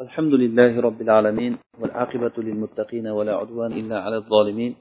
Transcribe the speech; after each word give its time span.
الحمد 0.00 0.34
لله 0.34 0.80
رب 0.80 1.00
العالمين 1.02 1.58
والعاقبة 1.80 2.32
للمتقين 2.38 3.06
ولا 3.06 3.34
عدوان 3.36 3.72
إلا 3.72 4.00
على 4.00 4.16
الظالمين 4.16 4.76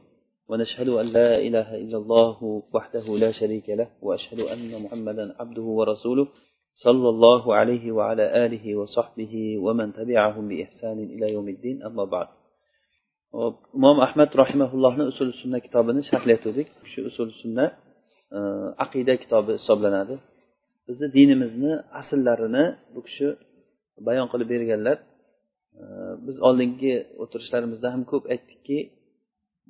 ونشهد 0.50 0.90
أن 0.90 1.06
لا 1.06 1.38
إله 1.48 1.76
إلا 1.76 1.98
الله 1.98 2.64
وحده 2.74 3.06
لا 3.24 3.32
شريك 3.32 3.70
له 3.70 3.88
وأشهد 4.02 4.40
أن 4.40 4.82
محمدا 4.84 5.36
عبده 5.40 5.62
ورسوله 5.62 6.28
صلى 6.76 7.10
الله 7.10 7.56
عليه 7.56 7.92
وعلى 7.92 8.46
آله 8.46 8.76
وصحبه 8.76 9.58
ومن 9.66 9.94
تبعهم 9.94 10.48
بإحسان 10.48 11.00
إلى 11.00 11.34
يوم 11.34 11.48
الدين 11.50 11.84
أما 11.84 12.04
بعد. 12.04 12.28
imom 13.76 13.98
ahmad 14.00 14.30
rahimaullohni 14.42 15.04
usul 15.12 15.30
sunna 15.42 15.60
kitobini 15.66 16.02
sharhlayotgandik 16.10 16.68
shu 16.92 17.00
usul 17.10 17.30
sunna 17.42 17.66
aqida 18.86 19.14
kitobi 19.22 19.52
hisoblanadi 19.60 20.16
bizni 20.88 21.08
dinimizni 21.18 21.74
asllarini 22.00 22.64
bu 22.94 23.00
kishi 23.08 23.28
bayon 24.08 24.28
qilib 24.32 24.48
berganlar 24.54 24.98
biz 26.28 26.38
oldingi 26.48 26.94
o'tirishlarimizda 27.24 27.88
ham 27.94 28.04
ko'p 28.12 28.24
aytdikki 28.34 28.78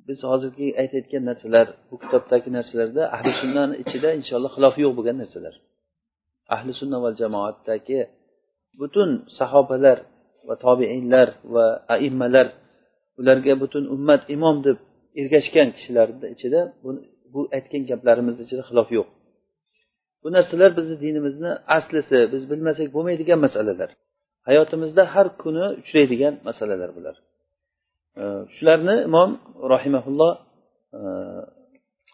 biz 0.08 0.18
hozirgi 0.30 0.66
aytayotgan 0.82 1.22
narsalar 1.30 1.66
bu 1.90 1.96
kitobdagi 2.02 2.48
narsalarda 2.58 3.02
ahli 3.16 3.30
sunnani 3.40 3.74
ichida 3.82 4.08
inshaalloh 4.20 4.52
xilof 4.56 4.74
yo'q 4.84 4.92
bo'lgan 4.98 5.16
narsalar. 5.22 5.54
Ahli 6.54 6.72
sunna 6.80 6.98
va 7.04 7.10
jamoatdagi 7.20 7.98
butun 8.80 9.10
sahobalar 9.38 9.98
va 10.48 10.54
tobeinlar 10.64 11.28
va 11.54 11.66
aimmalar 11.94 12.46
ularga 13.20 13.54
butun 13.62 13.84
ummat 13.94 14.22
imom 14.36 14.56
deb 14.66 14.78
ergashgan 15.20 15.68
kishilarni 15.76 16.26
ichida 16.34 16.60
bu 17.32 17.40
aytgan 17.56 17.82
gaplarimizni 17.90 18.42
ichida 18.46 18.62
xilof 18.70 18.88
yo'q. 18.98 19.08
Bu 20.22 20.28
narsalar 20.36 20.70
bizni 20.78 20.96
dinimizni 21.04 21.52
aslisi 21.76 22.18
biz 22.32 22.42
bilmasak 22.50 22.88
bo'lmaydigan 22.96 23.38
masalalar. 23.46 23.90
hayotimizda 24.47 25.03
har 25.13 25.27
kuni 25.41 25.65
uchraydigan 25.81 26.33
masalalar 26.47 26.89
bular 26.97 27.15
shularni 28.55 28.95
imom 29.09 29.29
rohimaulloh 29.73 30.31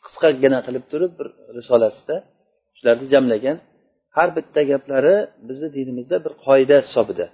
qisqagina 0.06 0.60
qilib 0.68 0.84
turib 0.92 1.12
bir 1.20 1.28
risolasida 1.58 2.16
shularni 2.78 3.06
jamlagan 3.14 3.58
har 4.18 4.30
bitta 4.38 4.62
gaplari 4.72 5.16
bizni 5.48 5.68
dinimizda 5.78 6.18
bir 6.26 6.34
qoida 6.46 6.78
hisobida 6.88 7.26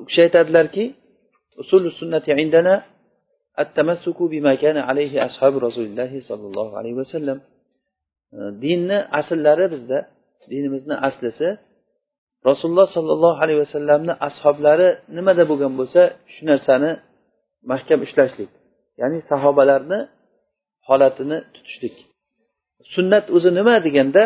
u 0.00 0.04
kishi 0.08 0.20
aytadilarki 0.26 0.84
usul 1.62 1.82
sunnati 2.00 2.30
indana 2.46 2.74
التمسك 3.64 4.18
بما 4.32 4.52
كان 4.54 4.76
عليه 4.88 5.12
أصحاب 5.28 5.54
رسول 5.66 5.84
الله 5.90 6.12
صلى 6.28 6.44
الله 6.50 6.68
عليه 6.78 6.94
وسلم 7.00 7.38
dinni 8.62 8.98
asllari 9.18 9.66
bizda 9.74 9.98
dinimizni 10.50 10.94
aslisi 11.08 11.48
rasululloh 12.49 12.87
sollallohu 12.97 13.37
alayhi 13.43 13.59
vasallamni 13.65 14.13
ashoblari 14.27 14.87
nimada 15.17 15.43
bo'lgan 15.51 15.73
bo'lsa 15.79 16.01
shu 16.33 16.41
narsani 16.51 16.91
mahkam 17.71 17.99
ushlashlik 18.05 18.51
ya'ni 19.01 19.19
sahobalarni 19.31 19.99
holatini 20.87 21.37
tutishlik. 21.53 21.95
Sunnat 22.93 23.25
o'zi 23.35 23.49
nima 23.59 23.75
deganda 23.85 24.23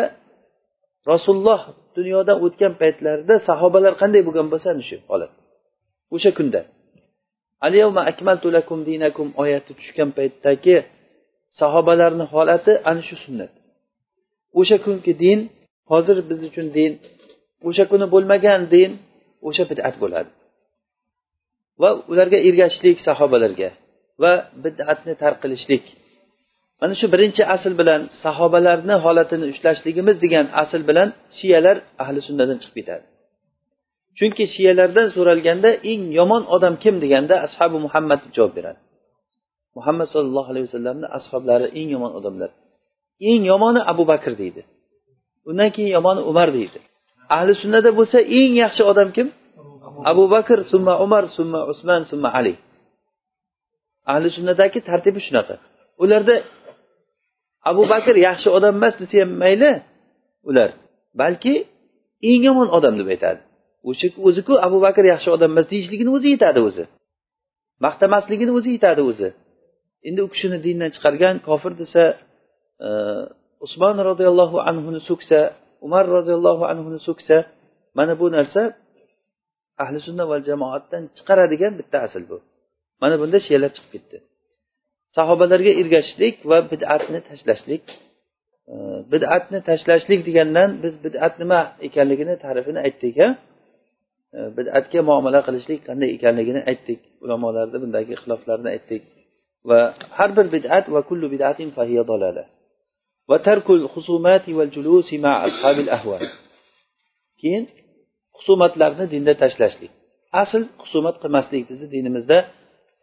rasululloh 1.12 1.60
dunyodan 1.96 2.38
o'tgan 2.46 2.72
paytlarida 2.82 3.34
sahobalar 3.48 3.92
qanday 4.02 4.22
bo'lgan 4.28 4.46
bo'lsa 4.52 4.68
ana 4.74 4.84
shu 4.88 4.96
holat. 5.10 5.32
O'sha 6.14 6.30
kunda. 6.38 6.60
Alyavma 7.66 8.02
akmaltu 8.10 8.48
lakum 8.56 8.78
dinakum 8.88 9.28
oyati 9.42 9.72
tushgan 9.78 10.10
paytdagi 10.18 10.76
sahobalarni 11.60 12.24
holati 12.32 12.72
ana 12.90 13.02
shu 13.08 13.16
sunnat. 13.24 13.52
O'sha 14.60 14.76
kungi 14.84 15.12
din 15.24 15.40
hozir 15.90 16.16
biz 16.28 16.40
uchun 16.48 16.66
din 16.76 16.92
o'sha 17.68 17.84
kuni 17.90 18.06
bo'lmagan 18.14 18.60
din 18.74 18.90
o'sha 19.48 19.64
bid'at 19.70 19.94
bo'ladi. 20.02 20.30
Va 21.80 21.90
ularga 22.12 22.38
ergashishlik 22.48 22.98
sahobalarga 23.08 23.70
va 24.22 24.32
bid'atni 24.64 25.14
tark 25.22 25.38
qilishlik. 25.42 25.84
Mana 26.80 26.94
shu 27.00 27.06
birinchi 27.14 27.42
asl 27.54 27.72
bilan 27.80 28.00
sahobalarni 28.24 28.94
holatini 29.04 29.46
ushlashligimiz 29.52 30.16
degan 30.24 30.46
asl 30.62 30.82
bilan 30.88 31.08
shiyalar 31.38 31.76
ahli 32.02 32.20
sunnadan 32.28 32.58
chiqib 32.62 32.76
ketadi. 32.78 33.04
Chunki 34.18 34.44
shiyalardan 34.54 35.06
so'ralganda 35.16 35.70
eng 35.92 36.02
yomon 36.18 36.42
odam 36.54 36.74
kim 36.82 36.94
deganda 37.04 37.34
ashabi 37.46 37.76
muhammad 37.86 38.18
deb 38.24 38.32
javob 38.36 38.52
beradi. 38.58 38.80
Muhammad 39.78 40.08
sollallohu 40.14 40.48
alayhi 40.52 40.66
vasallamni 40.68 41.06
ashoblari 41.18 41.66
eng 41.78 41.88
yomon 41.94 42.12
odamlar. 42.18 42.50
Eng 43.30 43.42
yomoni 43.52 43.80
abu 43.92 44.04
bakr 44.12 44.32
deydi. 44.42 44.62
Undan 45.48 45.70
keyin 45.74 45.90
yomoni 45.96 46.20
umar 46.30 46.48
deydi. 46.58 46.78
Ahli 47.36 47.52
sunnada 47.62 47.90
bo'lsa 47.98 48.18
eng 48.38 48.52
yaxshi 48.62 48.82
odam 48.92 49.08
kim? 49.16 49.28
Abu 50.10 50.24
bakr. 50.34 50.58
Summa 50.72 50.94
umar 51.04 51.24
summa 51.36 51.60
usman 51.72 52.02
summa 52.10 52.28
ali. 52.38 52.54
Ahli 54.12 54.28
sunnadagi 54.36 54.78
tartibi 54.88 55.20
shunaqa. 55.26 55.54
Ularda 56.02 56.34
abu 57.70 57.82
bakr 57.92 58.14
yaxshi 58.28 58.48
odam 58.56 58.72
emas 58.78 58.94
desa 59.00 59.16
ham 59.22 59.30
mayli 59.42 59.72
ular. 60.48 60.70
Balki 61.20 61.54
eng 62.30 62.42
yomon 62.48 62.68
odam 62.76 62.94
deb 63.00 63.08
aytadi. 63.14 63.40
O'sha 63.88 64.06
o'ziku 64.28 64.52
abu 64.66 64.78
bakr 64.86 65.04
yaxshi 65.12 65.28
odam 65.36 65.50
emas 65.54 65.66
deyishligini 65.72 66.10
o'zi 66.16 66.28
yetadi 66.34 66.60
o'zi. 66.68 66.84
Maqtamasligini 67.84 68.52
o'zi 68.58 68.70
yetadi 68.76 69.02
o'zi. 69.10 69.28
Endi 70.08 70.20
u 70.26 70.28
kishini 70.32 70.58
dindan 70.66 70.90
chiqargan 70.94 71.36
kofir 71.48 71.72
desa 71.80 72.02
usmon 73.66 73.96
roziyallohu 74.08 74.56
anhuni 74.70 75.00
so'ksa 75.08 75.38
umar 75.86 76.04
roziyallohu 76.16 76.64
anhuni 76.72 76.98
so'ksa 77.08 77.36
mana 77.98 78.12
bu 78.20 78.26
narsa 78.36 78.62
ahli 79.82 79.98
sunna 80.06 80.24
va 80.30 80.36
jamoatdan 80.48 81.02
chiqaradigan 81.16 81.72
bitta 81.80 81.98
asl 82.06 82.22
bu. 82.30 82.36
Mana 83.02 83.14
bunda 83.22 83.38
shiyalar 83.46 83.70
chiqib 83.76 83.90
ketdi. 83.94 84.16
Sahobalarga 85.16 85.72
ergashishlik 85.80 86.36
va 86.50 86.58
bid'atni 86.72 87.20
tashlashlik 87.28 87.84
e, 88.72 88.74
bid'atni 89.12 89.58
tashlashlik 89.68 90.20
degandan 90.28 90.70
biz 90.82 90.94
bid'at 91.06 91.34
nima 91.42 91.60
ekanligini 91.86 92.34
ta'rifini 92.44 92.80
aytdik 92.86 93.16
a 93.26 93.28
e, 94.36 94.38
bid'atga 94.58 95.00
muomala 95.08 95.40
qilishlik 95.46 95.80
qanday 95.88 96.08
ekanligini 96.16 96.60
aytdik 96.70 97.00
ulamolarni 97.24 97.78
bundagi 97.84 98.10
ixtiloflarni 98.16 98.68
aytdik 98.76 99.02
va 99.68 99.78
har 100.18 100.30
bir 100.36 100.46
bid'at 100.56 100.84
va 100.94 101.00
kullu 101.10 101.26
bid'atin 101.34 101.68
keyin 107.40 107.64
husumatlarni 108.36 109.06
dinda 109.14 109.34
tashlashlik. 109.42 109.92
Asl 110.42 110.62
husumat 110.82 111.16
qilmaslik 111.22 111.62
bizni 111.70 111.88
dinimizda 111.94 112.38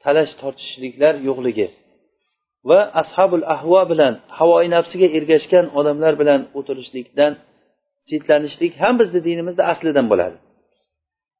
talash 0.03 0.31
tortishishliklar 0.41 1.13
yo'qligi 1.27 1.67
va 2.69 2.79
ashabul 3.01 3.45
ahvo 3.55 3.81
bilan 3.91 4.13
havoi 4.38 4.67
nafsiga 4.75 5.07
ergashgan 5.17 5.65
odamlar 5.79 6.13
bilan 6.21 6.41
o'tirishlikdan 6.57 7.33
chetlanishlik 8.09 8.73
ham 8.81 8.94
bizni 9.01 9.19
dinimizda 9.27 9.63
aslidan 9.71 10.05
bo'ladi. 10.11 10.38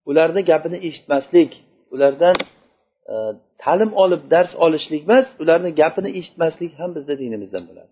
Ularni 0.10 0.42
gapini 0.52 0.78
eshitmaslik 0.88 1.52
ulardan 1.94 2.36
e, 3.12 3.16
ta'lim 3.64 3.92
olib 4.04 4.22
dars 4.34 4.52
olishlik 4.66 5.02
emas 5.08 5.28
ularni 5.44 5.70
gapini 5.82 6.10
eshitmaslik 6.20 6.72
ham 6.80 6.90
bizni 6.98 7.16
dinimizdan 7.24 7.64
bo'ladi. 7.70 7.92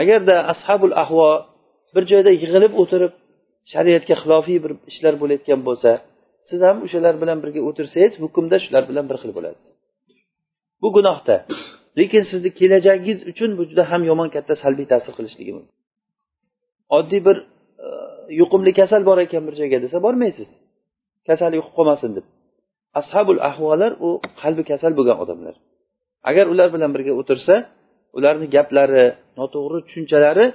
Agarda 0.00 0.34
ashabul 0.52 0.94
ahvo 1.02 1.28
bir 1.94 2.04
joyda 2.12 2.30
yig'ilib 2.36 2.72
o'tirib 2.82 3.12
shariatga 3.72 4.14
xilofiy 4.22 4.58
bir 4.64 4.72
ishlar 4.90 5.14
bo'layotgan 5.22 5.60
bo'lsa 5.68 5.90
siz 6.48 6.60
ham 6.68 6.76
o'shalar 6.86 7.14
bilan 7.22 7.38
birga 7.42 7.60
o'tirsangiz 7.68 8.14
hukmda 8.24 8.56
shular 8.64 8.82
bilan 8.90 9.04
bir 9.10 9.16
xil 9.22 9.32
bo'lasiz. 9.36 9.66
Bu 10.82 10.88
gunohda. 10.96 11.36
Lekin 11.98 12.22
sizni 12.30 12.50
kelajagingiz 12.60 13.18
uchun 13.30 13.50
bu 13.58 13.62
juda 13.70 13.84
ham 13.90 14.02
yomon 14.10 14.28
katta 14.34 14.54
salbiy 14.62 14.86
ta'sir 14.92 15.12
qilishligi 15.18 15.52
mumkin. 15.56 15.74
Oddiy 16.98 17.20
bir 17.28 17.36
e, 17.84 17.88
yuqumli 18.40 18.72
kasal 18.80 19.02
bor 19.08 19.18
ekan 19.26 19.42
bir 19.48 19.54
joyga 19.60 19.78
desa 19.84 19.98
bormaysiz. 20.06 20.48
Kasal 21.28 21.52
yuqib 21.58 21.74
qolmasin 21.78 22.10
deb. 22.16 22.26
Ashabul 23.00 23.40
ahvolar 23.50 23.92
u 24.06 24.08
qalbi 24.40 24.62
kasal 24.70 24.92
bo'lgan 24.98 25.16
odamlar. 25.24 25.54
Agar 26.30 26.46
ular 26.52 26.68
bilan 26.74 26.90
birga 26.94 27.12
o'tirsa 27.20 27.54
ularni 28.16 28.46
gaplari 28.56 29.04
noto'g'ri 29.38 29.78
tushunchalari 29.86 30.46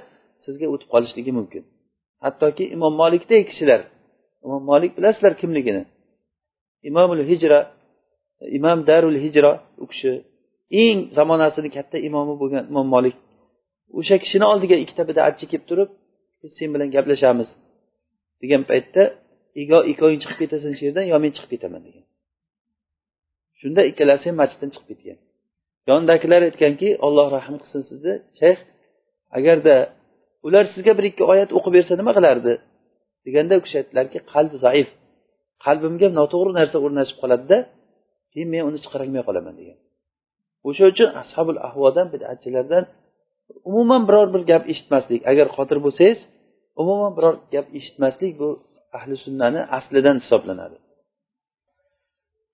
sizga 0.44 0.66
o'tib 0.74 0.88
qolishligi 0.94 1.32
mumkin. 1.38 1.62
Hattoki 2.24 2.64
imom 2.76 2.94
molikdek 3.02 3.42
kishilar 3.50 3.80
imom 4.44 4.62
molik 4.70 4.92
bilasizlar 4.98 5.32
kimligini? 5.40 5.82
Imomul 6.90 7.22
hijra 7.30 7.58
imom 8.58 8.78
darul 8.88 9.16
hijro 9.24 9.52
u 9.82 9.84
kishi 9.90 10.12
eng 10.82 10.98
zamonasini 11.16 11.70
katta 11.76 11.96
imomi 12.08 12.34
bo'lgan 12.40 12.64
imom 12.70 12.86
molik 12.94 13.16
o'sha 13.98 14.16
kishini 14.22 14.46
oldiga 14.52 14.76
ikkita 14.84 15.02
bidatchi 15.10 15.44
kelib 15.50 15.64
turib 15.70 15.90
biz 16.40 16.50
sen 16.58 16.68
bilan 16.74 16.88
gaplashamiz 16.96 17.48
degan 18.42 18.62
paytda 18.70 19.02
yo 19.70 19.78
ikkoving 19.92 20.20
chiqib 20.22 20.38
ketasan 20.42 20.72
shu 20.78 20.82
yerdan 20.88 21.04
yo 21.12 21.16
men 21.24 21.30
chiqib 21.36 21.50
ketaman 21.54 21.82
degan. 21.88 22.04
Shunda 23.60 23.80
ikkalasi 23.90 24.24
ham 24.28 24.36
masjiddan 24.42 24.70
chiqib 24.74 24.88
ketgan. 24.90 25.18
Yonidagilar 25.88 26.40
aytganki 26.48 26.88
olloh 27.06 27.26
rahm 27.36 27.56
qilsin 27.62 27.82
sizni. 27.90 28.14
Shayx 28.40 28.58
agarda 29.38 29.76
ular 30.46 30.64
sizga 30.74 30.92
bir 30.98 31.04
ikki 31.10 31.24
oyat 31.32 31.50
o'qib 31.58 31.72
bersa 31.76 31.92
nima 32.00 32.12
qilardi? 32.18 32.52
deganda 33.26 33.54
u 33.58 33.62
kishi 33.64 33.76
aytdilarki 33.80 34.18
qalbi 34.32 34.56
zaif. 34.66 34.88
Qalbimga 35.64 36.08
noto'g'ri 36.18 36.52
narsa 36.60 36.76
o'rnashib 36.84 37.16
qoladida 37.22 37.58
keyin 38.32 38.48
men 38.54 38.62
uni 38.68 38.78
chiqarolmay 38.84 39.22
qolaman 39.28 39.54
degan. 39.60 39.78
O'sha 40.68 40.84
uchun 40.92 41.08
ashabul 41.22 41.58
ahvodan 41.68 42.06
bidatchilardan 42.14 42.84
umuman 43.70 44.02
biror 44.08 44.28
bir 44.34 44.42
gap 44.50 44.64
eshitmaslik. 44.72 45.20
Agar 45.30 45.46
qodir 45.56 45.78
bo'lsangiz 45.86 46.18
umuman 46.82 47.12
biror 47.16 47.34
gap 47.54 47.66
eshitmaslik 47.78 48.32
bu 48.40 48.48
ahli 48.98 49.14
sunnani 49.24 49.60
aslidan 49.78 50.16
hisoblanadi. 50.22 50.76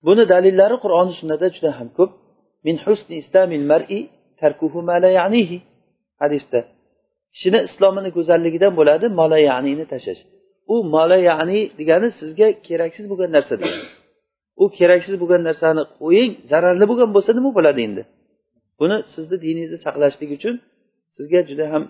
Buni 0.05 0.23
dalillari 0.33 0.77
qur'oni 0.83 1.13
sunnada 1.19 1.47
juda 1.55 1.71
ham 1.79 1.89
ko'p. 1.97 2.11
Min 2.65 2.75
husni 2.85 3.15
islamil 3.23 3.65
mar'i 3.71 3.99
tarkuhu 4.41 4.79
ma 4.89 4.95
la 5.03 5.09
ya'nihi. 5.19 5.57
Hadisda. 6.21 6.59
Kishini 7.33 7.59
islomini 7.69 8.09
go'zalligidan 8.17 8.73
bo'ladi 8.79 9.05
mola 9.19 9.37
ya'nini 9.49 9.85
tashlash. 9.93 10.21
U 10.73 10.75
mola 10.93 11.17
ya'ni 11.29 11.59
degani 11.79 12.07
sizga 12.19 12.47
keraksiz 12.67 13.05
bo'lgan 13.11 13.29
narsa 13.37 13.53
degani 13.61 13.85
u 14.61 14.65
keraksiz 14.77 15.15
bo'lgan 15.21 15.41
narsani 15.49 15.83
qo'ying 15.99 16.31
zararli 16.51 16.85
bo'lgan 16.91 17.09
bo'lsa 17.15 17.31
nima 17.37 17.49
bo'ladi 17.57 17.81
endi? 17.87 18.01
Buni 18.79 18.97
sizni 19.13 19.37
diningizni 19.43 19.79
saqlashlik 19.85 20.29
uchun 20.37 20.55
sizga 21.17 21.39
juda 21.49 21.65
ham 21.73 21.83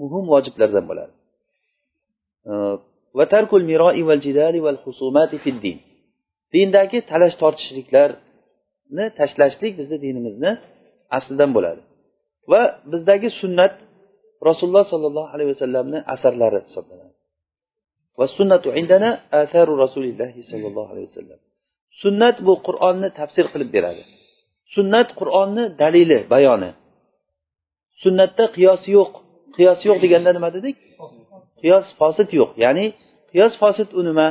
muhim 0.00 0.24
vojiblardan 0.32 0.84
bo'ladi. 0.90 1.12
Dindagi 6.54 6.98
talash 7.10 7.36
tortishliklar 7.42 8.08
tortishliklarni 8.88 9.06
tashlashlik 9.18 9.72
bizni 9.80 9.96
dinimizni 10.04 10.50
aslidan 11.16 11.50
bo'ladi. 11.56 11.80
Va 12.50 12.62
bizdagi 12.92 13.28
sunnat 13.40 13.74
rasululloh 14.48 14.84
sollallohu 14.92 15.28
alayhi 15.34 15.50
vasallamni 15.54 15.98
asarlari 16.14 16.58
hisoblanadi. 16.66 17.14
Va 18.18 18.26
sunnatu 18.38 18.68
indana 18.80 19.10
atharu 19.40 19.72
rasulillahi 19.84 20.40
sollallohu 20.50 20.90
alayhi 20.92 21.08
vasallam. 21.10 21.38
Sunnat 22.02 22.36
bu 22.46 22.54
qur'onni 22.66 23.08
tafsir 23.18 23.46
qilib 23.52 23.70
beradi. 23.76 24.02
Sunnat 24.74 25.08
qur'onni 25.20 25.64
dalili 25.82 26.18
bayoni. 26.32 26.70
Sunnatda 28.02 28.44
qiyos 28.56 28.82
yo'q. 28.96 29.12
Qiyos 29.56 29.80
yo'q 29.88 29.98
deganda 30.04 30.30
nima 30.36 30.50
dedik? 30.56 30.76
Qiyos 31.62 31.86
fosit 32.00 32.30
yo'q. 32.38 32.50
Ya'ni 32.64 32.86
qiyos 33.32 33.54
fosit 33.62 33.90
u 33.98 34.00
nima? 34.08 34.28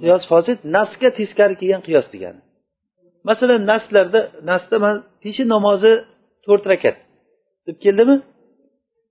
Qiyos 0.00 0.22
fosit 0.30 0.58
nasga 0.76 1.08
teskari 1.18 1.54
kelgan 1.60 1.82
qiyos 1.88 2.06
degani. 2.14 2.40
Masalan 3.28 3.62
naslarda 3.72 4.20
nasda 4.50 4.76
peshin 5.22 5.48
namozi 5.54 5.92
to'rt 6.44 6.64
rakat 6.72 6.96
deb 7.66 7.76
keldimi? 7.84 8.16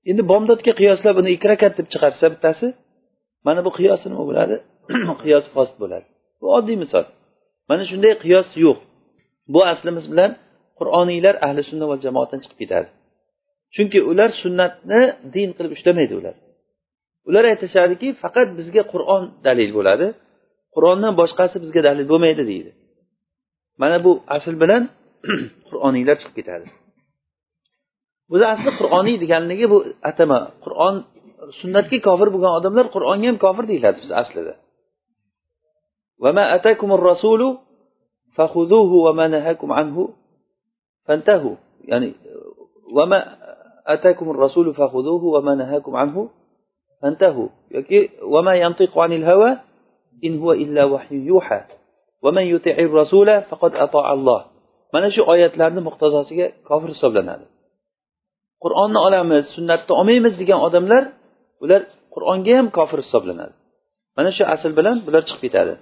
Endi 0.09 0.23
bomdodga 0.31 0.71
qiyoslab 0.79 1.15
uni 1.21 1.29
ikki 1.35 1.47
rakat 1.53 1.73
deb 1.79 1.87
chiqarsa 1.93 2.25
bittasi 2.33 2.67
mana 3.47 3.59
bu 3.65 3.71
qiyos 3.77 4.01
nima 4.11 4.23
bo'ladi 4.29 4.55
qiyos 5.23 5.45
post 5.55 5.73
bo'ladi. 5.81 6.05
Bu 6.41 6.47
oddiy 6.57 6.77
misol. 6.83 7.05
Mana 7.69 7.83
shunday 7.89 8.13
qiyos 8.23 8.47
yo'q. 8.65 8.77
Bu 9.53 9.59
aslimiz 9.71 10.05
bilan 10.11 10.31
qur'oniylar 10.79 11.35
ahli 11.45 11.61
sunna 11.69 11.85
va 11.91 11.95
jamoatdan 12.05 12.39
chiqib 12.43 12.59
ketadi. 12.63 12.87
Chunki 13.75 13.99
ular 14.11 14.29
sunnatni 14.43 15.01
din 15.35 15.49
qilib 15.57 15.71
ushlamaydi 15.77 16.13
ular. 16.19 16.35
Ular 17.29 17.43
aytishadiki 17.51 18.07
faqat 18.23 18.47
bizga 18.59 18.83
qur'on 18.93 19.23
dalil 19.47 19.69
bo'ladi. 19.77 20.07
Qur'ondan 20.75 21.13
boshqasi 21.21 21.55
bizga 21.63 21.81
dalil 21.87 22.05
bo'lmaydi 22.11 22.43
deydi. 22.51 22.71
Mana 23.81 23.97
bu 24.05 24.11
asl 24.35 24.55
bilan 24.61 24.83
qur'oniylar 25.67 26.15
chiqib 26.21 26.35
ketadi 26.39 26.67
o'zi 28.33 28.45
asli 28.53 28.69
qur'oniy 28.79 29.15
deganligi 29.23 29.65
bu 29.73 29.77
atama 30.09 30.39
qur'on 30.65 30.95
sunnatga 31.59 31.97
kofir 32.07 32.27
bo'lgan 32.33 32.53
odamlar 32.59 32.85
qur'onga 32.95 33.27
ham 33.29 33.37
kofir 33.45 33.65
deyiladi 33.71 33.97
biz 34.03 34.11
aslida 34.21 34.53
ya'ni 41.91 42.09
أتاكم 43.87 44.29
الرسول 44.31 44.73
فخذوه 44.73 45.23
وما 45.23 45.55
نهاكم 45.55 45.95
عنه 45.95 46.29
فانتهوا 47.01 47.49
وما 48.23 48.55
ينطق 48.55 48.99
عن 48.99 49.13
الهوى 49.13 49.57
إن 50.23 50.39
هو 50.39 50.51
إلا 50.51 50.85
وحي 50.85 51.15
يوحى 51.15 51.61
ومن 52.24 52.44
يطع 52.54 52.76
الرسول 52.88 53.28
فقد 53.50 53.72
أطاع 53.74 54.06
الله 54.12 54.40
mana 54.94 55.08
shu 55.14 55.22
oyatlarni 55.32 55.80
muqtazosiga 55.88 56.46
kofir 56.68 56.90
hisoblanadi 56.94 57.44
qur'onni 58.64 58.98
olamiz 59.06 59.44
sunnatni 59.56 59.92
olmaymiz 60.00 60.34
degan 60.40 60.60
odamlar 60.66 61.02
ular 61.64 61.82
qur'onga 62.14 62.52
ham 62.58 62.66
kofir 62.78 62.98
hisoblanadi 63.04 63.54
mana 64.16 64.30
shu 64.36 64.42
asl 64.54 64.70
bilan 64.78 64.96
bular 65.06 65.22
chiqib 65.28 65.42
ketadi 65.46 65.74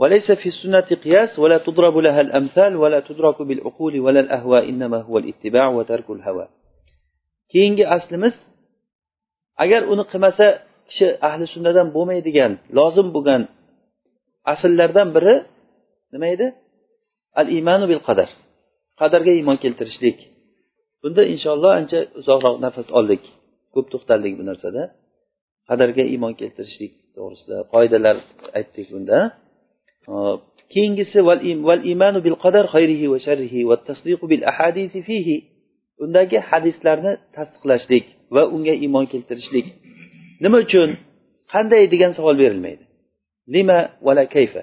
وليس 0.00 0.28
في 0.40 0.48
السنة 0.52 0.88
قياس 1.04 1.32
ولا 1.42 1.58
تضرب 1.66 1.96
لها 2.06 2.20
الأمثال 2.26 2.72
ولا 2.82 3.00
تدرك 3.08 3.38
بالعقول 3.48 3.94
ولا 4.04 4.20
الأهواء 4.20 4.62
إنما 4.72 4.98
هو 5.08 5.14
الاتباع 5.22 5.66
وترك 5.68 6.08
الهوى 6.16 6.46
keyingi 7.52 7.84
aslimiz 7.96 8.34
agar 9.62 9.82
uni 9.92 10.04
qilmasa 10.10 10.46
kishi 10.88 11.06
ahli 11.28 11.44
sunnadan 11.54 11.86
bo'lmaydigan 11.96 12.52
lozim 12.78 13.08
bo'lgan 13.16 13.42
asllardan 14.53 15.09
biri 15.15 15.35
nima 16.13 16.27
edi? 16.35 16.47
Al 17.39 17.47
imanu 17.59 17.85
bil 17.91 18.01
qadar 18.07 18.29
qadarga 18.99 19.31
iymon 19.39 19.57
keltirishlik. 19.63 20.17
Bunda 21.01 21.23
inshaalloh 21.33 21.71
ancha 21.79 21.99
uzoqroq 22.19 22.55
nafas 22.65 22.87
oldik. 22.99 23.23
Ko'p 23.73 23.85
to'xtaldik 23.93 24.33
bu 24.39 24.43
narsada. 24.49 24.83
Qadarga 25.69 26.03
iymon 26.13 26.33
keltirishlik 26.39 26.93
to'g'risida 27.15 27.57
qoidalar 27.73 28.17
aytdik 28.57 28.87
bunda. 28.93 29.17
Hop. 30.09 30.39
Keyingisi 30.73 31.19
val 31.69 31.81
imanu 31.93 32.19
bil 32.25 32.37
qadar 32.43 32.65
xayrihi 32.73 33.05
va 33.13 33.17
sharrihi 33.25 33.59
va 33.69 33.75
tasdiqu 33.89 34.25
bil 34.31 34.43
ahadisi 34.51 34.99
fihi. 35.09 35.37
Undagi 36.03 36.37
hadislarni 36.49 37.13
tasdiqlashlik 37.35 38.05
va 38.35 38.43
unga 38.55 38.73
iymon 38.83 39.05
keltirishlik. 39.11 39.67
Nima 40.43 40.57
uchun? 40.65 40.89
Qanday 41.53 41.83
degan 41.93 42.11
savol 42.17 42.35
berilmaydi. 42.43 42.83
Lima 43.55 43.79
vala 44.05 44.23
kayfa? 44.35 44.61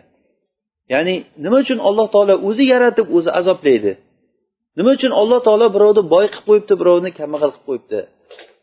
Ya'ni 0.93 1.15
nima 1.44 1.56
uchun 1.65 1.79
alloh 1.88 2.06
taolo 2.15 2.35
o'zi 2.49 2.65
yaratib 2.75 3.06
o'zi 3.17 3.31
azoblaydi? 3.41 3.93
Nima 4.79 4.91
uchun 4.97 5.12
alloh 5.21 5.38
taolo 5.47 5.67
birovni 5.77 6.03
boy 6.15 6.27
qilib 6.33 6.44
qo'yibdi 6.49 6.75
birovni 6.81 7.11
kambag'al 7.19 7.50
qilib 7.55 7.67
qo'yibdi? 7.69 8.00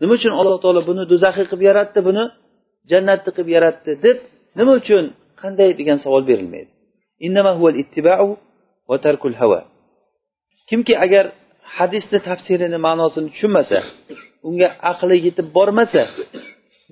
Nima 0.01 0.13
uchun 0.19 0.33
alloh 0.39 0.57
taolo 0.63 0.81
buni 0.89 1.03
do'zaxiy 1.11 1.45
qilib 1.49 1.63
yaratdi 1.69 1.99
buni 2.07 2.23
jannatni 2.91 3.31
qilib 3.35 3.49
yaratdi 3.57 3.91
deb 4.05 4.17
nima 4.59 4.71
uchun 4.81 5.03
qanday 5.41 5.69
degan 5.79 5.97
savol 6.03 6.23
berilmaydi? 6.29 6.71
Kimki 10.69 10.93
agar 11.05 11.25
hadisni 11.77 12.19
tafsirini 12.27 12.77
ma'nosini 12.87 13.27
tushunmasa 13.33 13.79
unga 14.47 14.67
aqli 14.91 15.15
yetib 15.27 15.47
bormasa 15.57 16.03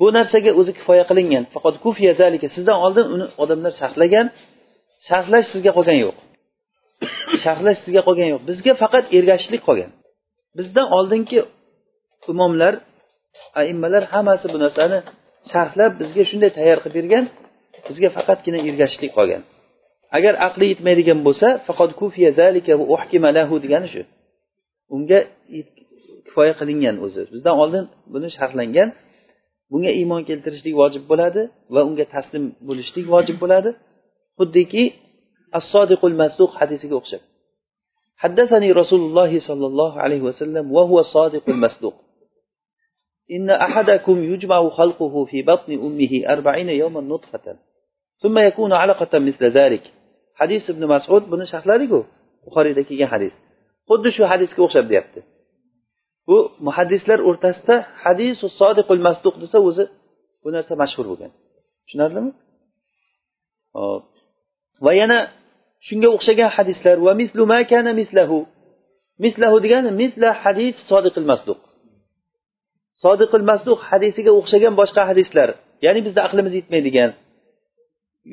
bu 0.01 0.08
narsaga 0.17 0.51
o'zi 0.60 0.72
kifoya 0.77 1.03
qilingan. 1.10 1.43
Faqat 1.53 1.75
kufiya 1.86 2.13
zalika 2.22 2.48
sizdan 2.55 2.77
oldin 2.86 3.05
uni 3.15 3.25
odamlar 3.43 3.74
sharhlagan 3.81 4.27
sharhlash 5.08 5.48
sizga 5.53 5.72
qolgani 5.77 6.00
yo'q. 6.05 6.17
Sharhlash 7.43 7.79
sizga 7.86 8.01
qolgani 8.08 8.29
yo'q. 8.34 8.41
Bizga 8.50 8.74
faqat 8.84 9.05
ergashishlik 9.17 9.62
qolgan. 9.67 9.91
Bizdan 10.58 10.88
oldingi 10.98 11.39
imomlar 12.31 12.74
aimmalar 13.62 14.03
hammasi 14.13 14.46
bu 14.53 14.58
narsani 14.63 15.00
sharhlab 15.51 15.91
bizga 16.01 16.24
shunday 16.29 16.51
tayyor 16.58 16.79
qilib 16.84 16.96
bergan 17.00 17.25
bizga 17.88 18.10
faqatgina 18.17 18.60
ergashishlik 18.70 19.12
qolgan. 19.17 19.41
Agar 20.17 20.34
aqli 20.48 20.65
yetmaydigan 20.72 21.20
bo'lsa 21.27 21.48
faqat 21.67 21.91
kufiya 22.00 22.31
zalika 22.39 22.74
lahu 23.38 23.55
degani 23.63 23.88
shu. 23.93 24.01
Unga 24.96 25.20
kifoya 26.27 26.53
qilingan 26.60 26.96
o'zi. 27.05 27.22
Bizdan 27.34 27.55
oldin 27.63 27.84
buni 28.13 28.27
sharhlangan 28.38 28.89
bunga 29.70 29.90
iymon 30.00 30.22
keltirishlik 30.28 30.75
vojib 30.82 31.04
bo'ladi 31.10 31.42
va 31.75 31.80
unga 31.88 32.04
taslim 32.14 32.44
bo'lishlik 32.68 33.06
vojib 33.14 33.36
bo'ladi 33.42 33.70
xuddiki 34.38 34.82
as 35.58 35.64
sodiqul 35.75 36.16
masduq 36.22 36.50
hadisiga 36.60 36.96
o'xshab 37.02 37.25
حدثني 38.25 38.68
رسول 38.80 39.02
الله 39.08 39.32
صلى 39.48 39.66
الله 39.70 39.92
عليه 40.04 40.22
وسلم 40.28 40.64
وهو 40.76 40.96
الصادق 41.04 41.44
المصدوق 41.54 41.96
إن 43.36 43.48
أحدكم 43.66 44.16
يجمع 44.32 44.60
خلقه 44.78 45.14
في 45.30 45.38
بطن 45.50 45.70
أمه 45.86 46.12
أربعين 46.34 46.68
يوما 46.82 47.00
نطفة 47.12 47.46
ثم 48.22 48.36
يكون 48.48 48.72
علقة 48.82 49.12
مثل 49.28 49.44
ذلك 49.58 49.84
hadis 50.40 50.62
ibn 50.72 50.82
masud 50.94 51.22
buni 51.32 51.44
sharhladiku 51.52 51.98
buxoriyda 52.44 52.82
kelgan 52.88 53.10
hadis 53.14 53.34
xuddi 53.88 54.08
shu 54.16 54.22
hadisga 54.32 54.60
o'xshab 54.66 54.86
deyapti 54.90 55.20
bu 56.31 56.39
muhaddislar 56.67 57.19
o'rtasida 57.29 57.75
hadisu 58.03 58.45
sodiqul 58.59 59.01
masduq 59.07 59.35
desa 59.43 59.57
o'zi 59.69 59.83
bu 60.43 60.50
narsa 60.55 60.73
mashhur 60.81 61.05
bo'lgan. 61.11 61.31
Tushunarlimi? 61.85 62.31
Hop 63.77 64.03
va 64.85 64.91
yana 65.01 65.19
shunga 65.88 66.09
o'xshagan 66.15 66.50
hadislar 66.57 66.95
va 67.05 67.13
mislu 67.21 67.43
ma 67.51 67.59
kana 67.71 67.91
mislahu. 68.01 68.39
Mislahu 69.23 69.57
degani 69.65 69.91
misla 70.01 70.29
hadis 70.43 70.75
sodiqil 70.89 71.27
masduq. 71.31 71.59
Sodiqil 73.03 73.43
masduq 73.51 73.79
hadisiga 73.89 74.31
o'xshagan 74.39 74.73
boshqa 74.81 75.01
hadislar 75.09 75.50
ya'ni 75.85 76.00
bizni 76.05 76.21
aqlimiz 76.27 76.53
yetmaydigan. 76.59 77.11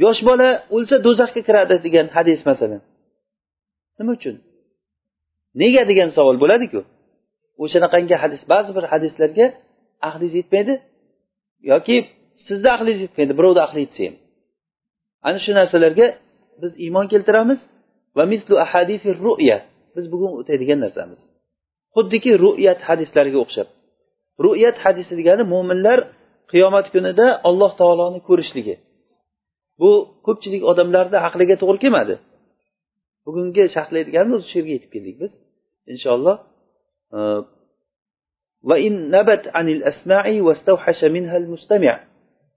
Yosh 0.04 0.20
bola 0.28 0.48
o'lsa 0.76 0.96
do'zaxga 1.06 1.40
kiradi 1.48 1.76
degan 1.86 2.06
hadis 2.16 2.40
masalan. 2.50 2.82
Nima 3.98 4.12
uchun? 4.18 4.36
Nega 5.60 5.82
degan 5.90 6.08
savol 6.16 6.36
bo'ladiku? 6.42 6.80
O'shanaqangi 7.62 8.14
hadis 8.22 8.42
ba'zi 8.52 8.70
bir 8.76 8.84
hadislarga 8.92 9.46
aqlingiz 10.08 10.34
yetmaydi 10.40 10.74
yoki 11.72 11.96
sizni 12.46 12.68
aqlingiz 12.76 13.00
yetmaydi 13.06 13.32
birovni 13.38 13.60
aqli 13.66 13.80
yetsa 13.86 14.02
ham 14.06 14.14
ana 15.28 15.38
shu 15.44 15.50
narsalarga 15.60 16.06
biz 16.62 16.72
iymon 16.84 17.06
keltiramiz 17.12 17.60
va 18.16 18.24
mislu 18.32 18.54
ahadisi 18.64 19.10
ru'ya 19.24 19.58
biz 19.96 20.04
bugun 20.12 20.32
o'taydigan 20.40 20.78
narsamiz. 20.84 21.20
Xuddiki 21.94 22.30
ru'yat 22.44 22.80
hadislariga 22.88 23.38
o'xshab 23.44 23.68
ru'yat 24.44 24.76
hadisi 24.84 25.12
degani 25.20 25.44
mo'minlar 25.52 25.98
qiyomat 26.52 26.86
kunida 26.94 27.26
alloh 27.48 27.72
taoloni 27.80 28.20
ko'rishligi. 28.28 28.74
Bu 29.80 29.90
ko'pchilik 30.26 30.62
odamlarni 30.70 31.18
aqliga 31.28 31.56
to'g'ri 31.62 31.78
kelmadi. 31.84 32.14
Bugungi 33.26 33.64
sharhlaydiganimiz 33.74 34.42
shu 34.50 34.54
yerga 34.58 34.72
yetib 34.76 34.90
keldik 34.94 35.16
biz 35.22 35.32
inshaalloh. 35.92 36.36
Э, 37.16 37.18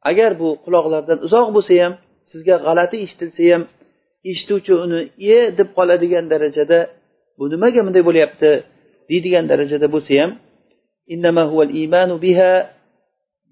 agar 0.10 0.31
bu 0.41 0.50
quloqlardan 0.65 1.20
uzoq 1.27 1.48
bo'lsa 1.55 1.74
ham 1.84 1.93
sizga 2.31 2.55
g'alati 2.65 2.98
eshitilsa 3.05 3.43
ham 3.53 3.63
eshituvchi 4.31 4.74
uni 4.86 5.00
e 5.36 5.38
deb 5.60 5.70
qoladigan 5.77 6.25
darajada 6.34 6.79
bu 7.38 7.43
nimaga 7.53 7.81
bunday 7.88 8.03
bo'lyapti 8.10 8.51
deydigan 9.10 9.46
darajada 9.51 9.88
bo'lsa 9.96 10.13
ham 10.22 10.31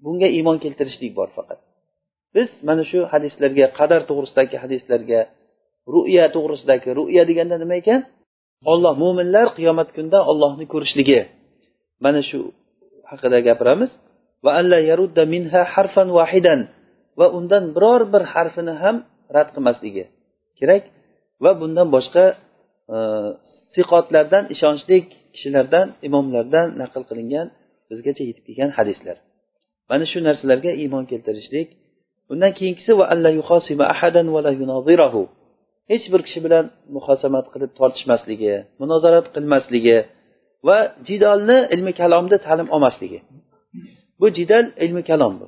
bunga 0.04 0.28
iymon 0.36 0.56
keltirishlik 0.64 1.12
bor 1.18 1.28
faqat. 1.36 1.58
Biz 2.34 2.48
mana 2.68 2.82
shu 2.90 2.98
hadislarga 3.12 3.66
qadar 3.78 4.00
to'g'risidagi 4.08 4.56
hadislarga 4.64 5.20
ru'ya 5.94 6.24
to'g'risidagi 6.34 6.88
ru'ya 6.98 7.22
deganda 7.30 7.56
nima 7.62 7.76
ekan? 7.82 8.00
Olloh 8.72 8.94
mo'minlar 9.02 9.46
qiyomat 9.56 9.88
kunida 9.96 10.18
ollohni 10.30 10.66
ko'rishligi. 10.72 11.20
Mana 12.04 12.20
shu 12.28 12.38
haqida 13.10 13.38
gapiramiz. 13.48 13.90
Va 14.44 14.50
alla 14.60 14.78
yarudda 14.90 15.22
minha 15.34 15.62
harfan 15.74 16.08
vahidan 16.18 16.60
va 17.18 17.26
undan 17.38 17.64
biror 17.76 18.02
bir 18.12 18.22
harfini 18.32 18.74
ham 18.82 18.96
rad 19.36 19.48
qilmasligi 19.54 20.04
kerak. 20.58 20.84
Va 21.44 21.50
bundan 21.60 21.88
boshqa 21.96 22.24
e, 22.94 22.96
siqotlardan 23.74 24.44
ishonchli 24.54 24.96
kishilardan 25.34 25.86
imomlardan 26.08 26.66
naql 26.82 27.02
qilingan 27.10 27.46
bizgacha 27.90 28.22
yetib 28.28 28.44
kelgan 28.48 28.70
hadislar. 28.78 29.16
Mana 29.90 30.04
shu 30.10 30.18
narsalarga 30.28 30.70
iymon 30.82 31.04
keltirishlik. 31.10 31.68
Undan 32.32 32.52
keyingisi 32.58 32.92
va 33.80 33.84
ahadan 33.94 34.26
va 34.34 34.40
la 34.46 34.52
yunozirahu 34.60 35.22
hech 35.90 36.06
bir 36.12 36.20
kishi 36.26 36.40
bilan 36.46 36.64
muhosamat 36.96 37.46
qilib 37.52 37.70
tortishmasligi 37.78 38.54
munozarat 38.80 39.26
qilmasligi 39.34 39.98
va 40.68 40.78
jidolni 41.08 41.58
ilmi 41.74 41.92
kalomda 42.00 42.36
ta'lim 42.46 42.68
olmasligi. 42.74 43.18
Bu 44.20 44.26
jidal 44.38 44.66
ilmi 44.84 45.02
kalom 45.10 45.34
bu. 45.40 45.46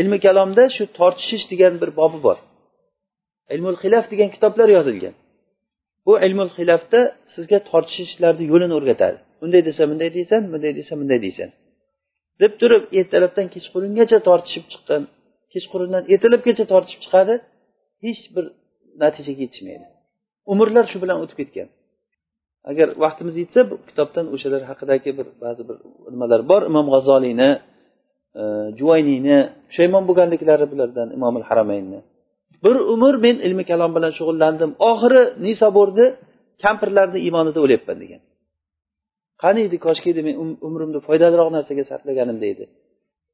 Ilmi 0.00 0.18
kalomda 0.26 0.62
shu 0.76 0.84
tortishish 0.98 1.44
degan 1.52 1.74
bir 1.82 1.90
bobi 2.00 2.18
bor. 2.26 2.38
Ilmul 3.54 3.76
xilaf 3.82 4.04
degan 4.12 4.28
kitoblar 4.34 4.68
yozilgan. 4.76 5.14
Bu 6.06 6.12
ilmul 6.26 6.50
xilafda 6.58 7.00
sizga 7.34 7.58
tortishishlarni 7.70 8.44
yo'lini 8.52 8.74
o'rgatadi. 8.78 9.18
Unday 9.44 9.62
desa 9.68 9.82
bunday 9.90 10.10
deysan 10.18 10.40
bunday 10.52 10.72
desa 10.80 10.92
bunday 11.00 11.20
deysan. 11.26 11.50
Deb 12.40 12.52
turib 12.60 12.82
ertalabdan 12.98 13.46
kechqurungacha 13.54 14.18
tortishib 14.28 14.64
chiqqan 14.72 15.02
kechqurundan 15.52 16.02
ertalabgacha 16.12 16.64
tortishib 16.72 17.00
chiqadi 17.04 17.34
hech 18.04 18.22
bir 18.34 18.44
natijaga 19.02 19.42
yetishmaydi. 19.46 19.86
Umrlar 20.52 20.84
shu 20.92 20.98
bilan 21.02 21.18
o'tib 21.24 21.36
ketgan. 21.40 21.68
Agar 22.70 22.88
vaqtimiz 23.04 23.34
yetsa 23.42 23.60
bu 23.70 23.74
kitobdan 23.88 24.26
o'shalar 24.34 24.62
haqidagi 24.70 25.10
bir 25.18 25.26
ba'zi 25.42 25.62
bir 25.68 25.76
nimalar 26.14 26.40
bor. 26.50 26.62
Imom 26.70 26.86
g'azoliyni 26.94 27.50
e, 28.40 28.42
juvayniyni 28.78 29.38
pushaymon 29.68 30.04
bo'lganliklari 30.08 30.66
bulardan 30.72 31.08
imomil 31.16 31.44
haramaynni. 31.48 32.00
Bir 32.64 32.76
umr 32.94 33.14
men 33.24 33.36
ilmi 33.46 33.64
kalom 33.70 33.90
bilan 33.96 34.12
shug'ullandim. 34.18 34.70
Oxiri 34.90 35.22
nisoborni 35.46 36.06
kampirlarni 36.64 37.18
iymonida 37.26 37.58
o'lyapman 37.64 37.96
degan. 38.02 38.20
Qani 39.42 39.60
edi 39.68 39.76
koshki 39.86 40.08
edi 40.12 40.20
men 40.28 40.34
um-, 40.42 40.58
umrimni 40.68 41.00
foydaliroq 41.08 41.48
narsaga 41.56 41.84
sarflaganimda 41.90 42.46
edi 42.54 42.64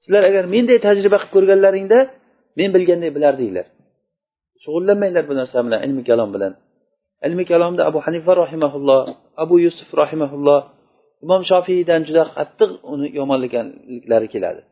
sizlar 0.04 0.22
agar 0.30 0.44
menday 0.54 0.78
tajriba 0.86 1.18
qilib 1.20 1.32
ko'rganlaringda 1.34 1.98
men 2.58 2.68
bilganday 2.76 3.10
bilardinglar 3.16 3.66
shug'ullanmanglar 4.64 5.24
bu 5.30 5.34
narsa 5.40 5.58
bilan 5.66 5.80
ilmi 5.86 6.02
kalom 6.08 6.30
bilan. 6.34 6.52
Ilmi 7.26 7.44
kalomda 7.50 7.82
abu 7.90 7.98
hanifa 8.06 8.32
rahimaulloh 8.42 9.00
abu 9.42 9.54
yusuf 9.64 9.88
rahimaulloh 10.02 10.60
imom 11.24 11.42
shofiydan 11.50 12.00
juda 12.08 12.22
qattiq 12.36 12.70
uni 12.92 13.06
yomonlaganliklari 13.18 14.28
keladi. 14.34 14.62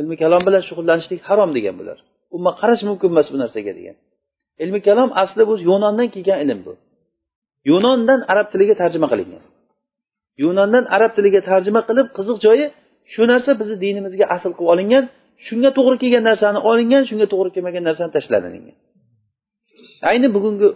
Ilmi 0.00 0.16
kalom 0.22 0.42
bilan 0.48 0.62
shug'ullanishlik 0.68 1.20
harom 1.28 1.50
degan 1.56 1.74
bular. 1.80 1.98
Umuman 2.34 2.54
qarash 2.60 2.82
mumkin 2.88 3.08
emas 3.14 3.26
bu 3.32 3.36
narsaga 3.42 3.72
degan. 3.78 3.96
Ilmi 4.62 4.80
kalom 4.86 5.10
asli 5.22 5.42
bu 5.50 5.54
yunondan 5.68 6.08
kelgan 6.14 6.38
ilm 6.44 6.60
bu. 6.66 6.72
Yunondan 7.70 8.20
arab 8.32 8.46
tiliga 8.52 8.74
tarjima 8.82 9.06
qilingan. 9.12 9.42
Yunondan 10.42 10.84
arab 10.96 11.12
tiliga 11.16 11.40
tarjima 11.50 11.80
qilib 11.88 12.06
qiziq 12.16 12.38
joyi 12.46 12.66
shu 13.12 13.22
narsa 13.32 13.50
bizni 13.60 13.76
dinimizga 13.84 14.26
asl 14.36 14.50
qilib 14.58 14.70
olingan 14.74 15.04
shunga 15.46 15.70
to'g'ri 15.76 15.96
kelgan 16.02 16.24
narsani 16.30 16.58
olingan 16.70 17.02
shunga 17.10 17.26
to'g'ri 17.32 17.50
kelmagan 17.54 17.82
narsani 17.88 18.10
tashlanilingan 18.16 18.76
ayni 20.09 20.27
bugungi 20.35 20.67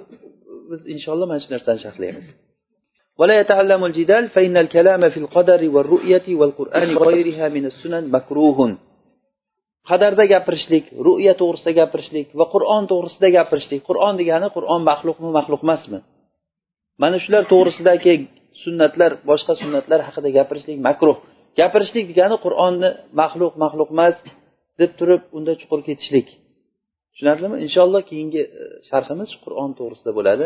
biz 0.70 0.82
inshaalloh 0.94 1.28
mana 1.30 1.40
shu 1.44 1.50
narsani 1.56 1.80
sharhlaymiz 1.86 2.28
ولا 3.22 3.36
يتعلم 3.42 3.82
الجدال 3.90 4.24
فإن 4.36 4.56
الكلام 4.58 5.10
في 5.14 5.20
القدر 5.24 5.62
والرؤية 5.74 6.28
والقرآن 6.40 6.98
وغيرها 6.98 7.46
من 7.56 7.66
السنن 7.72 8.04
مكروه 8.16 8.60
qadarda 9.90 10.24
gapirishlik 10.34 10.86
ru'ya 11.08 11.34
to'g'risida 11.42 11.72
gapirishlik 11.80 12.28
va 12.40 12.46
qur'on 12.54 12.84
to'g'risida 12.92 13.28
gapirishlik 13.38 13.82
qur'on 13.90 14.14
degani 14.22 14.48
qur'on 14.56 14.82
maxluqmi 14.90 15.30
maxluq 15.38 15.62
emasmi 15.68 16.00
mana 17.02 17.18
shular 17.24 17.44
to'g'risidagi 17.52 18.14
sunnatlar 18.64 19.12
boshqa 19.30 19.54
sunnatlar 19.62 20.00
haqida 20.08 20.30
gapirishlik 20.38 20.78
makruh 20.88 21.18
gapirishlik 21.60 22.06
degani 22.12 22.38
qur'onni 22.46 22.90
maxluq 23.22 23.54
maxluq 23.64 23.90
emas 23.96 24.16
deb 24.80 24.92
turib 25.00 25.22
unda 25.38 25.54
chuqur 25.62 25.80
ketishlik 25.88 26.28
Tushunarlimi? 27.13 27.57
Inshaalloh 27.67 28.03
keyingi 28.11 28.43
e, 28.61 28.65
sharhimiz 28.89 29.31
qur'on 29.45 29.71
to'g'risida 29.79 30.13
bo'ladi. 30.19 30.45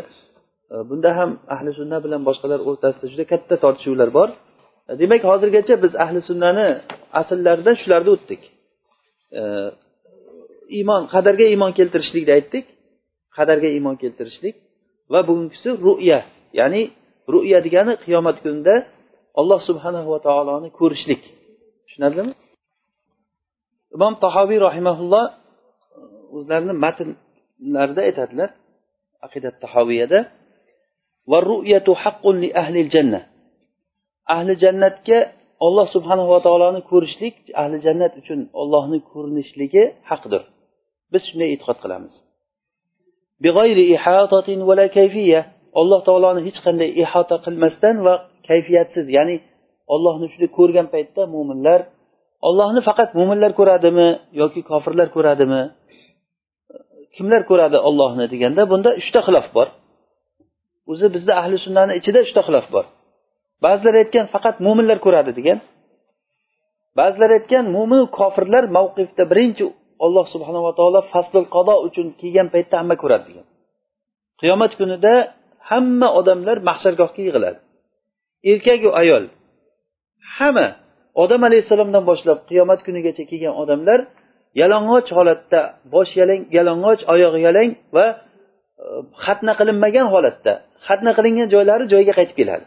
E, 0.72 0.74
bunda 0.88 1.10
ham 1.18 1.30
ahli 1.54 1.70
sunna 1.78 1.98
bilan 2.04 2.22
boshqalar 2.28 2.60
o'rtasida 2.68 3.06
juda 3.12 3.24
katta 3.32 3.54
tortishuvlar 3.64 4.08
bor. 4.18 4.28
E, 4.88 4.92
demak 5.00 5.22
hozirgacha 5.30 5.74
biz 5.84 5.92
ahli 6.04 6.20
sunnani 6.28 6.66
asllaridan 7.20 7.76
shularni 7.82 8.10
o'tdik. 8.16 8.42
Iymon 10.78 11.02
qadarga 11.14 11.46
iymon 11.52 11.72
keltirishlikni 11.78 12.32
aytdik. 12.38 12.64
Qadarga 13.36 13.68
iymon 13.76 13.96
keltirishlik. 14.02 14.54
Va 15.12 15.20
bugungisi 15.28 15.68
ru'ya 15.86 16.20
ya'ni 16.58 16.82
ru'ya 17.34 17.58
degani 17.66 17.92
qiyomat 18.04 18.36
kunida 18.44 18.74
alloh 19.40 19.60
subhanahu 19.68 20.08
va 20.14 20.18
taoloni 20.26 20.68
ko'rishlik. 20.78 21.22
Tushunarlimi? 21.86 22.32
Imom 23.96 24.14
tahoviy 24.24 24.58
rahimaulloh 24.68 25.24
o'zlarini 26.34 26.74
matnlarida 26.84 28.00
aytadilar 28.08 28.50
aqidat 29.26 29.54
tahoviyada 29.64 30.18
ahli 34.34 34.54
jannatga 34.64 35.18
olloh 35.66 35.86
subhanava 35.94 36.38
taoloni 36.46 36.80
ko'rishlik 36.90 37.36
ahli 37.62 37.76
jannat 37.86 38.12
uchun 38.20 38.40
ollohni 38.60 38.98
ko'rinishligi 39.12 39.84
haqdir. 40.10 40.42
Biz 41.12 41.22
shunday 41.28 41.48
e'tiqod 41.54 41.78
qilamiz. 41.84 42.14
Alloh 45.80 46.00
taoloni 46.08 46.40
hech 46.46 46.58
qanday 46.66 46.90
ihota 47.02 47.36
qilmasdan 47.46 47.96
va 48.06 48.14
kayfiyatsiz 48.48 49.06
ya'ni 49.16 49.36
ollohni 49.94 50.26
shunday 50.32 50.50
ko'rgan 50.58 50.86
paytda 50.94 51.22
mo'minlar 51.34 51.80
ollohni 52.48 52.80
faqat 52.88 53.10
mo'minlar 53.18 53.50
ko'radimi 53.58 54.08
yoki 54.40 54.60
kofirlar 54.70 55.08
ko'radimi? 55.16 55.62
Kimlar 57.16 57.42
ko'radi 57.50 57.78
ollohni 57.88 58.26
deganda 58.32 58.62
bunda 58.72 58.90
uchta 59.00 59.20
xilof 59.26 59.46
bor. 59.56 59.68
O'zi 60.90 61.06
bizda 61.14 61.32
ahli 61.40 61.56
sunnani 61.66 61.92
ichida 62.00 62.18
uchta 62.26 62.40
xilof 62.46 62.66
bor. 62.74 62.84
Ba'zilar 63.64 63.94
aytgan 64.02 64.26
faqat 64.34 64.56
mo'minlar 64.66 64.98
ko'radi 65.06 65.32
degan. 65.38 65.58
Ba'zilar 66.98 67.30
aytgan 67.38 67.64
mo'min 67.76 68.02
kofirlar 68.18 68.64
mavqifda 68.76 69.22
birinchi 69.30 69.64
olloh 70.04 70.26
subhanava 70.34 70.70
taolo 70.78 71.00
faslul 71.12 71.46
qado 71.56 71.74
uchun 71.86 72.06
kelgan 72.20 72.48
paytda 72.54 72.74
hamma 72.80 72.96
ko'radi 73.02 73.24
degan. 73.30 73.46
Qiyomat 74.40 74.72
kunida 74.80 75.12
hamma 75.70 76.08
odamlar 76.20 76.56
mahshargohga 76.68 77.20
yig'iladi. 77.26 77.58
Erkaku 78.50 78.88
ayol 79.00 79.24
hamma. 80.36 80.68
Odam 81.22 81.42
alayhissalomdan 81.48 82.04
boshlab 82.10 82.38
qiyomat 82.48 82.80
kunigacha 82.86 83.24
kelgan 83.30 83.54
odamlar 83.62 84.00
yalang'och 84.60 85.08
holatda 85.18 85.60
bosh 85.94 86.12
yalang 86.20 86.42
yalang'och 86.56 87.00
oyoq 87.14 87.34
yalang 87.46 87.70
va 87.96 88.06
e, 88.12 88.16
xatna 89.24 89.52
qilinmagan 89.60 90.06
holatda. 90.14 90.52
Xatna 90.86 91.10
qilingan 91.18 91.48
joylari 91.54 91.84
joyiga 91.92 92.12
qaytib 92.18 92.36
keladi. 92.40 92.66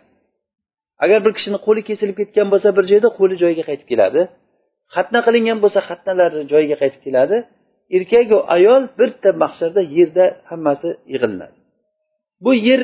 Agar 1.04 1.20
bir 1.26 1.32
kishini 1.38 1.60
qo'li 1.66 1.82
kesilib 1.90 2.16
ketgan 2.22 2.48
bo'lsa 2.54 2.70
bir 2.78 2.86
joyda 2.92 3.10
qo'li 3.20 3.36
joyiga 3.44 3.64
qaytib 3.70 3.88
keladi. 3.92 4.22
Xatna 4.96 5.20
qilingan 5.26 5.58
bo'lsa 5.64 5.80
xatnalari 5.90 6.40
joyiga 6.52 6.76
qaytib 6.82 7.02
keladi. 7.08 7.38
Erkaku 7.96 8.38
ayol 8.56 8.84
bitta 9.00 9.30
mahsharda 9.44 9.82
yerda 9.98 10.26
hammasi 10.50 10.90
yig'ilinadi. 11.14 11.56
Bu 12.44 12.52
yer 12.68 12.82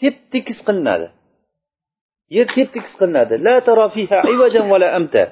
tep 0.00 0.16
tekis 0.32 0.58
qilinadi. 0.66 1.06
Yer 2.36 2.46
tep 2.56 2.68
tekis 2.74 2.94
qilinadi. 3.00 3.34
La 3.46 3.54
la 4.82 4.88
amta. 4.98 5.24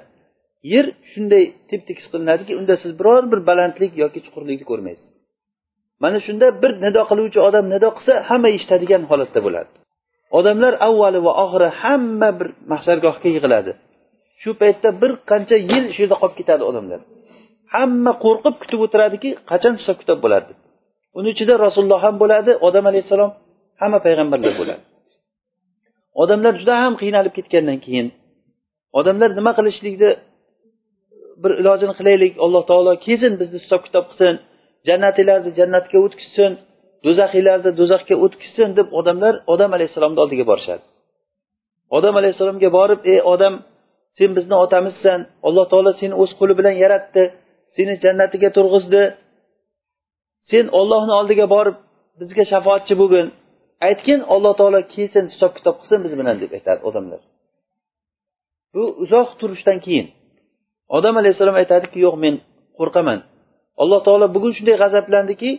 Yer 0.73 0.87
shunday 1.13 1.45
tep 1.71 1.83
tekis 1.89 2.07
qilinadiki 2.13 2.53
unda 2.61 2.75
siz 2.83 2.93
biror 3.01 3.23
bir 3.33 3.41
balandlik 3.49 3.93
yoki 4.03 4.19
chuqurlikni 4.27 4.67
ko'rmaysiz. 4.71 5.09
Mana 6.03 6.19
shunda 6.27 6.47
bir 6.63 6.73
nido 6.85 7.03
qiluvchi 7.11 7.39
odam 7.49 7.65
nido 7.75 7.89
qilsa 7.97 8.13
hamma 8.29 8.49
eshitadigan 8.57 9.03
holatda 9.11 9.41
bo'ladi. 9.47 9.71
Odamlar 10.39 10.73
avvali 10.89 11.21
va 11.27 11.33
oxiri 11.45 11.69
hamma 11.83 12.29
bir 12.39 12.49
mahsargohga 12.73 13.29
yig'iladi. 13.37 13.73
Shu 14.43 14.51
paytda 14.63 14.89
bir 15.03 15.13
qancha 15.31 15.57
yil 15.71 15.85
shu 15.95 16.01
yerda 16.05 16.17
qolib 16.23 16.37
ketadi 16.41 16.63
odamlar. 16.71 17.01
Hamma 17.75 18.13
qo'rqib 18.25 18.55
kutib 18.63 18.81
o'tiradiki 18.87 19.31
qachon 19.51 19.75
hisob 19.81 19.97
kitob 20.03 20.19
bo'ladi. 20.25 20.51
Deb 20.51 20.59
uni 21.19 21.29
ichida 21.35 21.55
rasululloh 21.67 22.01
ham 22.07 22.15
bo'ladi 22.23 22.53
odam 22.69 22.85
alayhissalom 22.91 23.31
hamma 23.81 23.99
payg'ambarlar 24.07 24.53
bo'ladi. 24.61 24.83
Odamlar 26.23 26.53
juda 26.61 26.75
ham 26.83 26.93
qiynalib 27.03 27.33
ketgandan 27.39 27.79
keyin 27.87 28.07
odamlar 28.99 29.31
nima 29.39 29.53
qilishlikni 29.59 30.11
bir 31.43 31.53
ilojini 31.61 31.95
qilaylik 31.99 32.33
alloh 32.45 32.63
taolo 32.71 32.93
kelsin 33.07 33.33
bizni 33.41 33.59
hisob 33.65 33.83
kitob 33.87 34.05
qilsin. 34.11 34.35
Jannatinglarni 34.89 35.51
jannatga 35.59 35.99
o'tkazsin 36.07 36.53
do'zaxiylarni 37.05 37.71
do'zaxga 37.81 38.15
o'tkazsin 38.25 38.69
deb 38.79 38.89
odamlar 38.99 39.35
odam 39.53 39.71
alayhissalomni 39.77 40.21
oldiga 40.25 40.45
borishadi. 40.51 40.83
Odam 41.97 42.15
alayhissalomga 42.21 42.69
borib 42.79 43.01
ey 43.13 43.21
odam 43.35 43.55
sen 44.19 44.31
bizni 44.37 44.55
otamizsan. 44.65 45.21
Alloh 45.49 45.67
taolo 45.73 45.91
seni 46.01 46.15
o'z 46.23 46.31
qo'li 46.39 46.55
bilan 46.61 46.75
yaratdi. 46.85 47.23
Seni 47.77 47.95
jannatiga 48.05 48.49
turg'izdi. 48.57 49.03
Sen 50.51 50.65
ollohni 50.81 51.13
oldiga 51.21 51.47
borib 51.55 51.77
bizga 52.21 52.45
shafoatchi 52.53 52.95
bo'lgin. 53.01 53.27
Aytgin 53.87 54.21
alloh 54.35 54.53
taolo 54.61 54.81
kelsin 54.95 55.25
hisob 55.33 55.53
kitob 55.59 55.77
qilsin 55.81 55.99
biz 56.05 56.13
bilan 56.21 56.37
deb 56.43 56.51
aytadi 56.59 56.81
odamlar. 56.89 57.21
Bu 58.75 58.83
uzoq 59.05 59.29
turishdan 59.41 59.79
keyin 59.87 60.07
odam 60.97 61.15
alayhissalom 61.21 61.57
aytadiki 61.63 61.99
yo'q 62.07 62.17
men 62.25 62.35
qo'rqaman. 62.79 63.19
Alloh 63.83 64.01
taolo 64.07 64.27
bugun 64.37 64.53
shunday 64.57 64.77
g'azablandiki 64.83 65.51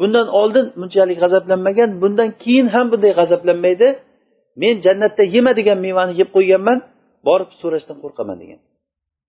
bundan 0.00 0.26
oldin 0.40 0.66
bunchalik 0.80 1.18
g'azablanmagan 1.22 1.90
bundan 2.02 2.30
keyin 2.42 2.66
ham 2.74 2.86
bunday 2.92 3.12
g'azablanmaydi. 3.20 3.88
Men 4.62 4.74
jannatda 4.84 5.22
yema 5.34 5.52
degan 5.58 5.78
mevani 5.86 6.12
yeb 6.20 6.28
qo'yganman 6.36 6.78
borib 7.28 7.50
so'rashdan 7.60 7.96
qo'rqaman 8.04 8.36
degan. 8.42 8.60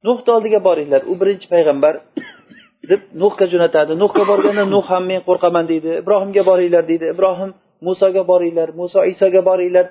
Nuhni 0.08 0.30
oldiga 0.36 0.60
boringlar. 0.68 1.02
U 1.12 1.14
birinchi 1.22 1.48
payg'ambar 1.54 1.94
deb 2.92 3.02
nuhga 3.22 3.46
jo'natadi. 3.54 3.92
Nuhga 4.04 4.24
borganda 4.32 4.64
nuh 4.76 4.86
ham 4.92 5.04
men 5.12 5.22
qo'rqaman 5.30 5.66
deydi. 5.72 5.90
Ibrohimga 6.02 6.44
boringlar 6.50 6.84
deydi. 6.92 7.06
Ibrohim 7.16 7.52
musoga 7.88 8.24
boringlar 8.32 8.70
muso 8.80 9.00
isoga 9.12 9.42
boringlar 9.50 9.86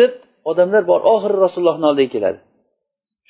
deb 0.00 0.12
odamlar 0.50 0.82
bor. 0.90 1.00
Oxiri 1.14 1.36
rasulullohni 1.44 1.86
oldiga 1.90 2.10
keladi. 2.16 2.38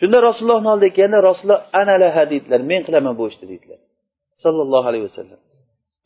Shunda 0.01 0.19
rasulullohni 0.29 0.69
oldiga 0.75 0.95
kelganda 0.97 1.19
rasululloh 1.29 1.61
analaha 1.81 2.23
deydilar 2.33 2.61
men 2.71 2.81
qilaman 2.87 3.15
bu 3.19 3.25
ishni 3.31 3.47
deydilar. 3.53 3.79
Sollallohu 4.45 4.87
alayhi 4.91 5.05
vasallam. 5.09 5.41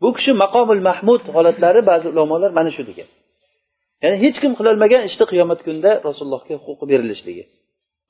Bu 0.03 0.09
kishi 0.17 0.33
maqomil 0.43 0.83
mahmud 0.89 1.23
holatlari 1.37 1.81
ba'zi 1.91 2.07
ulamolar 2.13 2.51
mana 2.59 2.71
shu 2.77 2.83
degan. 2.91 3.09
Ya'ni 4.03 4.17
hech 4.25 4.37
kim 4.43 4.53
qilolmagan 4.59 5.03
ishni 5.09 5.25
qiyomat 5.33 5.61
kunida 5.67 5.91
rasulullohga 6.09 6.55
huquqi 6.65 6.85
berilishligi. 6.93 7.45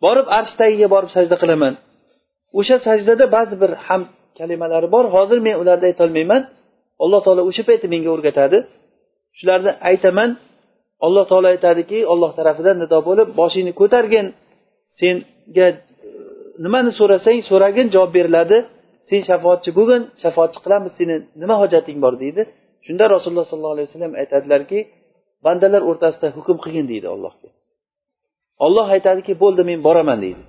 Borib 0.05 0.27
arsh 0.38 0.55
tagiga 0.61 0.87
borib 0.94 1.11
sajda 1.16 1.37
qilaman. 1.42 1.74
O'sha 2.59 2.77
sajdada 2.87 3.24
ba'zi 3.37 3.55
bir 3.62 3.72
ham 3.87 4.03
kalimalari 4.38 4.88
bor 4.94 5.05
hozir 5.14 5.38
men 5.46 5.55
ularni 5.62 5.87
aytolmayman 5.90 6.42
alloh 7.05 7.20
taolo 7.27 7.42
o'sha 7.51 7.62
payti 7.68 7.87
menga 7.92 8.11
o'rgatadi. 8.16 8.59
Shularni 9.38 9.72
aytaman. 9.90 10.31
Alloh 11.07 11.24
taolo 11.31 11.46
aytadiki 11.55 11.98
olloh 12.12 12.31
tarafidan 12.38 12.77
nido 12.83 12.98
bo'lib 13.09 13.29
boshingni 13.40 13.72
ko'targin. 13.81 14.27
Sen 15.01 15.16
nimani 16.64 16.90
so'rasang 16.98 17.38
so'ragin 17.50 17.87
javob 17.94 18.11
beriladi. 18.18 18.59
Sen 19.09 19.20
shafoatchi 19.28 19.70
bo'lgin 19.78 20.02
shafoatchi 20.22 20.59
qilamiz 20.64 20.92
seni 20.98 21.14
nima 21.42 21.56
hojating 21.62 21.98
bor 22.04 22.14
deydi. 22.22 22.42
Shunda 22.87 23.04
rasululloh 23.14 23.46
sollallohu 23.50 23.76
alayhi 23.76 23.88
vasallam 23.90 24.12
aytadilarki 24.22 24.78
bandalar 25.46 25.82
o'rtasida 25.90 26.28
hukm 26.37 26.56
qilgin 26.64 26.87
deydi 26.92 27.06
allohga. 27.14 27.48
Olloh 28.66 28.87
aytadiki 28.96 29.32
bo'ldi 29.42 29.62
men 29.70 29.78
boraman 29.87 30.18
deydi. 30.24 30.42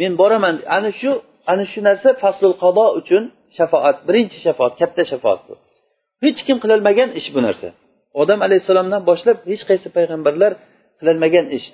Men 0.00 0.12
boraman. 0.20 0.54
Ana 0.76 0.90
shu 1.00 1.10
ana 1.52 1.64
shu 1.72 1.80
narsa 1.88 2.08
faslul 2.22 2.54
qado 2.62 2.84
uchun 3.00 3.22
shafoat 3.58 3.96
birinchi 4.08 4.38
shafoat 4.46 4.72
katta 4.80 5.02
shafoat 5.12 5.40
bu. 5.48 5.54
Hech 6.24 6.40
kim 6.46 6.56
qilolmagan 6.62 7.08
ish 7.20 7.28
bu 7.34 7.40
narsa. 7.46 7.68
Odam 8.22 8.38
alayhissalomdan 8.46 9.02
boshlab 9.10 9.38
hech 9.50 9.62
qaysi 9.70 9.88
payg'ambarlar 9.96 10.52
qilolmagan 11.00 11.46
ish. 11.58 11.66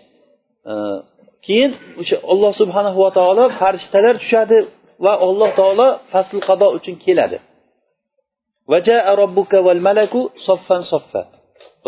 Keyin 1.46 1.70
o'sha 2.00 2.16
olloh 2.32 2.52
subhanahu 2.60 2.98
va 3.04 3.10
taolo 3.18 3.44
farishtalar 3.60 4.14
tushadi 4.22 4.58
va 5.04 5.12
alloh 5.26 5.50
taolo 5.60 5.88
fasl 6.12 6.38
qado 6.48 6.66
uchun 6.78 6.94
keladi. 7.04 7.38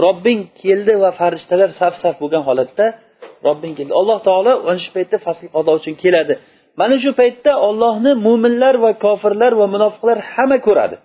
Robbing 0.04 0.40
keldi 0.62 0.92
va 1.02 1.10
farishtalar 1.20 1.70
saf 1.80 1.94
saf 2.02 2.14
bo'lgan 2.22 2.42
holatda 2.48 2.86
robbing 3.46 3.72
keldi. 3.78 3.92
Alloh 4.00 4.18
taolo 4.28 4.52
ana 4.70 4.78
shu 4.84 4.90
paytda 4.96 5.16
fasl 5.26 5.44
qado 5.56 5.70
uchun 5.78 5.94
keladi. 6.02 6.34
Mana 6.80 6.96
shu 7.04 7.10
paytda 7.20 7.52
ollohni 7.68 8.12
mo'minlar 8.26 8.74
va 8.84 8.90
kofirlar 9.04 9.52
va 9.60 9.66
munofiqlar 9.74 10.18
hamma 10.32 10.58
ko'radi. 10.66 10.96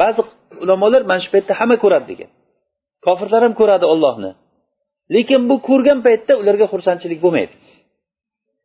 Ba'zi 0.00 0.20
ulamolar 0.64 1.02
mana 1.10 1.20
shu 1.24 1.30
paytda 1.34 1.52
hamma 1.60 1.76
ko'radi 1.84 2.06
degan. 2.12 2.30
Kofirlar 3.06 3.40
ham 3.46 3.54
ko'radi 3.60 3.86
ollohni 3.94 4.30
lekin 5.14 5.42
bu 5.50 5.56
ko'rgan 5.68 5.98
paytda 6.06 6.32
ularga 6.40 6.66
xursandchilik 6.72 7.20
bo'lmaydi. 7.24 7.54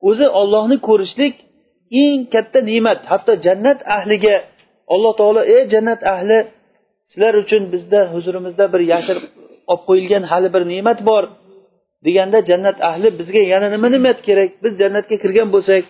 O'zi 0.09 0.27
ollohni 0.41 0.77
ko'rishlik 0.87 1.35
eng 2.03 2.19
katta 2.33 2.59
ne'mat. 2.69 2.99
Hatto 3.11 3.33
jannat 3.45 3.79
ahliga 3.97 4.35
alloh 4.93 5.13
taolo 5.19 5.41
ey 5.55 5.63
jannat 5.73 6.01
ahli 6.13 6.37
sizlar 7.11 7.33
uchun 7.43 7.63
bizda 7.73 7.99
huzurimizda 8.13 8.65
bir 8.73 8.81
yashirib 8.93 9.25
olib 9.71 9.83
qo'yilgan 9.89 10.23
hali 10.31 10.49
bir 10.55 10.63
ne'mat 10.71 10.99
bor 11.09 11.23
deganda 12.05 12.39
jannat 12.49 12.77
ahli 12.89 13.07
bizga 13.19 13.41
yana 13.53 13.67
nima 13.75 13.87
ne'mat 13.95 14.17
kerak? 14.27 14.49
Biz 14.63 14.73
jannatga 14.81 15.15
kirgan 15.23 15.49
bo'lsak 15.55 15.83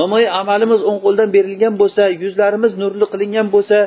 namoyi 0.00 0.28
amalimiz 0.40 0.80
o'ng 0.88 0.98
qo'ldan 1.04 1.28
berilgan 1.36 1.74
bo'lsa 1.82 2.02
yuzlarimiz 2.22 2.72
nurli 2.82 3.06
qilingan 3.12 3.46
bo'lsa 3.54 3.78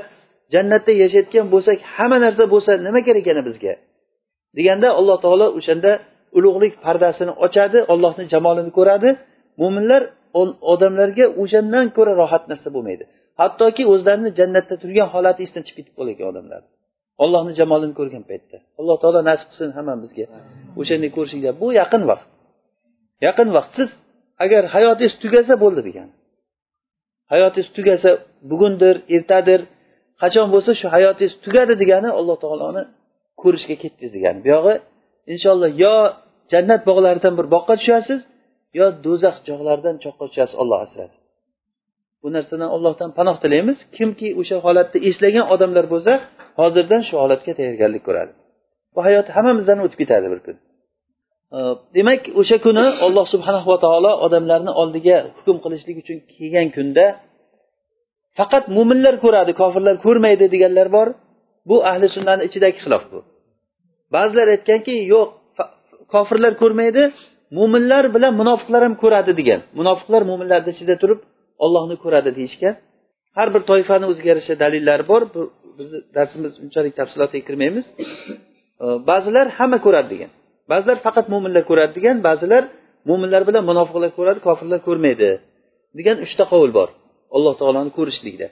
jannatda 0.54 0.92
yashayotgan 1.04 1.48
bo'lsak 1.54 1.78
hamma 1.96 2.18
narsa 2.26 2.44
bo'lsa 2.54 2.72
nima 2.86 3.00
kerak 3.08 3.26
yana 3.32 3.44
bizga? 3.50 3.74
Deganda 4.58 4.88
alloh 5.00 5.18
taolo 5.26 5.48
o'shanda 5.58 5.92
ulug'lik 6.38 6.74
pardasini 6.86 7.34
ochadi 7.46 7.80
ollohni 7.94 8.24
jamolini 8.34 8.72
ko'radi. 8.78 9.10
Mo'minlar 9.62 10.02
odamlarga 10.74 11.26
o'shandan 11.42 11.86
ko'ra 11.98 12.14
rohat 12.22 12.44
narsa 12.52 12.70
bo'lmaydi. 12.76 13.04
Hattoki 13.42 13.84
o'zlarini 13.94 14.32
jannatda 14.40 14.76
turgan 14.82 15.08
holati 15.14 15.42
esdan 15.48 15.64
chiqib 15.68 15.78
ketib 15.80 15.94
qolar 15.98 16.12
ekan 16.16 16.28
odamlar. 16.34 16.62
Ollohni 17.24 17.54
jamolini 17.60 17.94
ko'rgan 18.00 18.24
paytda. 18.30 18.58
Alloh 18.80 18.98
taolo 19.04 19.20
nasib 19.30 19.48
qilsin 19.52 19.72
hammamizga 19.78 20.26
o'shanday 20.80 21.12
ko'rishinglar 21.18 21.54
bu 21.62 21.68
yaqin 21.82 22.04
vaqt. 22.12 22.28
Yaqin 23.28 23.50
vaqt. 23.58 23.72
Siz 23.80 23.90
agar 24.44 24.64
hayotingiz 24.76 25.14
tugasa 25.24 25.54
bo'ldi 25.64 25.82
degani 25.88 26.14
hayotingiz 27.34 27.70
tugasa 27.78 28.10
bugundir 28.52 28.96
ertadir 29.16 29.62
qachon 30.22 30.48
bo'lsa 30.54 30.72
shu 30.80 30.88
hayotingiz 30.96 31.34
tugadi 31.46 31.74
degani 31.82 32.10
alloh 32.20 32.38
taoloni 32.44 32.84
ko'rishga 33.44 33.76
ketdingiz 33.84 34.12
degani 34.16 34.40
buyog'i 34.46 34.76
inshaalloh 35.34 35.72
yo 35.84 35.96
jannat 36.52 36.82
bog'laridan 36.90 37.34
bir 37.40 37.48
boqqa 37.56 37.74
tushasiz 37.82 38.20
yo 38.80 38.86
do'zax 39.06 39.36
jog'laridan 39.50 39.96
choqqa 40.04 40.24
tushasiz 40.30 40.56
olloh 40.62 40.80
asrasin. 40.86 41.20
Bu 42.24 42.28
narsadan 42.36 42.70
allohdan 42.76 43.10
panoh 43.18 43.36
tilaymiz. 43.44 43.78
Kimki 43.98 44.28
o'sha 44.42 44.58
holatda 44.66 44.98
eslagan 45.10 45.46
odamlar 45.54 45.86
bo'lsa 45.94 46.14
hozirdan 46.62 47.02
shu 47.08 47.14
holatga 47.24 47.52
tayyorgarlik 47.60 48.04
ko'radi. 48.08 48.32
Bu 48.96 49.00
hayot 49.08 49.28
hammamizdan 49.36 49.78
o'tib 49.86 49.98
ketadi 50.02 50.28
bir 50.34 50.40
kun. 50.46 50.56
Demak 51.98 52.22
o'sha 52.42 52.58
kuni 52.66 52.86
alloh 53.06 53.26
subhanahu 53.34 53.68
va 53.74 53.78
taolo 53.86 54.12
odamlarni 54.26 54.72
oldiga 54.82 55.18
hukm 55.38 55.58
qilishlik 55.64 55.98
uchun 56.04 56.18
kelgan 56.34 56.68
kunda 56.76 57.06
faqat 58.40 58.64
mo'minlar 58.76 59.16
ko'radi 59.24 59.52
kofirlar 59.62 59.96
ko'rmaydi 60.06 60.46
deganlar 60.54 60.88
bor. 60.98 61.08
Bu 61.70 61.76
ahli 61.92 62.08
sunnani 62.16 62.42
ichidagi 62.48 62.78
xilof 62.84 63.04
bu. 63.12 63.20
Ba'zilar 64.16 64.48
aytganki 64.56 64.94
yo'q 65.14 65.30
kofirlar 66.14 66.54
ko'rmaydi 66.62 67.04
mo'minlar 67.58 68.04
bilan 68.16 68.34
munofiqlar 68.42 68.82
ham 68.88 68.96
ko'radi 69.04 69.32
degan. 69.40 69.60
Munofiqlar 69.80 70.22
mo'minlarni 70.30 70.70
ichida 70.76 70.96
turib 71.02 71.20
ollohni 71.66 71.96
ko'radi 72.04 72.30
deyishgan. 72.40 72.74
Har 73.38 73.48
bir 73.54 73.62
toifani 73.70 74.06
o'ziga 74.12 74.28
yarasha 74.34 74.54
dalillari 74.64 75.04
bor. 75.12 75.22
Bu 75.34 75.42
bizni 75.78 76.00
darsimiz 76.18 76.54
unchalik 76.64 76.94
tafsilotga 77.00 77.40
kirmaymiz. 77.48 77.86
Ba'zilar 79.10 79.46
hamma 79.58 79.78
ko'radi 79.86 80.08
degan. 80.14 80.32
Ba'zilar 80.72 80.98
faqat 81.06 81.26
mo'minlar 81.34 81.64
ko'radi 81.70 81.92
degan 81.98 82.16
ba'zilar 82.28 82.64
mo'minlar 83.10 83.42
bilan 83.50 83.64
munofiqlar 83.72 84.10
ko'radi 84.18 84.40
kofirlar 84.48 84.80
ko'rmaydi 84.88 85.30
degan 85.98 86.18
uchta 86.26 86.44
qovul 86.52 86.72
bor. 86.78 86.90
Alloh 87.36 87.54
taoloni 87.62 87.92
ko'rishlikda. 87.98 88.48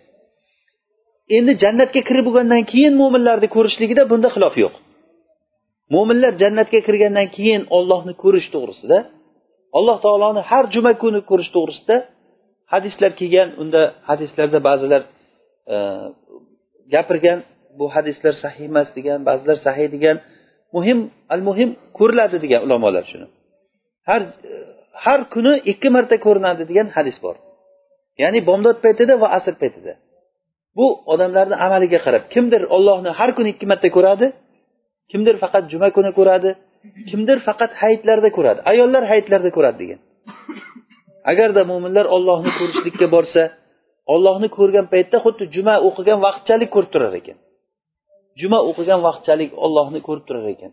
Endi 1.38 1.52
jannatga 1.64 2.02
kirib 2.10 2.26
bo'lgandan 2.28 2.64
keyin 2.72 2.94
mo'minlarni 3.02 3.48
ko'rishligida 3.56 4.04
bunda 4.12 4.30
xilof 4.36 4.56
yo'q. 4.64 4.74
Mo'minlar 5.94 6.34
jannatga 6.42 6.80
kirgandan 6.88 7.28
keyin 7.36 7.64
ollohni 7.78 8.14
ko'rish 8.24 8.48
to'g'risida 8.56 8.98
alloh 9.78 9.98
taoloni 10.06 10.42
har 10.50 10.66
juma 10.74 10.92
kuni 11.02 11.20
ko'rish 11.30 11.52
to'g'risida 11.56 11.96
hadislar 12.74 13.12
kelgan. 13.20 13.50
Unda 13.62 13.82
hadislarda 14.10 14.60
ba'zilar 14.68 15.02
e, 15.74 15.76
gapirgan 16.94 17.40
bu 17.80 17.86
hadislar 17.96 18.34
sahiy 18.44 18.66
emas 18.72 18.90
degan 18.98 19.20
ba'zilar 19.30 19.58
sahiy 19.68 19.88
degan. 19.96 20.18
Muhim 20.76 21.00
al 21.34 21.42
muhim 21.50 21.70
ko'riladi 21.98 22.38
degan 22.44 22.62
ulamolar 22.66 23.04
shuni. 23.12 23.28
Har 24.10 24.22
har 25.06 25.20
kuni 25.34 25.54
ikki 25.72 25.90
marta 25.96 26.16
ko'rinadi 26.26 26.64
degan 26.72 26.88
hadis 26.98 27.18
bor. 27.26 27.36
Ya'ni 28.22 28.40
bomdod 28.50 28.78
paytida 28.86 29.14
va 29.22 29.28
asr 29.38 29.54
paytida. 29.62 29.94
Bu 30.78 30.86
odamlarni 31.14 31.56
amaliga 31.66 32.00
qarab 32.06 32.24
kimdir 32.34 32.62
ollohni 32.76 33.12
har 33.20 33.30
kuni 33.38 33.50
ikki 33.54 33.66
marta 33.72 33.90
ko'radi 33.98 34.28
kimdir 35.12 35.36
faqat 35.44 35.64
juma 35.72 35.90
kuni 35.98 36.12
ko'radi 36.20 36.50
kimdir 37.10 37.38
faqat 37.48 37.72
hayitlarda 37.82 38.30
ko'radi. 38.38 38.60
Ayollar 38.72 39.04
hayitlarda 39.12 39.50
ko'radi 39.58 39.78
degan. 39.84 40.00
Agarda 41.32 41.62
mo'minlar 41.72 42.06
ollohni 42.16 42.52
ko'rishlikka 42.60 43.08
borsa 43.16 43.44
ollohni 44.14 44.48
ko'rgan 44.58 44.86
paytda 44.94 45.18
xuddi 45.26 45.44
juma 45.56 45.76
o'qigan 45.88 46.20
vaqtchalik 46.28 46.70
ko'rib 46.76 46.92
turar 46.94 47.14
ekan. 47.22 47.38
Juma 48.42 48.60
o'qigan 48.70 49.00
vaqtchalik 49.08 49.52
ollohni 49.66 50.00
ko'rib 50.08 50.26
turar 50.28 50.46
ekan. 50.56 50.72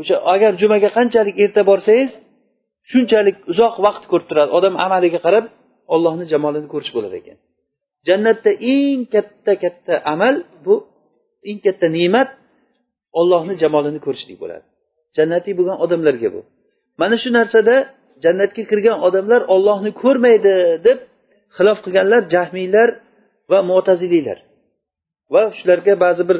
O'sha 0.00 0.16
agar 0.34 0.52
jumaga 0.60 0.88
qanchalik 0.98 1.36
erta 1.44 1.62
borsangiz 1.70 2.10
shunchalik 2.90 3.36
uzoq 3.52 3.74
vaqt 3.86 4.04
ko'rib 4.10 4.26
turadi. 4.30 4.50
Odam 4.58 4.74
amaliga 4.86 5.18
qarab 5.26 5.44
ollohni 5.94 6.24
jamolini 6.32 6.68
ko'rish 6.72 6.92
bo'lar 6.96 7.12
ekan. 7.20 7.36
Jannatda 8.08 8.50
eng 8.74 9.00
katta 9.14 9.52
katta 9.64 9.94
amal 10.12 10.34
bu 10.64 10.74
eng 11.50 11.58
katta 11.66 11.86
ne'mat 11.96 12.28
ollohni 13.20 13.54
jamolini 13.62 14.00
ko'rishlik 14.06 14.38
bo'ladi. 14.42 14.64
Jannatiy 15.16 15.54
bo'lgan 15.58 15.78
odamlarga 15.84 16.28
bu. 16.34 16.40
Mana 17.00 17.16
shu 17.22 17.28
narsada 17.38 17.74
jannatga 18.24 18.62
kirgan 18.70 18.98
odamlar 19.06 19.40
ollohni 19.54 19.90
ko'rmaydi 20.02 20.52
deb 20.86 20.98
xilof 21.56 21.78
qilganlar 21.84 22.22
jahmiylar 22.34 22.88
va 23.50 23.58
mo'taziliylar 23.70 24.38
va 25.34 25.42
shularga 25.58 25.94
ba'zi 26.04 26.22
bir 26.30 26.38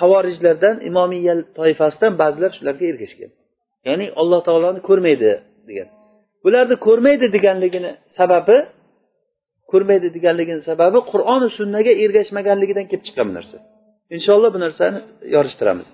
havorijlardan 0.00 0.76
imomiya 0.90 1.34
toifasidan 1.58 2.12
ba'zilar 2.22 2.50
shularga 2.58 2.84
ergashgan. 2.92 3.30
Ya'ni 3.88 4.06
alloh 4.20 4.40
taoloni 4.48 4.80
ko'rmaydi 4.88 5.30
degan. 5.68 5.88
Bularni 6.44 6.76
ko'rmaydi 6.86 7.26
deganligini 7.36 7.90
sababi 8.18 8.56
ko'rmaydi 9.72 10.08
deganligini 10.16 10.62
sababi 10.70 10.98
qur'oni 11.12 11.48
sunnaga 11.58 11.92
ergashmaganligidan 12.04 12.86
kelib 12.90 13.04
chiqqan 13.06 13.26
bu 13.30 13.34
narsa. 13.38 13.56
Inshaalloh 14.16 14.50
bu 14.56 14.60
narsani 14.66 14.98
yorishtiramiz. 15.34 15.88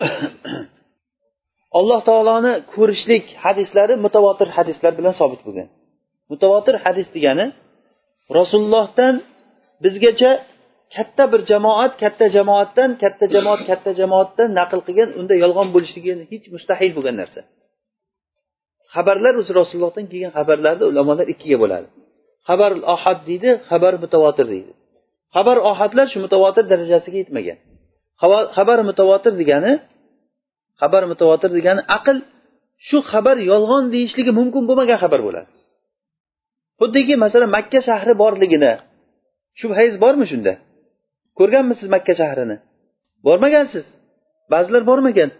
alloh 1.78 2.00
taoloni 2.08 2.52
ko'rishlik 2.74 3.24
hadislari 3.44 3.94
mutavotir 4.04 4.48
hadislar 4.56 4.92
bilan 4.98 5.14
sobit 5.20 5.40
bo'lgan. 5.46 5.68
Mutavotir 6.32 6.74
hadis 6.84 7.08
degani 7.16 7.46
rasulullohdan 8.38 9.14
bizgacha 9.84 10.30
katta 10.94 11.24
bir 11.32 11.40
jamoat 11.50 11.92
katta 12.02 12.26
jamoatdan 12.36 12.90
katta 13.02 13.26
jamoat 13.34 13.60
katta 13.70 13.90
jamoatdan 14.00 14.48
naql 14.60 14.80
qilgan 14.86 15.10
unda 15.20 15.34
yolg'on 15.44 15.68
bo'lishligi 15.74 16.12
hech 16.32 16.46
mustahil 16.54 16.92
bo'lgan 16.96 17.16
narsa. 17.22 17.40
Xabarlar 18.94 19.34
o'zi 19.40 19.52
rasulullohdan 19.60 20.04
kelgan 20.12 20.32
xabarlarni 20.38 20.84
ulamolar 20.92 21.26
ikkiga 21.34 21.56
bo'ladi. 21.62 21.88
Xabar 22.48 22.70
ohad 22.94 23.18
deydi 23.28 23.50
xabar 23.70 23.92
mutavotir 24.04 24.46
deydi. 24.54 24.72
Xabar 25.36 25.56
ohadlar 25.70 26.06
shu 26.12 26.18
mutavotir 26.24 26.64
darajasiga 26.72 27.18
yetmagan 27.22 27.58
xabar 28.56 28.78
mutavotir 28.88 29.32
degani 29.40 29.72
xabar 30.80 31.02
mutavotir 31.12 31.50
degani 31.58 31.82
aql 31.96 32.16
shu 32.88 32.98
xabar 33.12 33.36
yolg'on 33.50 33.84
deyishligi 33.94 34.32
mumkin 34.38 34.62
bo'lmagan 34.68 34.98
xabar 35.04 35.20
bo'ladi. 35.26 35.48
Xuddiki 36.80 37.14
masalan 37.24 37.50
makka 37.56 37.80
shahri 37.88 38.14
borligini 38.22 38.72
shubhangiz 39.60 39.96
bormi 40.04 40.26
shunda? 40.32 40.52
Ko'rganmisiz 41.38 41.88
makka 41.94 42.14
shahrini? 42.20 42.56
Bormagansiz. 43.26 43.86
Ba'zilar 44.52 44.82
bormagan. 44.90 45.30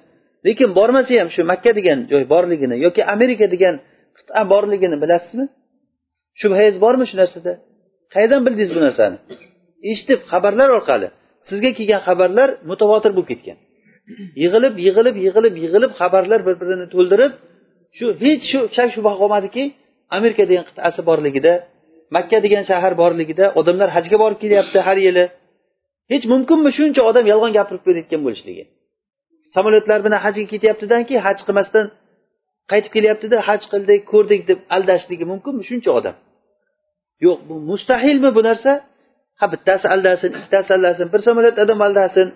Lekin 0.46 0.70
bormasa 0.78 1.12
ham 1.20 1.28
shu 1.34 1.42
makka 1.52 1.70
degan 1.78 1.98
joy 2.12 2.24
borligini 2.32 2.76
yoki 2.86 3.02
amerika 3.14 3.46
degan 3.54 3.74
qit'a 4.18 4.42
borligini 4.52 4.96
bilasizmi? 5.02 5.46
Shubhangiz 6.40 6.76
bormi 6.84 7.04
shu 7.10 7.16
narsada? 7.22 7.52
Qayerdan 8.14 8.40
bildingiz 8.46 8.70
bu 8.76 8.80
narsani? 8.86 9.16
Eshitib 9.90 10.20
xabarlar 10.30 10.68
orqali. 10.78 11.08
Sizga 11.48 11.70
kelgan 11.78 12.00
xabarlar 12.06 12.48
mutavotir 12.70 13.10
bo'lib 13.16 13.28
ketgan. 13.32 13.58
Yig'ilib 14.42 14.74
yig'ilib 14.86 15.16
yig'ilib 15.24 15.54
yig'ilib 15.62 15.92
xabarlar 16.00 16.40
bir 16.46 16.54
birini 16.60 16.86
to'ldirib 16.94 17.32
shu 17.96 18.06
hech 18.22 18.42
shu 18.50 18.60
shak 18.76 18.88
shubha 18.94 19.12
qolmadiki 19.20 19.64
amerika 20.16 20.44
degan 20.50 20.64
qit'asi 20.70 21.00
borligida 21.08 21.52
makka 22.16 22.38
degan 22.44 22.64
shahar 22.70 22.92
borligida 23.02 23.44
odamlar 23.60 23.88
hajga 23.96 24.16
borib 24.22 24.38
kelyapti 24.44 24.78
har 24.86 24.98
yili. 25.06 25.24
Hech 26.12 26.24
mumkinmi 26.32 26.70
shuncha 26.78 27.02
odam 27.10 27.24
yolg'on 27.32 27.52
gapirib 27.58 27.82
berayotgan 27.88 28.20
bo'lishligi? 28.26 28.64
Samolyotlar 29.54 29.98
bilan 30.06 30.20
hajga 30.26 30.44
ketyaptidan 30.52 31.02
keyin 31.08 31.22
haj 31.26 31.38
qilmasdan 31.46 31.86
qaytib 32.70 32.92
kelyaptida 32.96 33.36
haj 33.48 33.62
qildik 33.72 34.00
ko'rdik 34.12 34.40
deb 34.50 34.58
aldashligi 34.76 35.24
mumkinmi 35.32 35.62
shuncha 35.70 35.90
odam? 35.98 36.16
Yo'q 37.24 37.38
bu 37.48 37.54
mustahilmi 37.70 38.30
bu 38.36 38.42
narsa? 38.48 38.72
Ha 39.40 39.46
bittasi 39.52 39.86
aldasin 39.94 40.30
ikkitasi 40.38 40.70
aldasin 40.76 41.06
bir 41.12 41.20
samolyot 41.26 41.56
odam 41.64 41.80
aldasin 41.86 42.28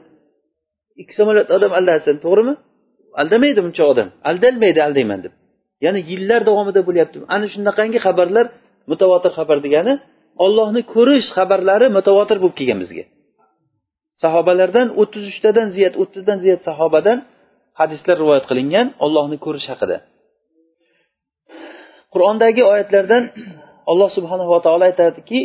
ikki 1.01 1.15
samolyot 1.19 1.49
odam 1.57 1.73
aldasin 1.79 2.17
to'g'rimi? 2.25 2.55
Aldamaydi 3.23 3.61
buncha 3.67 3.85
odam. 3.93 4.09
Aldalmaydi 4.31 4.81
aldayman 4.89 5.21
deb. 5.25 5.33
Ya'ni 5.85 6.01
yillar 6.11 6.41
davomida 6.49 6.81
bo'lyapti. 6.89 7.17
Ana 7.35 7.47
shunaqangi 7.55 7.99
xabarlar 8.07 8.47
mutavotir 8.91 9.33
xabar 9.39 9.59
degani 9.67 9.95
ollohni 10.45 10.83
ko'rish 10.95 11.27
xabarlari 11.37 11.87
mutavotir 11.99 12.37
bo'lib 12.43 12.57
kelgan 12.59 12.79
bizga. 12.85 13.05
Sahobalardan 14.23 14.89
o'ttiz 15.01 15.25
uchtadan 15.33 15.69
ziyod 15.77 15.95
o'ttizdan 16.03 16.39
ziyod 16.45 16.61
sahobadan 16.69 17.19
hadislar 17.81 18.17
rivoyat 18.23 18.45
qilingan 18.51 18.87
ollohni 19.05 19.37
ko'rish 19.45 19.67
haqida. 19.73 19.97
Qur'ondagi 22.13 22.63
oyatlardan 22.73 23.23
alloh 23.91 24.09
subhanava 24.17 24.59
taolo 24.67 24.85
aytadiki 24.91 25.39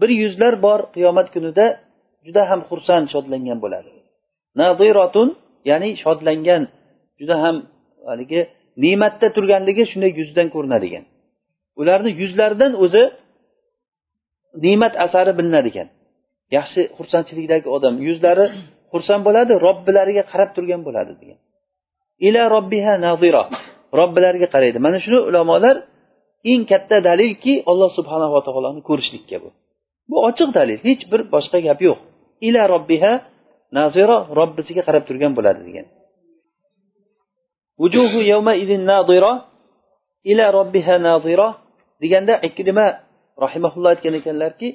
bir 0.00 0.10
yuzlar 0.22 0.54
bor 0.66 0.80
qiyomat 0.94 1.28
kunida 1.34 1.66
juda 2.26 2.42
ham 2.50 2.60
xursand 2.68 3.06
shodlangan 3.12 3.58
bo'ladi. 3.64 3.90
Nadiratun 4.60 5.28
ya'ni 5.70 5.90
shodlangan 6.02 6.62
juda 7.20 7.36
ham 7.44 7.56
haligi 8.10 8.40
ne'matda 8.84 9.26
turganligi 9.36 9.84
shunday 9.90 10.10
yuzdan 10.20 10.48
ko'rinadigan. 10.54 11.04
Ularni 11.80 12.10
yuzlaridan 12.20 12.72
o'zi 12.84 13.02
ne'mat 14.64 14.94
asari 15.04 15.32
bilinadigan. 15.38 15.88
Yaxshi 16.56 16.80
xursandchilikdagi 16.96 17.68
odam 17.76 17.94
yuzlari 18.06 18.46
xursand 18.92 19.22
bo'ladi 19.28 19.52
robbilariga 19.66 20.24
qarab 20.32 20.50
turgan 20.56 20.80
bo'ladi 20.86 21.12
degan. 21.20 21.38
Ila 22.26 22.42
robbiha 22.54 22.94
nazira 23.06 23.42
robbilariga 23.98 24.48
qaraydi. 24.54 24.78
Mana 24.86 24.98
shuni 25.04 25.18
ulamolar 25.28 25.76
eng 26.50 26.62
katta 26.70 26.96
dalilki 27.08 27.52
alloh 27.70 27.90
subhanava 27.98 28.38
taoloni 28.46 28.80
ko'rishlikka 28.88 29.36
bu. 29.42 29.48
Bu 30.10 30.16
ochiq 30.28 30.50
dalil. 30.58 30.78
Hech 30.86 31.02
bir 31.12 31.20
boshqa 31.34 31.58
gap 31.66 31.80
yo'q. 31.86 31.98
Ila 32.48 32.62
robbiha 32.74 33.12
nazira 33.78 34.16
robbisiga 34.38 34.82
qarab 34.88 35.04
turgan 35.08 35.32
bo'ladi 35.38 35.60
degan. 35.68 35.86
Yawma 38.32 38.52
nazira 38.90 39.32
ila 40.30 40.44
robbiha 40.58 40.94
nazira 41.08 41.48
deganda 42.02 42.34
ikrima 42.48 42.86
rahimaulloh 43.44 43.90
aytgan 43.94 44.14
ekanlarki 44.20 44.68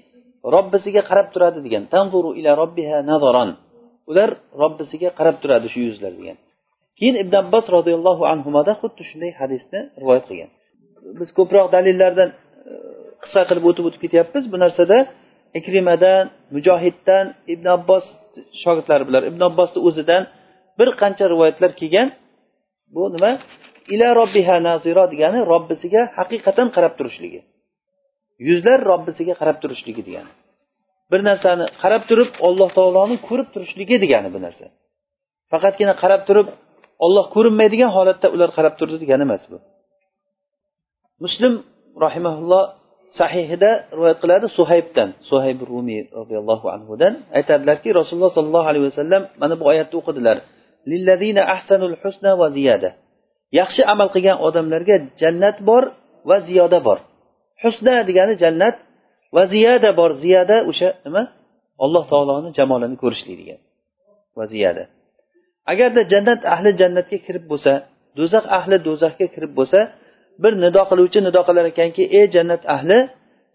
robbisiga 0.56 1.02
qarab 1.10 1.28
turadi 1.34 1.60
degan. 1.66 1.84
Tanzuru 1.94 2.30
ila 2.40 2.52
robbiha 2.62 2.98
nazaron 3.12 3.50
ular 4.10 4.30
robbisiga 4.62 5.10
qarab 5.18 5.36
turadi 5.42 5.68
shu 5.74 5.80
yuzlar 5.88 6.14
degan. 6.20 6.38
Keyin 7.00 7.16
ibn 7.24 7.34
abbos 7.44 7.66
roziyallohu 7.78 8.24
anhuda 8.34 8.74
xuddi 8.82 9.02
shunday 9.10 9.32
hadisni 9.42 9.80
rivoyat 10.02 10.26
qilgan. 10.30 10.50
Biz 11.20 11.30
ko'proq 11.38 11.68
dalillardan 11.76 12.30
e, 12.32 12.36
qisqa 13.24 13.44
qilib 13.50 13.66
o'tib 13.70 13.86
o'tib 13.88 14.02
ketyapmiz. 14.06 14.44
Bu 14.54 14.58
narsada 14.64 14.98
ikrimadan 15.60 16.24
mujohiddan 16.56 17.26
ibn 17.54 17.66
abbos 17.78 18.06
shogirdlari 18.64 19.04
bular 19.08 19.24
ibn 19.32 19.42
abbosni 19.50 19.80
o'zidan 19.88 20.24
bir 20.80 20.90
qancha 21.02 21.26
rivoyatlar 21.34 21.72
kelgan. 21.80 22.08
Bu 22.96 23.04
nima? 23.16 23.32
Ila 23.94 24.08
robbiha 24.20 24.56
nazira 24.70 25.04
degani 25.14 25.40
robbisiga 25.52 26.02
haqiqatan 26.18 26.68
qarab 26.76 26.94
turishligi. 27.00 27.40
Yuzlar 28.48 28.80
robbisiga 28.92 29.34
qarab 29.42 29.58
turishligi 29.64 30.02
degani. 30.08 30.32
Bir 31.12 31.22
narsani 31.30 31.66
qarab 31.82 32.04
turib 32.10 32.30
alloh 32.48 32.70
taoloni 32.78 33.16
ko'rib 33.28 33.48
turishligi 33.54 33.96
degani 34.04 34.30
bu 34.36 34.40
narsa. 34.46 34.66
Faqatgina 35.52 35.94
qarab 36.04 36.22
turib 36.28 36.48
olloh 37.06 37.26
ko'rinmaydigan 37.36 37.92
holatda 37.98 38.28
ular 38.36 38.50
qarab 38.58 38.74
turdi 38.80 38.98
degani 39.04 39.24
emas 39.28 39.44
bu. 39.52 39.58
Muslim 41.26 41.54
rahimaulloh 42.06 42.64
sahihida 43.20 43.72
rivoyat 43.96 44.20
qiladi 44.24 44.48
suhaybdan 44.58 45.10
suhayb 45.30 45.60
rumiy 45.72 46.02
roziyallohu 46.20 46.68
anhudan 46.76 47.14
aytadilarki 47.38 47.90
rasululloh 48.00 48.34
sollallohu 48.38 48.68
alayhi 48.72 48.86
vasallam 48.90 49.24
mana 49.42 49.54
bu 49.60 49.64
oyatni 49.72 49.96
o'qidilar. 50.02 50.38
Ahsanul 51.56 51.96
husna 52.04 52.32
va 52.42 52.48
ziyada. 52.58 52.90
Yaxshi 53.60 53.82
amal 53.94 54.08
qilgan 54.16 54.38
odamlarga 54.48 54.96
jannat 55.22 55.58
bor 55.70 55.84
va 56.30 56.38
ziyoda 56.48 56.80
bor. 56.88 57.00
Husna 57.64 57.96
degani 58.10 58.34
jannat 58.44 58.76
va 59.36 59.44
ziyada 59.54 59.90
bor. 60.00 60.12
Ziyada 60.24 60.58
o'sha 60.70 60.90
nima? 61.06 61.24
Alloh 61.84 62.04
taoloni 62.12 62.50
jamolini 62.58 62.98
ko'rishlik 63.04 63.36
degan 63.42 63.60
va 64.38 64.46
ziyada. 64.54 64.84
Agarda 65.72 66.02
jannat 66.12 66.42
ahli 66.54 66.70
jannatga 66.82 67.18
kirib 67.26 67.46
bo'lsa 67.52 67.74
do'zax 68.18 68.46
ahli 68.58 68.76
do'zaxga 68.88 69.28
kirib 69.36 69.54
bo'lsa 69.60 69.80
bir 70.44 70.54
nido 70.64 70.82
qiluvchi 70.90 71.20
nido 71.28 71.42
qilar 71.48 71.66
ekanki 71.74 72.04
ey 72.18 72.26
jannat 72.36 72.64
ahli 72.76 73.00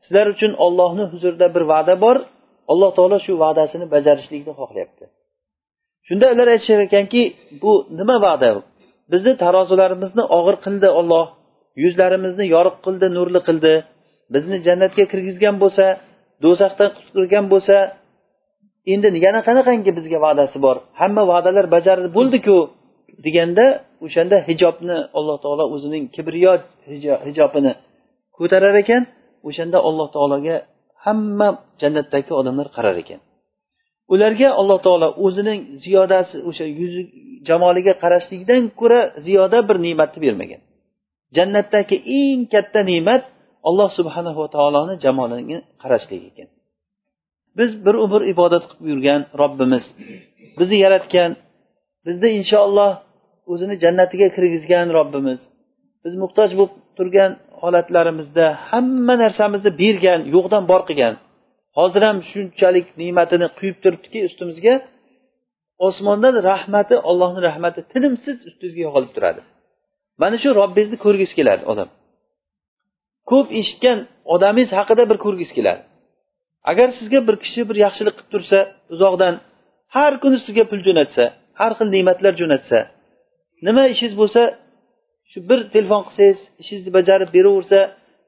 sizlar 0.04 0.26
uchun 0.34 0.52
ollohni 0.66 1.04
huzurida 1.12 1.46
bir 1.54 1.64
va'da 1.72 1.94
bor. 2.04 2.16
Alloh 2.72 2.90
taolo 2.96 3.18
shu 3.26 3.32
va'dasini 3.44 3.86
bajarishlikni 3.94 4.52
xohlayapti. 4.60 5.04
Shunda 6.08 6.26
ular 6.34 6.48
aytishar 6.54 6.80
ekanki 6.88 7.22
bu 7.62 7.72
nima 7.98 8.16
va'da? 8.26 8.50
Bizni 9.12 9.32
tarozilarimizni 9.42 10.24
og'ir 10.38 10.56
qildi 10.64 10.88
olloh 11.00 11.26
yuzlarimizni 11.84 12.44
yorug' 12.54 12.78
qildi 12.86 13.06
nurli 13.16 13.40
qildi. 13.48 13.74
Bizni 14.34 14.56
jannatga 14.66 15.04
kirgizgan 15.12 15.56
bo'lsa 15.62 15.84
do'zaxdan 16.44 16.88
qutqirgan 16.96 17.44
bo'lsa 17.52 17.76
endi 18.92 19.08
yana 19.26 19.40
qanaqangi 19.48 19.90
bizga 19.98 20.18
va'dasi 20.26 20.58
bor. 20.66 20.76
Hamma 21.00 21.22
va'dalar 21.32 21.66
bajarilib 21.74 22.12
bo'ldiku 22.18 22.56
deganda 23.26 23.64
o'shanda 24.06 24.36
hijobni 24.48 24.96
alloh 25.18 25.36
taolo 25.44 25.64
o'zining 25.74 26.04
kibriyo 26.14 26.52
hijobini 27.28 27.72
ko'tarar 28.38 28.74
ekan 28.82 29.02
o'shanda 29.48 29.78
alloh 29.88 30.08
taologa 30.14 30.56
hamma 31.04 31.48
jannatdagi 31.82 32.32
odamlar 32.40 32.68
qarar 32.76 32.96
ekan. 33.02 33.20
Ularga 34.14 34.48
alloh 34.60 34.78
taolo 34.86 35.08
o'zining 35.26 35.60
ziyodasi 35.84 36.36
o'sha 36.48 36.66
yuzi 36.80 37.02
jamoliga 37.48 37.92
qarashlikdan 38.02 38.62
ko'ra 38.80 39.00
ziyoda 39.26 39.58
bir 39.68 39.76
ne'matni 39.86 40.18
bermagan. 40.26 40.60
Jannatdagi 41.36 41.96
eng 42.20 42.40
katta 42.52 42.80
ne'mat 42.90 43.22
alloh 43.68 43.88
subhanava 43.98 44.44
taoloni 44.56 44.94
jamolini 45.04 45.56
qarashlik 45.82 46.22
ekan. 46.30 46.48
Biz 47.58 47.70
bir 47.86 47.94
umr 48.04 48.22
ibodat 48.32 48.64
qilib 48.70 48.86
yurgan 48.92 49.20
robbimiz. 49.40 49.84
Bizni 50.58 50.76
yaratgan 50.84 51.30
bizni 52.06 52.28
inshaalloh 52.38 52.92
o'zini 53.52 53.74
jannatiga 53.82 54.28
kirgizgan 54.36 54.86
robbimiz. 54.98 55.40
Biz 56.04 56.14
muhtoj 56.22 56.50
bo'lib 56.58 56.74
turgan 56.98 57.32
holatlarimizda 57.60 58.46
hamma 58.68 59.14
narsamizni 59.24 59.70
bergan 59.82 60.20
yo'qdan 60.34 60.62
bor 60.70 60.82
qilgan. 60.88 61.14
Hozir 61.78 62.02
ham 62.08 62.18
shunchalik 62.30 62.86
ne'matini 63.00 63.46
quyib 63.58 63.76
turibdiki 63.82 64.18
ustimizga 64.28 64.74
osmondan 65.86 66.34
rahmati 66.50 66.94
allohni 67.10 67.40
rahmati 67.48 67.80
tinimsiz 67.92 68.36
ustingizga 68.48 68.82
yog'ilib 68.86 69.12
turadi. 69.16 69.40
Mana 70.22 70.36
shu 70.42 70.48
robbingizni 70.60 70.98
ko'rgisi 71.04 71.34
keladi 71.38 71.62
odam. 71.72 71.88
Ko'p 73.30 73.48
eshitgan 73.60 73.98
odamingiz 74.34 74.70
haqida 74.78 75.02
bir 75.10 75.18
ko'rgisi 75.24 75.52
keladi. 75.58 75.82
Agar 76.70 76.88
sizga 76.98 77.20
bir 77.28 77.36
kishi 77.44 77.60
bir 77.68 77.76
yaxshilik 77.84 78.14
qilib 78.18 78.30
tursa 78.34 78.58
uzoqdan 78.94 79.34
har 79.96 80.12
kuni 80.22 80.38
sizga 80.46 80.64
pul 80.70 80.80
jo'natsa 80.86 81.24
har 81.60 81.72
xil 81.78 81.88
ne'matlar 81.96 82.32
jo'natsa 82.40 82.78
nima 83.66 83.82
ishingiz 83.92 84.14
bo'lsa 84.22 84.42
shu 85.30 85.38
bir 85.48 85.60
telefon 85.74 86.02
qilsangiz 86.08 86.38
ishingizni 86.62 86.90
bajarib 86.98 87.30
beraversa 87.36 87.80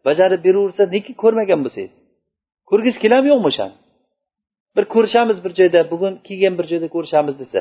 bajarib 0.09 0.41
beraversa 0.47 0.83
nega 0.95 1.13
ko'rmagan 1.23 1.61
bo'lsangiz 1.65 1.93
ko'rgisi 2.71 2.99
keladimi 3.05 3.31
yo'qmi 3.33 3.49
o'shani? 3.53 3.75
Bir 4.77 4.85
ko'rishamiz 4.95 5.39
bir 5.45 5.53
joyda 5.59 5.81
bugun 5.93 6.15
kelgan 6.27 6.55
bir 6.59 6.67
joyda 6.73 6.89
ko'rishamiz 6.95 7.35
desa. 7.43 7.61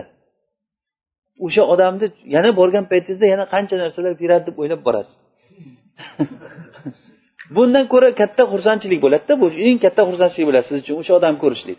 O'sha 1.45 1.63
odamni 1.73 2.07
yana 2.35 2.49
borgan 2.59 2.85
paytingizda 2.91 3.25
yana 3.33 3.45
qancha 3.53 3.75
narsalar 3.83 4.13
beradi 4.21 4.43
deb 4.47 4.55
o'ylab 4.61 4.81
borasiz. 4.87 5.15
bundan 7.55 7.85
ko'ra 7.93 8.09
katta 8.21 8.43
xursandchilik 8.51 8.99
bo'ladida 9.05 9.33
bu 9.41 9.47
eng 9.67 9.77
katta 9.85 10.01
xursandchilik 10.09 10.47
bo'ladi 10.49 10.65
siz 10.69 10.77
uchun 10.83 10.95
o'sha 11.01 11.13
odamni 11.19 11.39
ko'rishlik. 11.43 11.77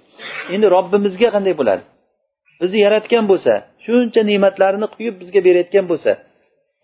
Endi 0.54 0.66
robbimizga 0.76 1.28
qanday 1.36 1.54
bo'ladi? 1.60 1.82
Bizni 2.60 2.78
yaratgan 2.86 3.24
bo'lsa 3.30 3.52
shuncha 3.84 4.20
ne'matlarini 4.30 4.86
quyib 4.94 5.14
bizga 5.22 5.40
berayotgan 5.46 5.84
bo'lsa 5.90 6.12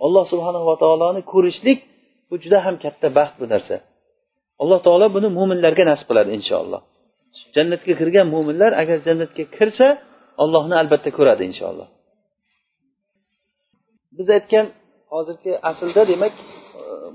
alloh 0.05 0.25
subhanava 0.33 0.75
taoloni 0.83 1.23
ko'rishlik 1.33 1.79
bu 2.29 2.35
juda 2.43 2.59
ham 2.67 2.75
katta 2.85 3.09
baxt 3.19 3.35
bu 3.41 3.47
narsa. 3.55 3.77
Alloh 4.63 4.79
taolo 4.87 5.07
buni 5.17 5.29
mo'minlarga 5.39 5.85
nasib 5.91 6.07
qiladi 6.11 6.31
inshaalloh. 6.39 6.81
Jannatga 7.57 7.93
kirgan 8.01 8.27
mo'minlar 8.35 8.71
agar 8.83 8.99
jannatga 9.07 9.45
kirsa 9.57 9.87
allohni 10.43 10.75
albatta 10.83 11.11
ko'radi 11.19 11.43
inshaalloh. 11.51 11.89
Biz 14.17 14.29
aytgan 14.37 14.67
hozirgi 15.15 15.53
aslda 15.71 16.03
demak 16.13 16.35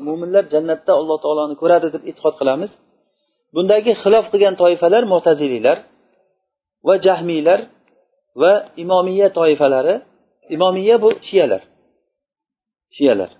mo'minlar 0.05 0.43
jannatda 0.53 0.91
alloh 0.99 1.17
taoloni 1.23 1.55
ko'radi 1.61 1.87
deb 1.95 2.03
e'tiqod 2.09 2.35
qilamiz. 2.41 2.71
Bundagi 3.55 3.91
xilof 4.03 4.25
qilgan 4.31 4.55
toifalar 4.61 5.03
mo'taziliylar 5.13 5.77
va 6.87 6.95
jahmiylar 7.05 7.59
va 8.41 8.53
imomiya 8.83 9.27
toifalari. 9.39 9.95
Imomiya 10.55 10.95
bu 11.03 11.09
shiyalar. 11.27 11.61
Shiyalar. 12.95 13.31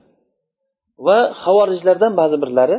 Va 1.06 1.18
havorijlardan 1.44 2.14
ba'zi 2.22 2.38
birlari 2.44 2.78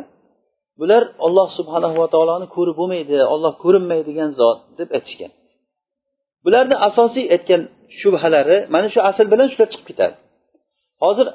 bular 0.80 1.02
olloh 1.26 1.48
subhanahu 1.58 1.96
va 2.02 2.08
taoloni 2.14 2.46
ko'rib 2.56 2.76
bo'lmaydi 2.80 3.16
olloh 3.34 3.52
ko'rinmaydigan 3.64 4.30
zot 4.40 4.58
deb 4.78 4.88
aytishgan. 4.96 5.32
Bularni 6.44 6.76
asosiy 6.88 7.26
aytgan 7.34 7.62
shubhalari 8.00 8.58
mana 8.74 8.88
shu 8.94 9.00
asl 9.10 9.26
bilan 9.32 9.46
shular 9.52 9.68
chiqib 9.72 9.86
ketadi. 9.90 10.14
Hozir 11.04 11.26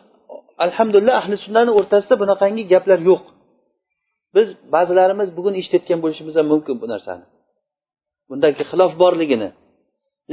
alhamdulillah 0.65 1.15
ahli 1.21 1.35
sunnani 1.45 1.71
o'rtasida 1.79 2.15
bunaqangi 2.21 2.63
gaplar 2.73 2.99
yo'q. 3.09 3.23
Biz 4.35 4.47
ba'zilarimiz 4.75 5.29
bugun 5.37 5.53
eshitayotgan 5.59 5.99
bo'lishimiz 6.03 6.35
ham 6.39 6.47
mumkin 6.53 6.75
bu 6.81 6.87
narsani. 6.93 7.25
Bundagi 8.29 8.63
xilof 8.71 8.91
borligini. 9.03 9.49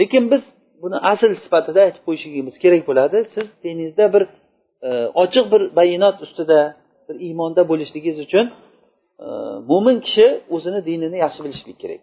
Lekin 0.00 0.24
biz 0.32 0.42
buni 0.82 0.96
asl 1.12 1.30
sifatida 1.44 1.80
aytib 1.86 2.02
qo'yishligimiz 2.06 2.54
kerak 2.62 2.82
bo'ladi. 2.88 3.18
Siz 3.34 3.46
diningizda 3.62 4.06
bir 4.14 4.22
e, 4.86 4.90
ochiq 5.22 5.44
bir 5.52 5.62
bayonot 5.78 6.16
ustida 6.24 6.60
bir 7.06 7.16
iymonda 7.26 7.62
bo'lishligingiz 7.70 8.18
uchun 8.26 8.46
e, 9.24 9.26
mo'min 9.70 9.96
kishi 10.06 10.26
o'zini 10.54 10.80
dinini 10.88 11.16
yaxshi 11.24 11.40
bilishlik 11.44 11.76
kerak. 11.82 12.00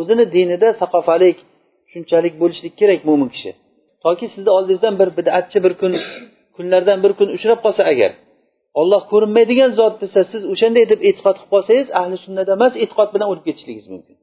O'zini 0.00 0.24
dinida 0.36 0.68
saqofalik 0.80 1.38
shunchalik 1.92 2.34
bo'lishlik 2.42 2.74
kerak 2.80 3.00
mo'min 3.08 3.28
kishi. 3.34 3.50
Toki 4.04 4.26
sizni 4.34 4.50
oldingizdan 4.56 4.94
bir 5.00 5.08
bidatchi 5.18 5.58
bir 5.64 5.72
kun 5.80 5.92
kunlardan 6.56 6.98
bir 7.04 7.12
kun 7.18 7.28
uchrab 7.36 7.58
qolsa 7.64 7.82
agar 7.92 8.12
olloh 8.80 9.02
ko'rinmaydigan 9.12 9.70
zot 9.80 9.94
desa 10.02 10.20
siz 10.32 10.42
o'shanday 10.52 10.84
deb 10.92 11.00
e'tiqod 11.08 11.36
qilib 11.38 11.50
qolsangiz 11.54 11.88
ahli 12.00 12.16
sunnada 12.24 12.50
emas 12.58 12.74
e'tiqod 12.82 13.08
bilan 13.14 13.26
o'lib 13.32 13.44
ketishligingiz 13.48 13.88
mumkin. 13.94 14.16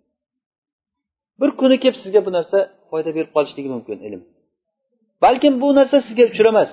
Bir 1.41 1.49
kuni 1.59 1.75
kelib 1.83 1.97
sizga 2.03 2.19
bu 2.27 2.31
narsa 2.37 2.57
foyda 2.89 3.09
berib 3.17 3.31
qolishligi 3.35 3.69
mumkin 3.75 3.97
ilm. 4.07 4.21
Balkim 5.23 5.53
bu 5.61 5.67
narsa 5.79 5.97
sizga 6.07 6.25
uchramas. 6.31 6.71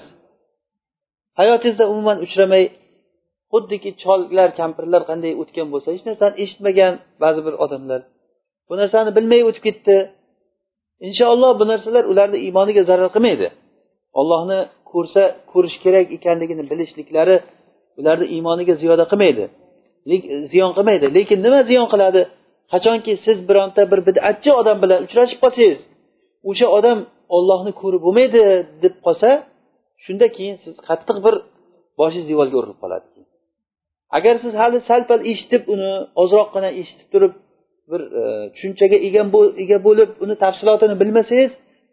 Hayotingizda 1.41 1.85
umuman 1.93 2.19
uchramay 2.27 2.65
xuddiki 3.53 3.91
chollar 4.03 4.49
kampirlar 4.61 5.03
qanday 5.11 5.33
o'tgan 5.43 5.69
bo'lsa 5.73 5.89
hech 5.95 6.05
narsani 6.09 6.35
eshitmagan 6.43 6.93
ba'zi 7.23 7.41
bir 7.47 7.55
odamlar 7.65 8.01
bu 8.69 8.75
narsani 8.81 9.11
bilmay 9.17 9.41
o'tib 9.49 9.63
ketdi. 9.69 9.97
Inshaalloh 11.09 11.53
bu 11.61 11.65
narsalar 11.73 12.05
ularni 12.13 12.39
iymoniga 12.47 12.83
zarar 12.91 13.09
qilmaydi. 13.15 13.47
Ollohni 14.21 14.59
ko'rsa 14.91 15.23
ko'rish 15.53 15.77
kerak 15.85 16.07
ekanligini 16.17 16.65
bilishliklari 16.71 17.37
ularni 18.01 18.27
iymoniga 18.35 18.75
ziyoda 18.83 19.05
qilmaydi. 19.13 19.45
Ziyon 20.53 20.73
qilmaydi. 20.77 21.07
Lekin 21.17 21.39
nima 21.47 21.61
ziyon 21.71 21.89
qiladi? 21.93 22.23
Qachonki 22.73 23.13
siz 23.25 23.39
bironta 23.49 23.83
bir 23.93 24.01
bidatchi 24.09 24.51
odam 24.61 24.77
bilan 24.83 24.99
uchrashib 25.07 25.39
qolsangiz 25.45 25.79
o'sha 26.51 26.67
odam 26.79 26.99
ollohni 27.37 27.73
ko'rib 27.81 28.01
bo'lmaydi 28.07 28.43
deb 28.85 28.95
qolsa 29.07 29.29
shunda 30.05 30.27
keyin 30.37 30.57
siz 30.65 30.75
qattiq 30.89 31.19
bir 31.27 31.35
boshingiz 32.01 32.27
devorga 32.31 32.57
urilib 32.61 32.79
qoladi. 32.83 33.07
Agar 34.19 34.35
siz 34.45 34.53
hali 34.61 34.79
sal 34.89 35.03
pal 35.11 35.21
eshitib 35.33 35.63
uni 35.75 35.91
ozroqgina 36.23 36.71
eshitib 36.81 37.09
turib 37.13 37.33
bir 37.91 38.01
e, 38.21 38.23
tushunchaga 38.55 38.97
ega 39.63 39.79
bo'lib 39.87 40.11
uni 40.25 40.35
tafsilotini 40.45 40.95
bilmasangiz 41.03 41.53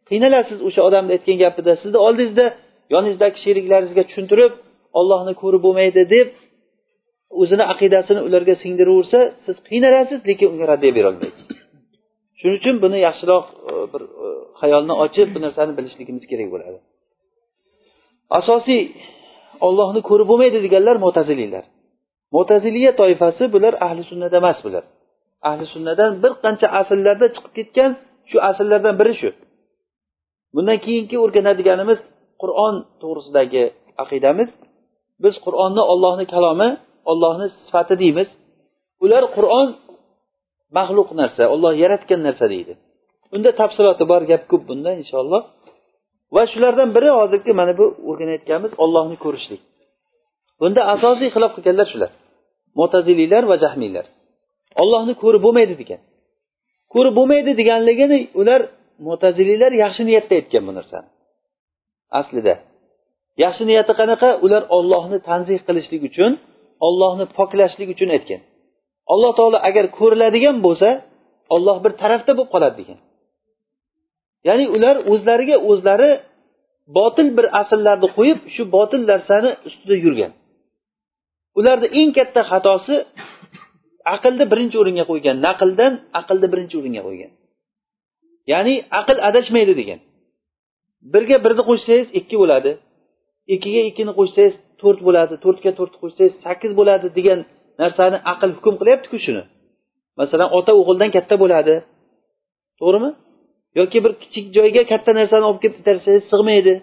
qiynalasiz 0.10 0.60
o'sha 0.68 0.82
odamni 0.88 1.12
aytgan 1.18 1.38
gapida. 1.44 1.72
Sizni 1.84 2.00
oldingizda 2.08 2.46
yoningizdagi 2.94 3.38
sheriklaringizga 3.46 4.04
tushuntirib 4.10 4.54
ollohni 5.00 5.34
ko'rib 5.42 5.62
bo'lmaydi 5.66 6.02
deb 6.16 6.28
o'zini 7.42 7.64
aqidasini 7.74 8.22
ularga 8.28 8.56
singdiraversa 8.64 9.20
siz 9.46 9.56
qiynalasiz 9.70 10.20
lekin 10.30 10.48
unga 10.54 10.66
raddiya 10.72 10.94
berolmaysiz 10.98 11.44
shuning 12.44 12.58
uchun 12.62 12.76
buni 12.84 12.98
yaxshiroq 13.08 13.46
e, 13.72 13.74
bir 13.92 14.02
e, 14.26 14.28
xayolni 14.62 14.94
ochib 15.06 15.28
bu 15.36 15.40
narsani 15.46 15.74
bilishligimiz 15.78 16.24
kerak 16.32 16.48
bo'ladi. 16.54 16.80
Asosiy 18.40 18.82
ollohni 19.68 20.02
ko'rib 20.10 20.28
bo'lmaydi 20.32 20.58
deganlar 20.66 20.96
mo'taziliylar. 21.06 21.64
Mo'taziliya 22.36 22.92
toifasi 23.02 23.44
bular 23.54 23.74
ahli 23.86 24.02
sunnada 24.10 24.36
emas 24.42 24.60
bular. 24.66 24.84
Ahli 25.50 25.66
sunnadan 25.74 26.12
bir 26.24 26.32
qancha 26.44 26.68
asllarda 26.80 27.28
chiqib 27.36 27.54
ketgan 27.58 27.92
shu 28.30 28.38
asllardan 28.50 28.96
biri 29.00 29.14
shu. 29.22 29.30
Bundan 30.56 30.78
keyingi 30.86 31.18
o'rganadiganimiz 31.24 32.00
qur'on 32.42 32.76
to'g'risidagi 33.02 33.64
aqidamiz. 34.04 34.50
Biz 35.24 35.36
qur'onni 35.46 35.84
ollohni 35.92 36.26
kalomi 36.34 36.70
ollohni 37.12 37.48
sifati 37.66 37.96
deymiz. 38.04 38.30
Ular 39.04 39.24
qur'on 39.38 39.68
maxluq 40.78 41.10
narsa 41.22 41.44
olloh 41.54 41.74
yaratgan 41.84 42.22
narsa 42.28 42.46
deydi. 42.54 42.74
Unda 43.36 43.50
tafsiloti 43.62 44.04
bor 44.12 44.22
gap 44.32 44.44
ko'p 44.52 44.64
bunda 44.70 44.92
inshaalloh. 45.02 45.42
Va 46.36 46.44
shulardan 46.52 46.90
biri 46.96 47.10
hozirgi 47.20 47.52
mana 47.60 47.74
bu 47.80 47.86
o'rganayotganimiz 48.10 48.74
ollohni 48.84 49.18
ko'rishlik. 49.26 49.62
Bunda 50.62 50.82
asosiy 50.94 51.30
xilof 51.36 51.52
qilganlar 51.58 51.88
shular. 51.94 52.12
Mo'taziliylar 52.80 53.44
va 53.52 53.56
jahmiylar. 53.64 54.06
Ollohni 54.82 55.14
ko'rib 55.24 55.42
bo'lmaydi 55.46 55.76
degan. 55.82 56.02
Ko'rib 56.94 57.14
bo'lmaydi 57.20 57.52
deganligini 57.60 58.18
ular 58.42 58.62
mo'taziliylar 59.08 59.72
yaxshi 59.84 60.04
niyatda 60.10 60.34
aytgan 60.40 60.64
bu 60.68 60.72
narsani. 60.78 61.08
Aslida 62.20 62.56
yaxshi 63.44 63.64
niyati 63.70 63.94
qanaqa? 64.00 64.30
Ular 64.46 64.64
ollohni 64.78 65.18
tanzih 65.30 65.60
qilishlik 65.68 66.02
uchun 66.10 66.32
ollohni 66.88 67.26
poklashlik 67.38 67.90
uchun 67.96 68.10
aytgan. 68.16 68.42
Alloh 69.14 69.32
taolo 69.40 69.58
agar 69.70 69.86
ko'riladigan 69.98 70.58
bo'lsa 70.66 70.90
olloh 71.56 71.78
bir 71.84 71.92
tarafda 72.02 72.32
bo'lib 72.38 72.50
qoladi 72.54 72.76
degan. 72.82 73.00
Ya'ni 74.48 74.66
ular 74.76 74.96
o'zlariga 75.12 75.58
o'zlari 75.72 76.12
botil 76.98 77.28
bir 77.38 77.46
asllarni 77.62 78.08
qo'yib 78.18 78.40
shu 78.56 78.64
botil 78.76 79.02
narsani 79.12 79.50
ustida 79.68 79.96
yurgan. 80.06 80.32
Ularni 81.60 81.88
eng 82.00 82.10
katta 82.18 82.42
xatosi 82.52 82.96
aqlni 84.16 84.46
birinchi 84.52 84.76
o'ringa 84.82 85.06
qo'ygan 85.12 85.36
naqldan 85.48 85.94
aqlni 86.20 86.48
birinchi 86.54 86.76
o'ringa 86.80 87.02
qo'ygan. 87.08 87.32
Ya'ni 88.52 88.74
aql 89.00 89.18
adashmaydi 89.30 89.74
degan. 89.82 90.00
Birga 91.14 91.38
birni 91.46 91.64
qo'shsangiz 91.70 92.08
ikki 92.20 92.36
bo'ladi. 92.42 92.72
Ikkiga 93.54 93.82
ikkini 93.90 94.12
qo'shsangiz 94.20 94.54
to'rt 94.82 95.00
bo'ladi 95.08 95.34
to'rtga 95.44 95.72
to'rtni 95.80 95.98
qo'shsangiz 96.04 96.34
sakkiz 96.46 96.72
bo'ladi 96.80 97.08
degan 97.18 97.40
narsani 97.82 98.18
aql 98.34 98.50
hukm 98.58 98.76
qilyaptiku 98.82 99.18
shuni. 99.26 99.44
Masalan 100.20 100.50
ota 100.58 100.72
o'g'ildan 100.80 101.10
katta 101.16 101.36
bo'ladi. 101.44 101.76
To'g'rimi? 102.80 103.10
Yoki 103.80 103.98
bir 104.06 104.12
kichik 104.22 104.46
joyga 104.58 104.84
katta 104.92 105.12
narsani 105.20 105.46
olib 105.50 105.62
kelib 105.64 105.82
tashlasangiz 105.88 106.24
sig'maydi. 106.34 106.74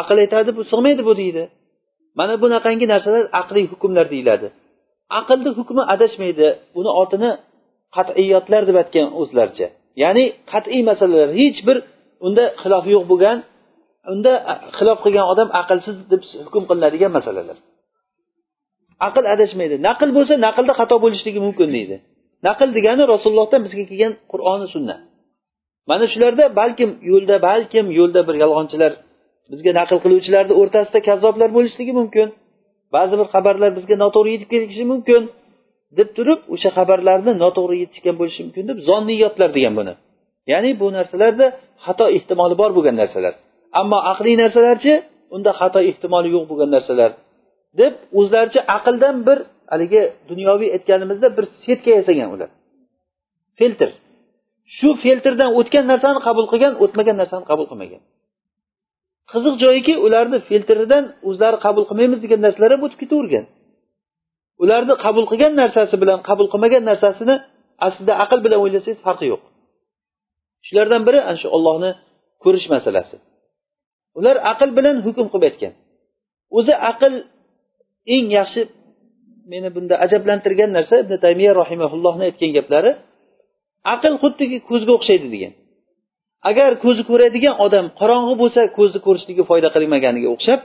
Aql 0.00 0.16
aytadi 0.24 0.50
bu 0.58 0.62
sig'maydi 0.72 1.02
bu 1.08 1.12
deydi. 1.20 1.42
Mana 2.18 2.34
bunaqangi 2.42 2.86
narsalar 2.92 3.24
aqliy 3.40 3.66
hukmlar 3.72 4.06
deyiladi. 4.14 4.46
Aqlni 5.18 5.50
hukmi 5.58 5.82
adashmaydi. 5.94 6.46
Buni 6.74 6.90
otini 7.02 7.30
qat'iyotlar 7.96 8.62
deb 8.68 8.76
aytgan 8.82 9.08
o'zlaricha. 9.20 9.68
Ya'ni 10.02 10.24
qat'iy 10.52 10.82
masalalar. 10.90 11.28
Hech 11.40 11.58
bir 11.68 11.76
unda 12.26 12.44
xilof 12.62 12.84
yo'q 12.94 13.04
bo'lgan 13.12 13.38
unda 14.12 14.32
xilof 14.78 14.98
qilgan 15.04 15.26
odam 15.32 15.48
aqlsiz 15.60 15.96
deb 16.12 16.22
hukm 16.46 16.64
qilinadigan 16.70 17.12
masalalar. 17.18 17.56
Aql 19.08 19.24
adashmaydi. 19.34 19.76
Naql 19.88 20.08
bo'lsa 20.16 20.34
naqlda 20.46 20.72
xato 20.80 20.96
bo'lishligi 21.04 21.40
mumkin 21.46 21.68
deydi. 21.76 21.96
Naql 22.48 22.68
degani 22.76 23.02
rasulullohdan 23.12 23.60
bizga 23.66 23.84
kelgan 23.90 24.12
qur'oni 24.32 24.66
sunnat 24.74 25.00
mana 25.90 26.04
shularda 26.12 26.44
balkim 26.60 26.90
yo'lda 27.10 27.36
balkim 27.48 27.86
yo'lda 27.98 28.20
bir 28.28 28.34
yolg'onchilar 28.42 28.92
bizga 29.52 29.72
naql 29.80 29.98
qiluvchilarni 30.04 30.54
o'rtasida 30.60 31.00
kazzoblar 31.08 31.48
bo'lishligi 31.56 31.92
mumkin. 32.00 32.28
Ba'zi 32.94 33.14
bir 33.20 33.26
xabarlar 33.34 33.70
bizga 33.78 33.96
noto'g'ri 34.04 34.30
yetib 34.34 34.48
kelishi 34.54 34.84
mumkin. 34.92 35.22
Deb 35.98 36.08
turib 36.16 36.40
o'sha 36.54 36.70
xabarlarni 36.76 37.32
noto'g'ri 37.44 37.76
yetishgan 37.82 38.16
bo'lishi 38.20 38.40
mumkin 38.46 38.64
deb 38.70 38.78
zonniyotlar 38.88 39.50
degan 39.56 39.74
buni. 39.78 39.92
Ya'ni 40.52 40.70
bu 40.80 40.86
narsalarda 40.96 41.46
xato 41.84 42.06
ehtimoli 42.16 42.54
bor 42.60 42.70
bo'lgan 42.76 42.96
narsalar. 43.02 43.34
Ammo 43.80 43.98
aqliy 44.12 44.36
narsalarchi 44.42 44.92
unda 45.34 45.50
xato 45.60 45.80
ehtimoli 45.90 46.28
yo'q 46.34 46.44
bo'lgan 46.50 46.70
narsalar 46.76 47.10
deb 47.80 47.92
o'zlaricha 48.18 48.60
aqldan 48.76 49.16
bir 49.28 49.38
haligi 49.72 50.02
dunyoviy 50.30 50.68
aytganimizda 50.76 51.28
bir 51.36 51.44
setka 51.64 51.90
yasagan 51.98 52.28
ular. 52.34 52.50
Filtr. 53.58 53.90
Shu 54.76 54.88
filtrdan 55.02 55.50
o'tgan 55.58 55.84
narsani 55.92 56.20
qabul 56.26 56.46
qilgan 56.52 56.72
o'tmagan 56.84 57.16
narsani 57.22 57.44
qabul 57.50 57.66
qilmagan. 57.70 58.02
Qiziq 59.32 59.54
joyiki 59.64 59.94
ularni 60.06 60.38
filtridan 60.48 61.04
o'zlari 61.28 61.58
qabul 61.66 61.84
qilmaymiz 61.90 62.18
degan 62.24 62.40
narsalar 62.46 62.70
ham 62.74 62.82
o'tib 62.86 62.98
ketavergan. 63.02 63.44
Ularni 64.62 64.94
qabul 65.04 65.24
qilgan 65.30 65.52
narsasi 65.62 65.94
bilan 66.02 66.18
qabul 66.28 66.46
qilmagan 66.52 66.82
narsasini 66.90 67.34
aslida 67.86 68.12
aql 68.24 68.38
bilan 68.44 68.58
o'ylasangiz 68.64 68.98
farqi 69.06 69.26
yo'q. 69.32 69.42
Shulardan 70.66 71.02
biri 71.06 71.20
ana 71.28 71.38
shu 71.42 71.48
ollohni 71.56 71.90
ko'rish 72.44 72.66
masalasi. 72.74 73.16
Ular 74.18 74.36
aql 74.52 74.70
bilan 74.78 74.96
hukm 75.06 75.26
qilib 75.32 75.44
aytgan. 75.48 75.72
O'zi 76.58 76.74
aql 76.90 77.12
eng 78.14 78.26
yaxshi 78.38 78.60
meni 79.52 79.68
bunda 79.76 79.94
ajablantirgan 80.04 80.70
narsa 80.76 80.94
ibn 81.04 81.14
taymiya 81.24 81.52
rahimaullohni 81.62 82.24
aytgan 82.28 82.50
gaplari 82.58 82.92
aql 83.94 84.14
xuddiki 84.22 84.58
ko'zga 84.68 84.92
o'xshaydi 84.98 85.28
degan. 85.34 85.52
Agar 86.50 86.70
ko'zi 86.84 87.02
ko'radigan 87.10 87.54
odam 87.66 87.86
qorong'i 88.00 88.34
bo'lsa 88.42 88.60
ko'zni 88.78 88.98
ko'rishligi 89.06 89.42
foyda 89.50 89.68
qilmaganiga 89.76 90.28
o'xshab 90.34 90.60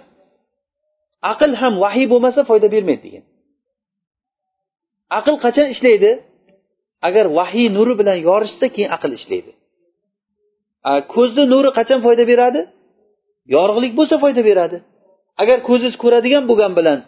aql 1.32 1.52
ham 1.62 1.74
vahiy 1.84 2.06
bo'lmasa 2.14 2.42
foyda 2.50 2.68
bermaydi 2.76 3.04
degan. 3.08 3.24
Aql 5.18 5.36
qachon 5.46 5.68
ishlaydi? 5.74 6.12
Agar 7.08 7.26
vahiy 7.40 7.68
nuri 7.78 7.94
bilan 8.00 8.18
yorishsa 8.28 8.66
keyin 8.76 8.90
aql 8.96 9.12
ishlaydi. 9.20 9.52
Ko'zni 11.14 11.44
nuri 11.54 11.70
qachon 11.78 12.00
foyda 12.06 12.24
beradi? 12.32 12.62
Yorug'lik 13.56 13.94
bo'lsa 14.00 14.16
foyda 14.24 14.42
beradi. 14.50 14.78
Agar 15.42 15.58
ko'zingiz 15.68 15.96
ko'radigan 16.04 16.44
bo'lgan 16.50 16.72
bilan 16.80 17.00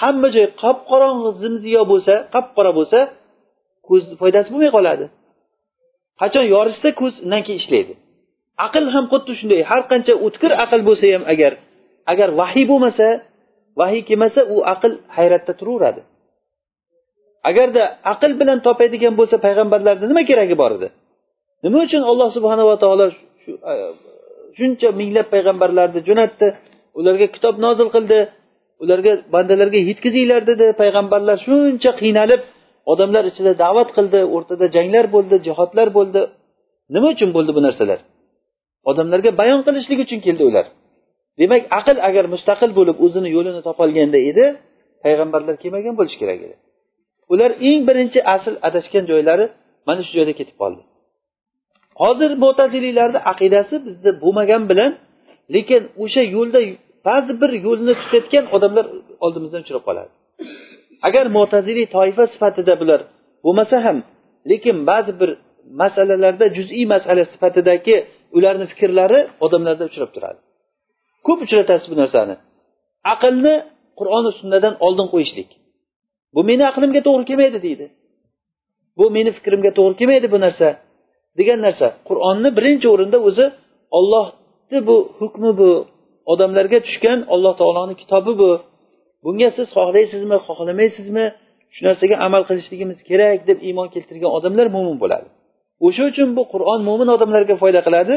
hamma 0.00 0.28
joy 0.34 0.46
qop 0.62 0.78
qorong'i 0.90 1.30
zimziyo 1.42 1.82
bo'lsa 1.92 2.14
qop 2.34 2.46
qora 2.56 2.72
bo'lsa 2.78 2.98
ko'zni 3.88 4.14
foydasi 4.20 4.48
bo'lmay 4.52 4.72
qoladi. 4.76 5.04
Qachon 6.20 6.44
yorishsa 6.54 6.88
ko'z 7.00 7.14
undan 7.24 7.42
keyin 7.46 7.60
ishlaydi. 7.62 7.92
Aql 8.66 8.84
ham 8.94 9.04
xuddi 9.12 9.32
shunday. 9.40 9.60
Har 9.70 9.82
qancha 9.90 10.14
o'tkir 10.26 10.50
aql 10.64 10.80
bo'lsa 10.88 11.04
ham 11.14 11.24
agar 11.32 11.52
agar 12.12 12.28
vahiy 12.40 12.64
bo'lmasa 12.70 13.06
vahiy 13.80 14.02
kelmasa 14.08 14.40
u 14.54 14.56
aql 14.74 14.92
hayratda 15.16 15.52
turaveradi. 15.60 16.00
Agarda 17.48 17.82
aql 18.12 18.32
bilan 18.40 18.58
topadigan 18.66 19.14
bo'lsa 19.20 19.36
payg'ambarlarni 19.46 20.04
nima 20.10 20.22
keragi 20.30 20.54
bor 20.62 20.70
edi? 20.78 20.88
Nima 21.64 21.78
uchun 21.86 22.02
alloh 22.10 22.28
subhanava 22.36 22.74
taolo 22.82 23.06
shuncha 24.58 24.88
minglab 25.00 25.26
payg'ambarlarni 25.34 26.00
jo'natdi? 26.08 26.46
Ularga 26.98 27.26
kitob 27.34 27.54
nozil 27.64 27.88
qildi. 27.94 28.18
Ularga 28.82 29.12
bandalarga 29.34 29.80
yetkazinglar 29.90 30.42
dedi. 30.50 30.66
Payg'ambarlar 30.80 31.36
shuncha 31.46 31.90
qiynalib 32.00 32.42
odamlar 32.92 33.24
ichida 33.30 33.52
da'vat 33.64 33.88
qildi. 33.96 34.20
O'rtada 34.36 34.66
janglar 34.76 35.04
bo'ldi 35.14 35.36
jihodlar 35.46 35.88
bo'ldi. 35.98 36.20
Nima 36.94 37.08
uchun 37.14 37.30
bo'ldi 37.36 37.50
bu 37.56 37.60
narsalar? 37.66 38.00
Odamlarga 38.90 39.30
bayon 39.40 39.60
qilishlik 39.66 39.98
uchun 40.04 40.20
keldi 40.26 40.42
ular. 40.50 40.66
Demak 41.40 41.62
aql 41.78 41.96
agar 42.08 42.24
mustaqil 42.34 42.70
bo'lib 42.78 42.96
o'zini 43.04 43.28
yo'lini 43.36 43.60
topolganda 43.68 44.18
edi 44.30 44.44
payg'ambarlar 45.04 45.54
kelmagan 45.62 45.94
bo'lishi 45.98 46.18
kerak 46.22 46.40
edi. 46.46 46.56
Ular 47.32 47.50
eng 47.68 47.80
birinchi 47.88 48.20
asl 48.34 48.54
adashgan 48.68 49.04
joylari 49.10 49.44
mana 49.88 50.00
shu 50.06 50.12
joyda 50.18 50.32
ketib 50.40 50.56
qoldi. 50.62 50.82
Hozir 52.02 52.30
mo'taziliylarni 52.44 53.20
aqidasi 53.32 53.74
bizda 53.86 54.10
bo'lmagan 54.22 54.62
bilan 54.70 54.90
lekin 55.54 55.82
o'sha 56.02 56.22
yo'lda 56.36 56.60
ba'zi 57.08 57.32
bir 57.42 57.50
yo'lni 57.66 57.92
tutayotgan 58.00 58.44
odamlar 58.56 58.86
oldimizdan 59.24 59.60
uchrab 59.64 59.82
qoladi. 59.88 60.10
Agar 61.08 61.24
mo'taziliy 61.36 61.86
toifa 61.96 62.24
sifatida 62.34 62.74
bular 62.80 63.00
bo'lmasa 63.44 63.76
ham 63.86 63.98
lekin 64.50 64.76
ba'zi 64.90 65.12
bir 65.20 65.30
masalalarda 65.82 66.46
juz'iy 66.56 66.84
masala 66.94 67.22
sifatidagi 67.32 67.96
ularni 68.36 68.66
fikrlari 68.72 69.20
odamlarda 69.44 69.84
uchrab 69.90 70.10
turadi. 70.14 70.40
Ko'p 71.26 71.38
uchratasiz 71.46 71.86
bu 71.92 71.96
narsani. 72.02 72.34
Aqlni 73.14 73.54
qur'oni 73.98 74.30
sunnadan 74.38 74.74
oldin 74.86 75.06
qo'yishlik. 75.14 75.50
Bu 76.34 76.40
meni 76.48 76.64
aqlimga 76.70 77.00
to'g'ri 77.06 77.24
kelmaydi 77.30 77.58
deydi. 77.66 77.86
Bu 78.98 79.04
meni 79.16 79.30
fikrimga 79.36 79.70
to'g'ri 79.78 79.94
kelmaydi 80.00 80.26
bu 80.34 80.38
narsa 80.44 80.68
degan 81.38 81.58
narsa. 81.66 81.86
Qur'onni 82.08 82.50
birinchi 82.58 82.86
o'rinda 82.94 83.18
o'zi 83.28 83.46
ollohni 83.98 84.78
bu 84.88 84.96
hukmi 85.20 85.50
bu 85.60 85.70
odamlarga 86.32 86.78
tushgan 86.86 87.18
alloh 87.34 87.54
taoloni 87.60 87.94
kitobi 88.02 88.32
bu. 88.42 88.50
Bunga 89.24 89.48
siz 89.56 89.66
xohlaysizmi 89.76 90.36
xohlamaysizmi 90.46 91.24
shu 91.74 91.80
narsaga 91.88 92.16
amal 92.26 92.42
qilishligimiz 92.48 92.98
kerak 93.08 93.40
deb 93.48 93.58
iymon 93.68 93.88
keltirgan 93.94 94.30
odamlar 94.38 94.66
mo'min 94.76 94.96
bo'ladi. 95.02 95.28
O'sha 95.86 96.02
uchun 96.10 96.28
bu 96.36 96.42
qur'on 96.52 96.80
mo'min 96.88 97.08
odamlarga 97.16 97.54
foyda 97.62 97.80
qiladi 97.86 98.14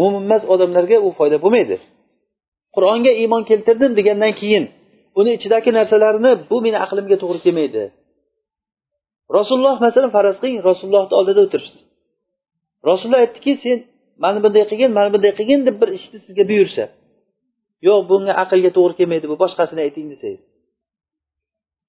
mo'min 0.00 0.22
emas 0.28 0.42
odamlarga 0.54 0.96
u 1.06 1.08
foyda 1.18 1.36
bo'lmaydi. 1.44 1.76
Qur'onga 2.76 3.12
iymon 3.22 3.42
keltirdim 3.50 3.92
degandan 3.98 4.32
keyin 4.40 4.64
uni 5.18 5.30
ichidagi 5.38 5.70
narsalarni 5.78 6.32
bu 6.50 6.56
meni 6.64 6.78
aqlimga 6.84 7.16
to'g'ri 7.22 7.40
kelmaydi. 7.46 7.82
Rasululloh 9.38 9.76
masalan 9.86 10.10
faraz 10.16 10.36
qiling 10.40 10.58
rasulullohni 10.70 11.14
oldida 11.20 11.40
o'tiribsiz 11.46 11.80
rasululloh 12.88 13.20
aytdiki 13.24 13.52
sen 13.64 13.78
mana 14.24 14.38
bunday 14.44 14.64
qilgin 14.70 14.90
mana 14.98 15.08
bunday 15.14 15.32
qilgin 15.38 15.60
deb 15.68 15.76
bir 15.82 15.88
ishni 15.98 16.18
sizga 16.26 16.44
buyursa 16.50 16.84
yo'q 17.86 18.00
bunga 18.10 18.32
aqlga 18.42 18.70
to'g'ri 18.76 18.94
kelmaydi 18.98 19.26
bu 19.32 19.36
boshqasini 19.42 19.80
ayting 19.86 20.06
desangiz. 20.12 20.42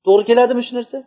To'g'ri 0.05 0.23
keladimi 0.29 0.61
shu 0.67 0.73
narsa? 0.79 0.99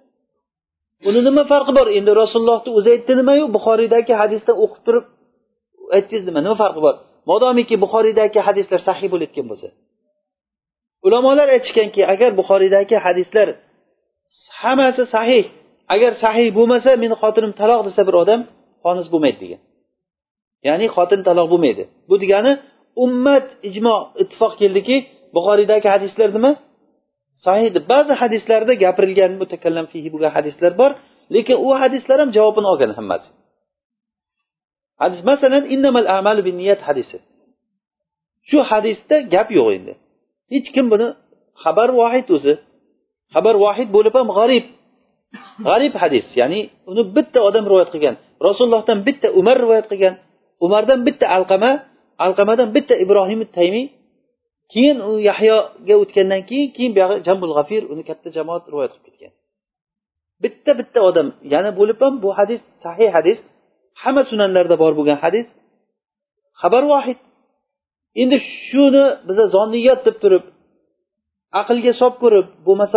Uni 1.09 1.21
nima 1.29 1.43
farqi 1.53 1.73
bor? 1.79 1.87
Endi 1.99 2.11
rasulullohni 2.23 2.71
o'zi 2.79 2.89
aytdi 2.95 3.13
nimayu? 3.21 3.45
Buxoriydagi 3.57 4.13
hadisdan 4.23 4.57
o'qib 4.65 4.81
turib 4.87 5.05
aytdingiz 5.97 6.25
nima? 6.29 6.41
Nima 6.47 6.57
farqi 6.63 6.81
bor? 6.87 6.95
Modomiki 7.31 7.75
buxoriydagi 7.85 8.39
hadislar 8.49 8.81
sahiy 8.89 9.09
bo'layotgan 9.13 9.47
bo'lsa. 9.51 9.69
Ulamolar 11.07 11.49
aytishganki 11.57 12.03
agar 12.15 12.31
buxoriydagi 12.41 12.97
hadislar 13.07 13.49
hammasi 14.61 15.03
sahih 15.15 15.45
agar 15.95 16.13
sahiy 16.25 16.49
bo'lmasa 16.59 16.91
meni 17.03 17.15
xotinim 17.23 17.53
taloq 17.61 17.81
desa 17.89 18.03
bir 18.09 18.15
odam 18.23 18.41
xonis 18.85 19.09
bo'lmaydi 19.13 19.39
degan. 19.45 19.61
Ya'ni 20.69 20.87
xotin 20.97 21.21
taloq 21.29 21.47
bo'lmaydi. 21.53 21.85
Bu 22.09 22.15
degani 22.23 22.53
ummat 23.05 23.47
ijmo 23.69 23.97
ittifoq 24.23 24.53
keldiki 24.61 24.97
buxoriydagi 25.37 25.89
hadislar 25.95 26.29
nima? 26.37 26.53
Sahih 27.47 27.71
deb. 27.77 27.85
Ba'zi 27.93 28.13
hadislarda 28.23 28.73
gapirilgan 28.85 29.33
mutakallam 29.41 29.87
fihi 29.93 30.09
bo'lgan 30.15 30.33
hadislar 30.39 30.73
bor 30.81 30.91
lekin 31.35 31.57
u 31.67 31.69
hadislar 31.83 32.19
ham 32.23 32.31
javobini 32.37 32.69
olgan 32.73 32.93
hammasi. 32.99 33.29
Hadis 35.03 35.21
masalan 35.31 35.65
innamal 35.75 36.07
amalu 36.19 36.43
binniyat 36.49 36.81
hadisi. 36.89 37.19
Shu 38.49 38.59
hadisda 38.71 39.17
gap 39.35 39.49
yo'q 39.59 39.69
endi. 39.77 39.93
Hech 40.53 40.69
kim 40.75 40.87
buni 40.93 41.09
xabar 41.63 41.89
vohid 42.01 42.27
o'zi 42.37 42.55
xabar 43.35 43.55
vohid 43.65 43.89
bo'lib 43.97 44.15
ham 44.19 44.29
g'arib 44.39 44.65
g'arib 45.67 45.95
hadis. 46.03 46.27
Ya'ni 46.41 46.61
uni 46.91 47.03
bitta 47.17 47.39
odam 47.49 47.65
rivoyat 47.71 47.91
qilgan. 47.95 48.15
Rasulullohdan 48.47 48.99
bitta 49.07 49.29
umar 49.41 49.57
rivoyat 49.65 49.87
qilgan 49.93 50.15
umardan 50.65 51.01
bitta 51.07 51.27
alqama 51.37 51.71
alqamadan 52.27 52.69
bitta 52.77 52.95
ibrohim 53.05 53.41
taymiy 53.57 53.87
keyin 54.73 54.99
u 55.09 55.13
yahyoga 55.29 55.95
o'tgandan 56.03 56.43
keyin 56.49 56.69
keyin 56.77 56.93
buyog'i 56.97 57.17
jambul 57.27 57.51
g'afir 57.59 57.83
uni 57.93 58.03
katta 58.09 58.29
jamoat 58.37 58.65
rivoyat 58.73 58.93
qilib 58.95 59.05
ketgan. 59.07 59.33
Bitta 60.43 60.73
bitta 60.81 61.01
odam 61.09 61.29
yana 61.55 61.71
bo'lib 61.79 61.99
ham 62.05 62.15
bu 62.25 62.31
hadis 62.39 62.61
sahih 62.85 63.11
hadis 63.17 63.39
hamma 64.03 64.23
sunanlarda 64.31 64.77
bor 64.83 64.93
bo'lgan 64.99 65.19
hadis 65.25 65.47
xabar 66.63 66.83
vohid. 66.93 67.19
Endi 68.23 68.37
shuni 68.67 69.05
biza 69.29 69.45
zonniyat 69.57 70.01
deb 70.07 70.17
turib 70.23 70.45
aqlga 71.61 71.93
solib 72.01 72.17
ko'rib 72.23 72.47
bo'lmasa 72.67 72.97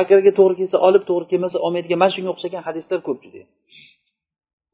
agarga 0.00 0.32
to'g'ri 0.38 0.54
kelsa 0.60 0.76
olib 0.88 1.02
to'g'ri 1.08 1.26
kelmasa 1.32 1.56
olmaydigan 1.66 1.98
mana 2.02 2.12
shunga 2.16 2.30
o'xshagan 2.34 2.62
hadislar 2.68 2.98
ko'p 3.06 3.18
juda 3.24 3.42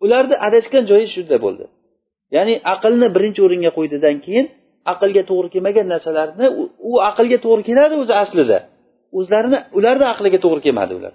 ularni 0.05 0.37
adashgan 0.47 0.85
joyi 0.91 1.07
shunda 1.15 1.37
bo'ldi. 1.45 1.65
Ya'ni 2.37 2.55
aqlni 2.75 3.09
birinchi 3.17 3.41
o'ringa 3.47 3.71
qo'ydidan 3.79 4.17
keyin 4.25 4.47
aqlga 4.93 5.23
to'g'ri 5.31 5.49
kelmagan 5.55 5.87
narsalarni 5.93 6.47
u 6.91 6.93
aqlga 7.11 7.39
to'g'ri 7.45 7.63
keladi 7.69 7.95
o'zi 8.03 8.15
aslida. 8.23 8.59
O'zlarini 9.19 9.59
ularni 9.79 10.07
aqliga 10.15 10.39
to'g'ri 10.45 10.61
kelmadi 10.67 10.93
ular. 10.99 11.15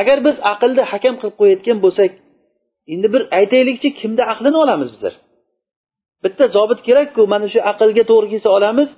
Agar 0.00 0.18
biz 0.26 0.36
aqlni 0.52 0.82
hakam 0.92 1.14
qilib 1.20 1.36
qo'yayotgan 1.40 1.78
bo'lsak 1.84 2.10
endi 2.94 3.08
bir 3.14 3.22
aytaylikchi 3.38 3.88
kimni 4.00 4.22
aqlini 4.32 4.58
olamiz 4.64 4.88
bizlar? 4.94 5.14
Bitta 6.24 6.44
zobit 6.56 6.80
kerakku 6.88 7.22
mana 7.34 7.46
shu 7.52 7.60
aqlga 7.70 8.04
to'g'ri 8.10 8.26
kelsa 8.32 8.48
olamiz 8.58 8.88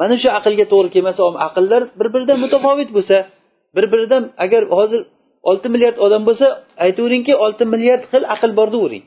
mana 0.00 0.14
shu 0.22 0.28
aqlga 0.38 0.64
to'g'ri 0.72 0.88
kelmasa 0.94 1.20
aqllar 1.46 1.82
bir 1.98 2.08
biridan 2.14 2.38
mutafovit 2.44 2.90
bo'lsa 2.96 3.16
bir 3.76 3.84
biridan 3.92 4.22
agar 4.44 4.62
hozir 4.78 5.00
olti 5.50 5.68
milliard 5.74 5.96
odam 6.06 6.22
bo'lsa 6.28 6.46
aytaveringki 6.84 7.32
olti 7.44 7.64
milliard 7.72 8.04
xil 8.12 8.22
aql 8.34 8.50
bor 8.58 8.68
deyvering 8.74 9.04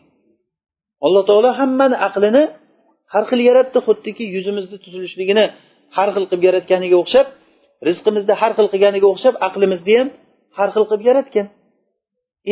alloh 1.05 1.23
taolo 1.29 1.49
hammani 1.59 1.97
aqlini 2.07 2.43
har 3.13 3.23
xil 3.29 3.39
yaratdi 3.49 3.79
xuddiki 3.87 4.23
yuzimizni 4.35 4.77
tuzilishligini 4.85 5.45
har 5.97 6.09
xil 6.15 6.25
qilib 6.29 6.43
yaratganiga 6.49 6.97
o'xshab 7.03 7.27
rizqimizni 7.87 8.33
har 8.41 8.51
xil 8.57 8.67
qilganiga 8.73 9.07
o'xshab 9.13 9.35
aqlimizni 9.47 9.93
ham 9.99 10.09
har 10.57 10.69
xil 10.75 10.85
qilib 10.89 11.03
yaratgan. 11.09 11.47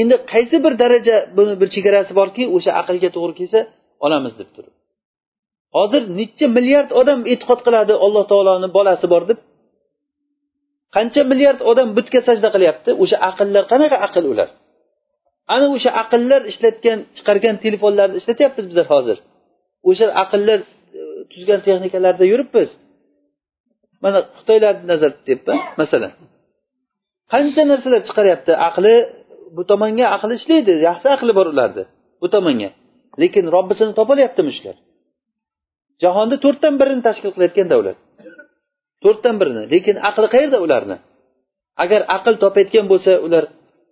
Endi 0.01 0.15
qaysi 0.33 0.55
bir 0.65 0.73
daraja 0.83 1.15
buni 1.37 1.53
bir 1.61 1.67
chegarasi 1.75 2.11
borki 2.19 2.43
o'sha 2.55 2.71
aqlga 2.81 3.09
to'g'ri 3.15 3.33
kelsa 3.39 3.59
olamiz 4.05 4.33
deb 4.39 4.49
turib. 4.55 4.73
Hozir 5.77 6.03
necha 6.19 6.47
milliard 6.57 6.89
odam 7.01 7.19
e'tiqod 7.31 7.59
qiladi 7.65 7.93
alloh 8.05 8.23
taoloni 8.31 8.67
bolasi 8.77 9.05
bor 9.13 9.23
deb? 9.29 9.39
Qancha 10.95 11.21
milliard 11.31 11.59
odam 11.71 11.87
butga 11.97 12.19
sajda 12.27 12.49
qilyapti? 12.55 12.89
O'sha 13.03 13.17
aqllar 13.29 13.63
qanaqa 13.71 13.97
aql 14.07 14.23
ular? 14.33 14.49
Ana 15.53 15.67
o'sha 15.75 15.91
aqllar 16.03 16.41
ishlatgan 16.51 16.99
chiqargan 17.17 17.55
telefonlarni 17.65 18.15
ishlatyapmiz 18.21 18.65
bizlar 18.69 18.87
hozir. 18.93 19.17
O'sha 19.89 20.07
aqllar 20.23 20.59
e, 20.99 21.01
tuzgan 21.31 21.59
texnikalarda 21.65 22.25
yuribmiz. 22.31 22.69
Mana 24.03 24.19
xitoylarni 24.39 24.85
nazarda 24.91 25.17
tutyapman 25.19 25.57
masalan. 25.81 26.11
Qancha 27.33 27.63
narsalar 27.71 28.01
chiqaryapti? 28.07 28.51
Aqli 28.69 28.95
bu 29.55 29.61
tomonga 29.71 30.05
aqli 30.15 30.33
ishlaydi 30.39 30.73
yaxshi 30.87 31.07
aqli 31.15 31.31
bor 31.39 31.47
ularni 31.53 31.83
bu 32.21 32.27
tomonga. 32.35 32.69
Lekin 33.21 33.45
robbisini 33.55 33.93
topolyaptimi 33.99 34.51
shular? 34.57 34.77
Jahonda 36.03 36.35
to'rtdan 36.45 36.73
birini 36.81 37.01
tashkil 37.07 37.31
qilayotgan 37.35 37.67
davlat. 37.73 37.97
To'rtdan 39.03 39.35
birini. 39.41 39.63
Lekin 39.73 39.95
aqli 40.09 40.27
qayerda 40.33 40.57
ularni? 40.65 40.97
Agar 41.83 42.01
aql 42.15 42.35
topayotgan 42.43 42.85
bo'lsa 42.91 43.11
ular 43.25 43.43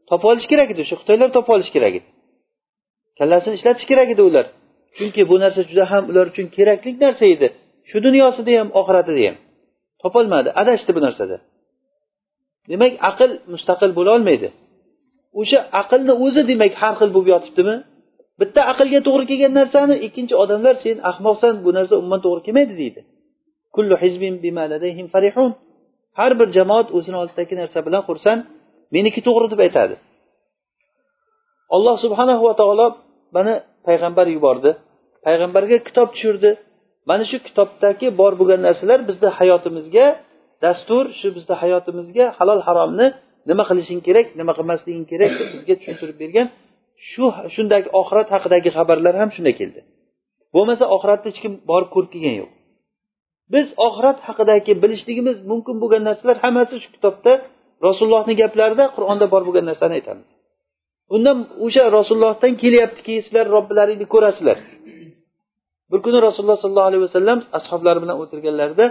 topa 0.10 0.26
olish 0.32 0.48
kerak 0.52 0.70
edi. 0.74 0.82
Shu 0.90 0.96
xitoylar 1.02 1.30
topa 1.38 1.52
olish 1.58 1.72
kerak 1.76 1.94
edi. 2.00 2.08
Kallasini 3.18 3.56
ishlatish 3.60 3.88
kerak 3.92 4.10
edi 4.14 4.22
ular. 4.30 4.46
Chunki 4.98 5.22
bu 5.30 5.36
narsa 5.44 5.62
juda 5.70 5.86
ham 5.92 6.04
ular 6.12 6.26
uchun 6.32 6.48
kerakli 6.58 6.92
narsa 7.06 7.26
edi. 7.36 7.48
Shu 7.90 7.98
dunyosida 8.08 8.52
ham 8.60 8.70
oxiratida 8.80 9.22
ham. 9.28 9.36
Topolmadi 10.02 10.50
adashdi 10.62 10.92
bu 10.98 11.02
narsada. 11.08 11.38
Demak 12.72 12.94
aql 13.10 13.32
mustaqil 13.54 13.92
bo'la 13.98 14.12
olmaydi. 14.18 14.48
O'sha 15.40 15.60
aqlni 15.82 16.14
o'zi 16.26 16.42
demak 16.52 16.74
har 16.82 16.94
xil 17.00 17.10
bo'lib 17.16 17.30
yotibdimi? 17.34 17.76
Bitta 18.40 18.62
aqlga 18.72 19.00
to'g'ri 19.08 19.26
kelgan 19.32 19.54
narsani 19.60 19.96
ikkinchi 20.08 20.36
odamlar 20.44 20.76
sen 20.86 20.98
ahmoqsan 21.12 21.54
bu 21.66 21.70
narsa 21.78 21.94
umuman 22.02 22.20
to'g'ri 22.26 22.42
kelmaydi 22.46 22.74
deydi. 22.82 23.02
Kullu 23.76 23.96
hizbin 24.04 24.36
bima 24.44 24.64
ladayhim 24.74 25.08
farihun. 25.14 25.52
Har 26.20 26.32
bir 26.40 26.48
jamoat 26.58 26.88
o'zini 26.98 27.18
oldidagi 27.22 27.54
narsa 27.62 27.80
bilan 27.88 28.02
xursand 28.08 28.42
meniki 28.96 29.22
to'g'ri 29.28 29.48
deb 29.54 29.60
aytadi. 29.66 29.96
Alloh 31.76 31.96
subhanahu 32.06 32.42
va 32.48 32.54
taolo 32.60 32.88
mana 33.36 33.54
payg'ambar 33.88 34.28
yubordi 34.36 34.72
payg'ambarga 35.26 35.78
kitob 35.88 36.08
tushirdi. 36.14 36.52
Mana 37.10 37.24
shu 37.30 37.38
kitobdagi 37.48 38.08
bor 38.20 38.34
bo'lgan 38.40 38.62
narsalar 38.68 39.00
bizni 39.10 39.30
hayotimizga 39.38 40.06
dastur 40.64 41.04
shu 41.20 41.28
bizni 41.38 41.56
hayotimizga 41.62 42.26
halol 42.38 42.60
haromni 42.68 43.08
nima 43.50 43.64
qilishing 43.70 44.00
kerak 44.08 44.28
nima 44.40 44.54
qilmasliging 44.58 45.06
kerak 45.12 45.32
deb 45.40 45.48
bizga 45.56 45.74
tushuntirib 45.80 46.18
bergan 46.24 46.48
shu 47.10 47.26
shundagi 47.56 47.90
oxirat 48.02 48.28
haqidagi 48.36 48.70
xabarlar 48.78 49.14
ham 49.22 49.30
shunda 49.36 49.52
keldi. 49.60 49.80
Bo'lmasa 50.56 50.86
oxiratni 50.96 51.28
hech 51.32 51.40
kim 51.44 51.54
borib 51.70 51.90
ko'rib 51.96 52.10
kelgan 52.14 52.36
yo'q. 52.42 52.52
Biz 53.54 53.68
oxirat 53.88 54.20
haqidagi 54.28 54.72
bilishligimiz 54.84 55.38
mumkin 55.52 55.76
bo'lgan 55.82 56.04
narsalar 56.10 56.38
hammasi 56.46 56.76
shu 56.84 56.90
kitobda 56.96 57.32
rasulullohni 57.88 58.34
gaplarida 58.42 58.86
qur'onda 58.96 59.26
bor 59.34 59.42
bo'lgan 59.48 59.66
narsani 59.72 59.94
aytamiz. 60.00 60.28
Undan 61.16 61.38
o'sha 61.66 61.84
rasulullohdan 61.98 62.54
kelyaptiki 62.64 63.14
sizlar 63.26 63.46
robbilaringni 63.56 64.08
ko'rasizlar. 64.14 64.58
Bir 65.92 66.00
kuni 66.06 66.18
rasululloh 66.28 66.60
sollallohu 66.64 66.90
alayhi 66.92 67.04
vasallam 67.08 67.40
ashoblari 67.58 68.00
bilan 68.04 68.18
o'tirganlarida 68.24 68.86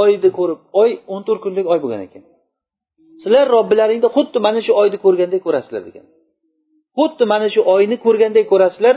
oyni 0.00 0.30
ko'rib 0.38 0.60
oy 0.82 0.90
o'n 1.12 1.22
to'rt 1.26 1.40
kunlik 1.44 1.66
oy 1.72 1.78
bo'lgan 1.84 2.02
ekan. 2.06 2.22
Sizlar 3.22 3.46
robbilaringni 3.56 4.08
xuddi 4.16 4.38
mana 4.46 4.60
shu 4.66 4.72
oyni 4.80 4.96
ko'rgandek 5.04 5.40
ko'rasizlar 5.46 5.82
degan. 5.88 6.06
Xuddi 6.96 7.24
mana 7.32 7.46
shu 7.54 7.60
oyni 7.74 7.96
ko'rgandek 8.04 8.44
ko'rasizlar 8.52 8.94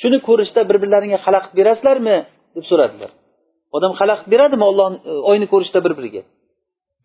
shuni 0.00 0.18
ko'rishda 0.28 0.60
bir 0.68 0.76
birlaringga 0.82 1.18
xalaqit 1.26 1.52
berasizlarmi 1.58 2.16
deb 2.56 2.64
so'radilar. 2.70 3.10
Odam 3.76 3.92
xalaqit 4.00 4.26
beradimi 4.34 4.64
ollohni 4.70 4.98
e, 5.10 5.12
oyni 5.30 5.46
ko'rishda 5.52 5.78
bir 5.86 5.92
biriga 5.98 6.22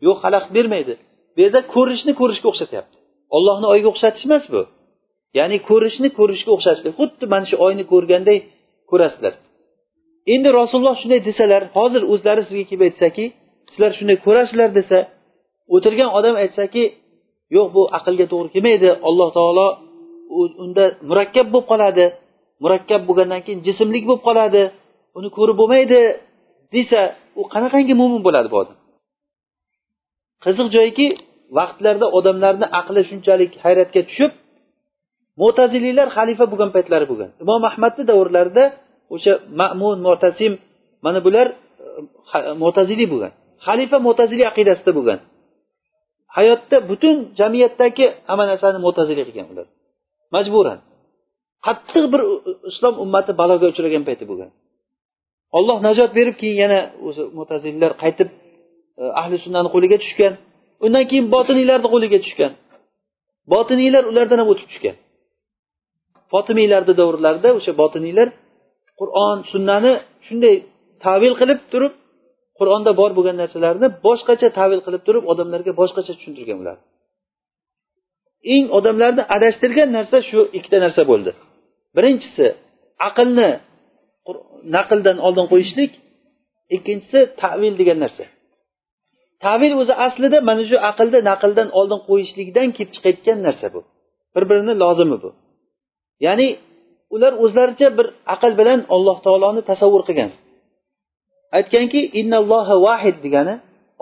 yo'q 0.06 0.18
xalaqit 0.24 0.52
bermaydi. 0.58 0.94
Bu 1.36 1.40
yerda 1.44 1.60
ko'rishni 1.76 2.14
ko'rishga 2.20 2.48
o'xshatyapti. 2.52 2.96
Ollohni 3.38 3.68
oyga 3.74 3.88
o'xshatish 3.94 4.26
emas 4.30 4.46
bu. 4.54 4.62
Ya'ni 5.40 5.58
ko'rishni 5.70 6.10
ko'rishga 6.20 6.52
o'xshatishlik 6.56 6.94
xuddi 7.00 7.26
mana 7.34 7.46
shu 7.50 7.56
oyni 7.66 7.84
ko'rganday 7.92 8.38
ko'rasizlar. 8.92 9.34
Endi 10.34 10.50
rasululloh 10.60 10.96
shunday 11.02 11.22
desalar 11.30 11.62
hozir 11.78 12.02
o'zlari 12.14 12.42
sizga 12.48 12.66
kelib 12.70 12.84
aytsaki 12.88 13.26
sizlar 13.72 13.92
shunday 13.98 14.18
ko'rasizlar 14.26 14.70
desa 14.80 14.98
o'tirgan 15.76 16.10
odam 16.18 16.36
aytsaki 16.44 16.84
yo'q 17.56 17.68
bu 17.76 17.82
aqlga 17.98 18.26
to'g'ri 18.32 18.50
kelmaydi. 18.56 18.90
Alloh 19.08 19.30
taolo 19.38 19.68
unda 20.64 20.84
murakkab 21.10 21.48
bo'lib 21.54 21.68
qoladi. 21.72 22.06
Murakkab 22.64 23.02
bo'lgandan 23.08 23.42
keyin 23.46 23.60
jismlik 23.68 24.04
bo'lib 24.10 24.24
qoladi. 24.28 24.64
Uni 25.18 25.30
ko'rib 25.38 25.58
bo'lmaydi 25.62 26.00
desa 26.76 27.02
u 27.40 27.42
qanaqangi 27.54 27.94
mo'min 28.02 28.22
bo'ladi 28.28 28.48
bu 28.54 28.58
odam? 28.64 28.78
Qiziq 30.44 30.68
joyiki 30.76 31.08
vaqtlarda 31.58 32.06
odamlarni 32.18 32.68
aqli 32.80 33.02
shunchalik 33.10 33.52
hayratga 33.64 34.02
tushib 34.10 34.32
mo'taziliylar 35.42 36.08
xalifa 36.18 36.46
bo'lgan 36.52 36.70
paytlari 36.76 37.06
bo'lgan. 37.12 37.30
Imom 37.44 37.62
ahmadni 37.70 38.04
davrlarida 38.12 38.64
o'sha 39.16 39.34
ma'mun 39.62 39.98
mo'tasim 40.08 40.54
mana 41.06 41.20
bular 41.26 41.48
e, 42.36 42.40
mo'taziliy 42.64 43.08
bo'lgan. 43.14 43.32
Xalifa 43.68 43.98
mo'taziliy 44.08 44.46
aqidasida 44.52 44.92
bo'lgan. 44.98 45.20
Hayotda 46.38 46.78
butun 46.90 47.16
jamiyatdagi 47.40 48.06
hamma 48.30 48.46
narsani 48.52 48.78
mo'taziliy 48.86 49.26
qilgan 49.30 49.48
ular. 49.54 49.68
Majburan. 50.36 50.80
Qattiq 51.66 52.06
bir 52.14 52.22
islom 52.72 52.96
ummati 53.04 53.32
baloga 53.42 53.66
uchragan 53.74 54.04
payti 54.10 54.24
bo'lgan. 54.30 54.52
Olloh 55.58 55.78
najot 55.88 56.12
berib 56.18 56.36
keyin 56.42 56.58
yana 56.64 56.80
o'zi 57.08 57.24
mutazillar 57.40 57.92
qaytib 58.04 58.30
e, 59.02 59.04
ahli 59.22 59.38
sunnani 59.46 59.70
qo'liga 59.76 59.98
tushgan. 60.04 60.34
Undan 60.86 61.04
keyin 61.10 61.26
botiniylarni 61.36 61.88
qo'liga 61.96 62.20
tushgan. 62.26 62.52
Botiniylar 63.54 64.04
ulardan 64.12 64.38
ham 64.42 64.50
o'tib 64.54 64.68
tushgan. 64.72 64.96
Fotimiylarni 66.34 66.94
davrlarida 67.02 67.50
o'sha 67.58 67.72
botiniylar 67.82 68.28
qur'on 69.00 69.38
sunnani 69.52 69.92
shunday 70.28 70.56
tavil 71.06 71.34
qilib 71.42 71.60
turib 71.72 71.94
qur'onda 72.60 72.92
bor 73.00 73.12
bo'lgan 73.18 73.36
narsalarni 73.42 73.88
boshqacha 74.06 74.48
tavil 74.60 74.80
qilib 74.86 75.02
turib 75.08 75.24
odamlarga 75.32 75.72
boshqacha 75.82 76.12
tushuntirgan 76.18 76.58
ular. 76.64 76.78
Eng 78.54 78.66
odamlarni 78.78 79.24
adashtirgan 79.36 79.90
narsa 79.98 80.18
shu 80.30 80.40
ikkita 80.58 80.78
narsa 80.86 81.02
bo'ldi. 81.12 81.32
Birinchisi 81.96 82.46
aqlni 83.08 83.50
naqldan 84.76 85.18
oldin 85.28 85.46
qo'yishlik 85.52 85.92
ikkinchisi 86.76 87.20
tavil 87.42 87.74
degan 87.82 88.00
narsa. 88.04 88.24
Tavil 89.46 89.74
o'zi 89.82 89.94
aslida 90.06 90.38
mana 90.50 90.64
shu 90.70 90.78
aqlni 90.90 91.20
naqldan 91.30 91.70
oldin 91.80 92.00
qo'yishlikdan 92.10 92.68
kelib 92.76 92.92
chiqayotgan 92.96 93.38
narsa 93.48 93.68
bu. 93.74 93.82
Bir 94.34 94.44
birini 94.50 94.74
lozimi 94.84 95.18
bu? 95.24 95.30
Ya'ni 96.26 96.48
ular 97.16 97.34
o'zlaricha 97.44 97.88
bir 97.98 98.08
aql 98.36 98.52
bilan 98.60 98.80
alloh 98.96 99.18
taoloni 99.26 99.62
tasavvur 99.72 100.04
qilgan. 100.08 100.32
Aytganki 101.58 102.02
innalloha 102.20 102.76
vahid 102.88 103.18
degani 103.26 103.56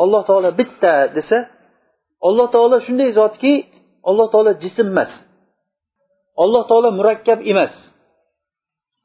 olloh 0.04 0.22
taolo 0.30 0.50
bitta 0.60 0.94
desa 1.18 1.38
alloh 2.28 2.48
taolo 2.56 2.78
shunday 2.86 3.10
zotki 3.20 3.54
alloh 4.10 4.28
taolo 4.34 4.52
jism 4.64 4.88
emas. 4.94 5.12
Alloh 6.44 6.64
taolo 6.70 6.90
murakkab 7.00 7.40
emas. 7.52 7.74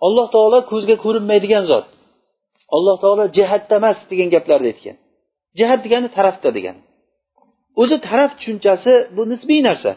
Alloh 0.07 0.27
taolo 0.35 0.59
ko'zga 0.71 0.97
ko'rinmaydigan 1.05 1.65
zot. 1.71 1.87
Alloh 2.77 2.97
taolo 3.03 3.25
jihatda 3.37 3.75
emas 3.81 3.99
degan 4.11 4.29
gaplarni 4.35 4.69
aytgan. 4.73 4.97
Jihat 5.59 5.81
degani 5.85 6.09
tarafda 6.17 6.51
degani 6.57 6.81
o'zi 7.81 7.97
taraf 8.09 8.31
tushunchasi 8.39 8.93
bu 9.17 9.23
nisbiy 9.33 9.61
narsa. 9.69 9.93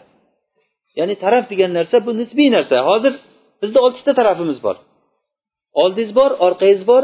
Ya'ni 1.00 1.16
taraf 1.24 1.44
degan 1.52 1.72
narsa 1.78 1.98
bu 2.06 2.12
nisbiy 2.22 2.50
narsa. 2.56 2.78
Hozir 2.90 3.14
bizda 3.62 3.80
oltita 3.86 4.12
tarafimiz 4.20 4.60
bor. 4.66 4.76
Oldingiz 5.82 6.12
bor 6.20 6.32
orqangiz 6.46 6.82
bor 6.92 7.04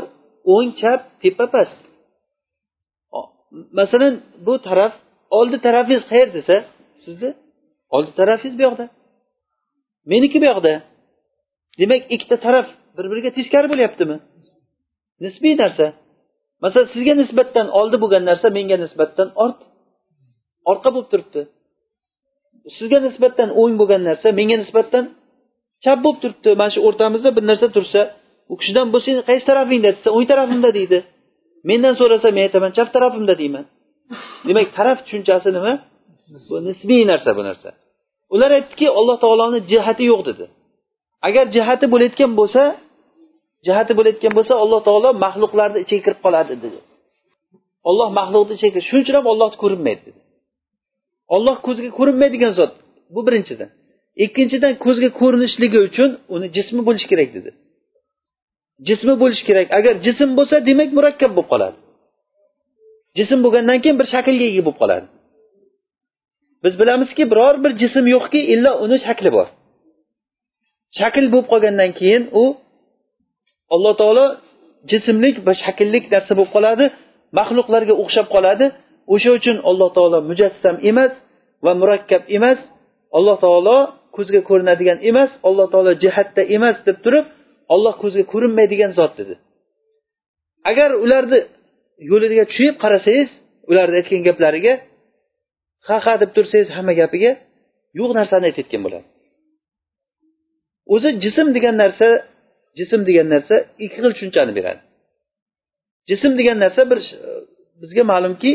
o'ng 0.54 0.70
chap 0.82 1.02
tepa 1.22 1.46
past. 1.54 1.78
Masalan 3.80 4.14
bu 4.46 4.54
taraf 4.68 4.94
oldi 5.38 5.58
tarafingiz 5.66 6.04
qayer 6.12 6.30
desa 6.38 6.56
sizni 7.06 7.30
oldi 7.96 8.12
tarafingiz 8.20 8.56
bu 8.60 8.64
yoqda. 8.68 8.86
Meniki 10.12 10.38
bu 10.42 10.46
yoqda. 10.52 10.74
Demak 11.80 12.02
ikkita 12.16 12.38
taraf 12.46 12.68
bir 12.98 13.06
biriga 13.12 13.30
teskari 13.38 13.68
bo'lyaptimi? 13.72 14.18
Nisbiy 15.24 15.56
narsa. 15.64 15.86
Masalan 16.64 16.88
sizga 16.94 17.14
nisbatan 17.22 17.68
oldi 17.80 17.96
bo'lgan 18.04 18.24
narsa 18.30 18.48
menga 18.58 18.78
nisbatan 18.84 19.28
ort 19.44 19.60
orqa 20.72 20.90
bo'lib 20.96 21.10
turibdi. 21.12 21.42
Sizga 22.78 23.00
nisbatan 23.08 23.50
o'ng 23.62 23.74
bo'lgan 23.82 24.02
narsa 24.10 24.28
menga 24.40 24.58
nisbatan 24.64 25.04
chap 25.84 25.98
bo'lib 26.06 26.20
turibdi. 26.24 26.50
Mana 26.60 26.72
shu 26.76 26.80
o'rtamizda 26.88 27.30
bir 27.38 27.44
narsa 27.50 27.68
tursa 27.76 28.02
u 28.52 28.54
kishidan 28.60 28.88
bu 28.94 28.98
seni 29.06 29.22
qaysi 29.30 29.46
tarafingda 29.50 29.90
desa 29.96 30.10
o'ng 30.18 30.28
tarafimda 30.32 30.70
deydi. 30.78 31.00
Mendan 31.70 31.94
so'rasa 32.00 32.28
men 32.36 32.44
aytaman 32.48 32.72
chap 32.78 32.90
tarafimda 32.96 33.34
deyman. 33.42 33.66
Demak 34.48 34.68
taraf 34.78 34.98
tushunchasi 35.06 35.50
nima? 35.58 35.74
Bu 36.50 36.56
nisbiy 36.68 37.02
narsa 37.12 37.32
bu 37.38 37.44
narsa. 37.50 37.70
Ular 38.34 38.52
aytdiki 38.58 38.88
alloh 39.00 39.18
taoloni 39.24 39.60
jihati 39.72 40.04
yo'q 40.12 40.22
dedi. 40.30 40.46
Agar 41.28 41.46
jihati 41.56 41.86
bo'layotgan 41.94 42.32
bo'lsa 42.40 42.62
jihati 43.66 43.92
bo'layotgan 43.98 44.34
bo'lsa 44.38 44.54
alloh 44.64 44.80
taolo 44.88 45.10
maxluqlarni 45.26 45.80
ichiga 45.84 46.02
kirib 46.06 46.20
qoladi 46.26 46.54
dedi. 46.64 46.80
Olloh 47.90 48.10
maxluqni 48.20 48.54
ichiga 48.58 48.80
shuning 48.88 49.04
uchun 49.06 49.16
ham 49.20 49.28
ollohni 49.34 49.58
ko'rinmaydi 49.64 50.02
dedi. 50.08 50.20
Olloh 51.36 51.56
ko'zga 51.66 51.90
ko'rinmaydigan 52.00 52.52
zot 52.60 52.72
bu 53.14 53.20
birinchidan. 53.28 53.70
Ikkinchidan 54.26 54.74
ko'zga 54.86 55.10
ko'rinishligi 55.20 55.80
uchun 55.88 56.10
uni 56.36 56.48
jismi 56.56 56.82
bo'lishi 56.88 57.08
kerak 57.12 57.30
dedi. 57.38 57.50
Jismi 58.88 59.14
bo'lishi 59.22 59.44
kerak. 59.50 59.68
Agar 59.78 59.94
jism 60.06 60.30
bo'lsa 60.38 60.56
demak 60.70 60.90
murakkab 60.98 61.32
bo'lib 61.38 61.50
qoladi. 61.54 61.78
Jism 63.18 63.40
bo'lgandan 63.46 63.78
keyin 63.84 63.98
bir 64.00 64.08
shaklga 64.14 64.46
ega 64.52 64.62
bo'lib 64.68 64.80
qoladi. 64.82 65.06
Biz 66.64 66.74
bilamizki 66.80 67.24
biror 67.32 67.56
bir 67.64 67.72
jism 67.82 68.06
yo'qki 68.16 68.40
illo 68.54 68.72
uni 68.84 68.98
shakli 69.06 69.30
bor. 69.38 69.48
Shakl 71.00 71.26
bo'lib 71.34 71.48
qolgandan 71.52 71.92
keyin 72.00 72.24
u 72.42 72.44
alloh 73.74 73.94
taolo 74.02 74.26
jismlik 74.92 75.36
va 75.48 75.54
shakllik 75.64 76.04
narsa 76.14 76.34
bo'lib 76.38 76.52
qoladi 76.56 76.86
maxluqlarga 77.38 77.94
o'xshab 78.02 78.28
qoladi. 78.36 78.66
O'sha 79.14 79.30
uchun 79.38 79.58
alloh 79.70 79.90
taolo 79.98 80.18
mujassam 80.30 80.76
emas 80.90 81.14
va 81.66 81.72
murakkab 81.82 82.24
emas 82.38 82.60
alloh 83.18 83.38
taolo 83.46 83.78
ko'zga 84.16 84.42
ko'rinadigan 84.50 84.98
emas 85.10 85.32
alloh 85.48 85.68
taolo 85.74 85.92
jihatda 86.04 86.42
emas 86.56 86.78
deb 86.88 86.98
turib 87.06 87.26
olloh 87.74 87.94
ko'zga 88.04 88.24
ko'rinmaydigan 88.32 88.92
zot 89.00 89.14
dedi. 89.20 89.36
Agar 90.70 90.90
ularni 91.04 91.40
yo'liga 92.12 92.46
tushib 92.52 92.76
qarasangiz 92.84 93.30
ularni 93.72 93.96
aytgan 94.02 94.22
gaplariga 94.30 94.74
ha 95.88 95.96
ha 96.06 96.14
deb 96.22 96.32
tursangiz 96.36 96.70
hamma 96.78 96.94
gapiga 97.02 97.32
yo'q 98.00 98.10
narsani 98.20 98.46
aytayotgan 98.50 98.82
bo'ladi. 98.86 99.06
O'zi 100.94 101.10
jism 101.24 101.48
degan 101.56 101.76
narsa 101.84 102.08
jism 102.80 103.00
degan 103.10 103.28
narsa 103.34 103.56
ikki 103.84 103.98
xil 104.02 104.12
tushunchani 104.16 104.54
beradi. 104.58 104.82
Jism 106.10 106.32
degan 106.40 106.58
narsa 106.64 106.82
bir 106.92 107.00
bizga 107.82 108.04
ma'lumki 108.12 108.52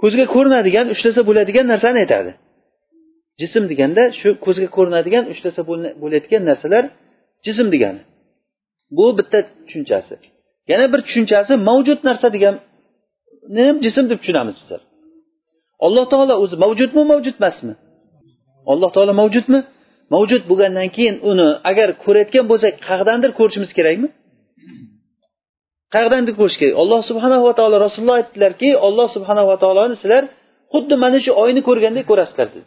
ko'zga 0.00 0.24
ko'rinadigan 0.34 0.86
ushlasa 0.94 1.20
bo'ladigan 1.28 1.66
narsani 1.72 1.98
aytadi. 2.04 2.32
Jism 3.40 3.62
deganda 3.70 4.02
shu 4.20 4.28
ko'zga 4.46 4.68
ko'rinadigan 4.76 5.24
ushlasa 5.32 5.60
bo'layotgan 6.02 6.42
narsalar 6.50 6.84
jism 7.46 7.66
degani. 7.74 8.02
Bu 8.96 9.04
bitta 9.18 9.38
tushunchasi 9.66 10.14
yana 10.70 10.86
bir 10.92 11.00
tushunchasi 11.06 11.52
mavjud 11.68 12.00
narsa 12.08 12.28
degan 12.36 12.54
ham 13.68 13.76
jism 13.86 14.04
deb 14.10 14.18
tushunamiz 14.22 14.56
bizlar 14.62 14.80
alloh 15.86 16.04
taolo 16.12 16.34
o'zi 16.44 16.56
mavjudmi 16.64 17.02
mavjud 17.12 17.36
emasmi? 17.40 17.74
Alloh 18.72 18.90
taolo 18.96 19.12
mavjudmi? 19.22 19.60
Mavjud 20.14 20.42
bo'lgandan 20.50 20.88
keyin 20.96 21.16
uni 21.30 21.48
agar 21.70 21.88
ko'rayotgan 22.04 22.44
bo'lsak 22.50 22.74
qayerdandir 22.86 23.30
ko'rishimiz 23.38 23.70
kerakmi? 23.78 24.08
Qayerdandir 25.94 26.34
ko'rish 26.40 26.56
kerak. 26.60 26.74
Alloh 26.82 27.00
subhanahu 27.10 27.42
va 27.48 27.54
taolo 27.58 27.76
rasululloh 27.86 28.16
aytdilarki 28.20 28.68
alloh 28.86 29.06
subhanava 29.16 29.54
taoloni 29.62 29.94
sizlar 30.02 30.24
xuddi 30.72 30.94
mana 31.04 31.18
shu 31.24 31.30
oyni 31.42 31.60
ko'rgandek 31.68 32.04
ko'rasizlar 32.10 32.48
dedi. 32.54 32.66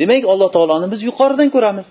Demak 0.00 0.24
alloh 0.32 0.48
taoloni 0.56 0.86
biz 0.92 1.00
yuqoridan 1.08 1.48
ko'ramiz. 1.54 1.88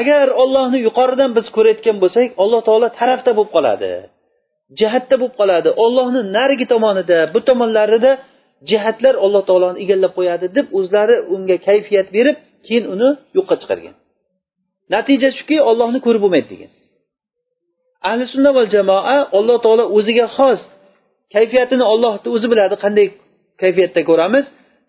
Agar 0.00 0.26
ollohni 0.42 0.78
yuqoridan 0.86 1.30
biz 1.36 1.46
ko'rayotgan 1.56 1.96
bo'lsak 2.02 2.28
alloh 2.42 2.60
taolo 2.68 2.88
tarafda 2.98 3.30
bo'lib 3.38 3.50
qoladi 3.56 3.92
jihatda 4.78 5.14
bo'lib 5.20 5.34
qoladi. 5.40 5.68
Ollohni 5.84 6.20
narigi 6.36 6.66
tomonida 6.72 7.18
bu 7.34 7.40
tomonlarida 7.48 8.10
jihatlar 8.70 9.14
alloh 9.24 9.42
taoloni 9.48 9.78
egallab 9.84 10.12
qo'yadi 10.18 10.46
deb 10.56 10.66
o'zlari 10.78 11.16
unga 11.34 11.56
kayfiyat 11.68 12.08
berib 12.16 12.36
keyin 12.66 12.84
uni 12.94 13.08
yo'qqa 13.36 13.54
chiqargan. 13.60 13.94
Natija 14.94 15.28
shuki 15.38 15.56
ollohni 15.70 15.98
ko'rib 16.06 16.22
bo'lmaydi 16.24 16.48
degan. 16.54 16.70
Ahli 18.08 18.24
sunna 18.32 18.50
va 18.56 18.62
jamoa 18.74 19.18
alloh 19.38 19.58
taolo 19.64 19.84
o'ziga 19.96 20.26
xos 20.36 20.60
kayfiyatini 21.34 21.84
ollohni 21.92 22.28
o'zi 22.36 22.46
biladi 22.52 22.76
qanday 22.84 23.06
kayfiyatda 23.62 24.00
ko'ramiz. 24.10 24.44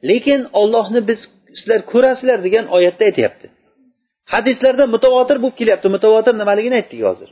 Lekin 0.09 0.41
ollohni 0.61 1.01
biz 1.09 1.20
sizlar 1.57 1.80
ko'rasizlar 1.91 2.39
degan 2.47 2.65
oyatda 2.78 3.03
aytyapti. 3.09 3.47
Hadislarda 4.34 4.84
mutavotir 4.95 5.38
bo'lib 5.43 5.55
kelyapti. 5.61 5.88
Mutavotir 5.95 6.34
nimaligini 6.41 6.76
aytdik 6.80 7.01
hozir? 7.09 7.30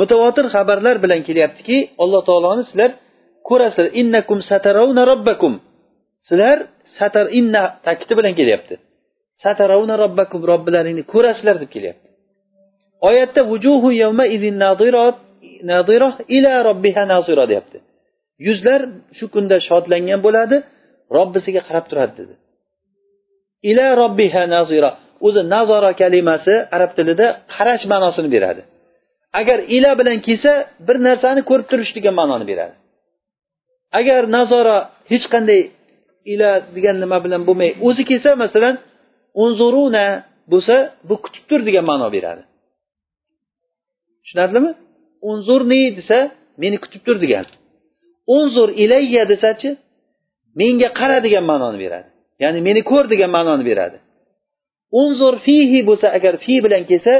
Mutavotir 0.00 0.44
xabarlar 0.54 0.96
bilan 1.04 1.20
kelyaptiki 1.28 1.76
alloh 2.02 2.22
taoloni 2.28 2.62
sizlar 2.68 2.90
ko'rasizlar 3.50 3.88
innakum 4.00 4.38
satarawna 4.50 5.02
robbakum 5.10 5.52
sizlar 6.28 6.58
satar 6.98 7.26
inna 7.38 7.62
ta'kidi 7.86 8.14
bilan 8.18 8.34
kelyapti. 8.40 8.74
Satarawna 9.44 9.94
robbakum 10.02 10.40
robbilaringni 10.52 11.02
ko'rasizlar 11.12 11.56
deb 11.62 11.70
kelyapti. 11.74 12.08
Oyatda 13.08 13.40
vujuhu 13.50 13.88
yawma 14.02 14.24
idin 14.36 14.54
nadira 15.70 16.08
ila 16.36 16.52
robbiha 16.68 17.02
nazira 17.12 17.44
deyapti. 17.50 17.78
Yuzlar 18.46 18.80
shu 19.18 19.26
kunda 19.34 19.56
shodlangan 19.68 20.20
bo'ladi 20.26 20.56
robbisiga 21.16 21.60
qarab 21.68 21.84
turadi 21.90 22.14
dedi. 22.20 22.34
Ila 23.70 23.86
robbiha 24.02 24.42
nazira 24.54 24.90
o'zi 25.26 25.42
nazora 25.54 25.90
kalimasi 26.02 26.54
arab 26.76 26.90
tilida 26.96 27.26
qarash 27.54 27.84
ma'nosini 27.92 28.28
beradi. 28.34 28.62
Agar 29.40 29.58
ila 29.76 29.90
bilan 30.00 30.18
kelsa 30.26 30.52
bir 30.86 30.96
narsani 31.08 31.40
ko'rib 31.50 31.66
turish 31.70 31.92
degan 31.96 32.14
ma'noni 32.20 32.46
beradi. 32.52 32.74
Agar 33.98 34.22
nazora 34.36 34.76
hech 35.10 35.26
qanday 35.32 35.60
ila 36.32 36.50
degan 36.76 36.96
nima 37.02 37.18
bilan 37.24 37.42
bo'lmay 37.48 37.70
o'zi 37.88 38.02
kelsa 38.10 38.30
masalan 38.44 38.74
unzuruna 39.44 40.06
bo'lsa 40.52 40.76
bu 41.08 41.14
kutib 41.24 41.44
tur 41.50 41.60
degan 41.68 41.84
ma'no 41.90 42.08
beradi. 42.16 42.42
Tushunarlimi? 44.22 44.70
Unzurni 45.30 45.82
desa 45.98 46.18
meni 46.62 46.76
kutib 46.84 47.02
tur 47.06 47.16
degan. 47.24 47.44
Unzur 48.36 48.68
ilayya 48.82 49.24
desachi 49.32 49.70
menga 50.60 50.88
qara 50.98 51.18
degan 51.26 51.44
ma'noni 51.50 51.78
beradi. 51.84 52.08
Ya'ni 52.42 52.60
meni 52.68 52.80
ko'r 52.90 53.04
degan 53.12 53.30
ma'noni 53.36 53.64
beradi. 53.70 53.98
Unzur 55.02 55.34
fihi 55.46 55.80
bo'lsa 55.88 56.06
agar 56.18 56.34
fi 56.44 56.54
bilan 56.64 56.82
kelsa 56.90 57.14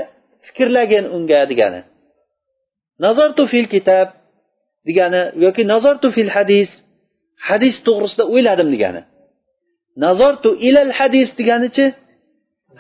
fikrlagin 0.46 1.04
unga 1.16 1.40
degani. 1.50 1.80
Nazartu 3.04 3.42
fil 3.52 3.66
kitob 3.74 4.08
degani 4.88 5.20
yoki 5.44 5.62
nazartu 5.72 6.06
fil 6.16 6.30
hadis 6.36 6.70
hadis 7.48 7.74
to'g'risida 7.86 8.24
o'yladim 8.34 8.68
degani. 8.74 9.02
Nazartu 10.04 10.50
ilal 10.68 10.92
hadis 10.98 11.28
deganichi 11.40 11.86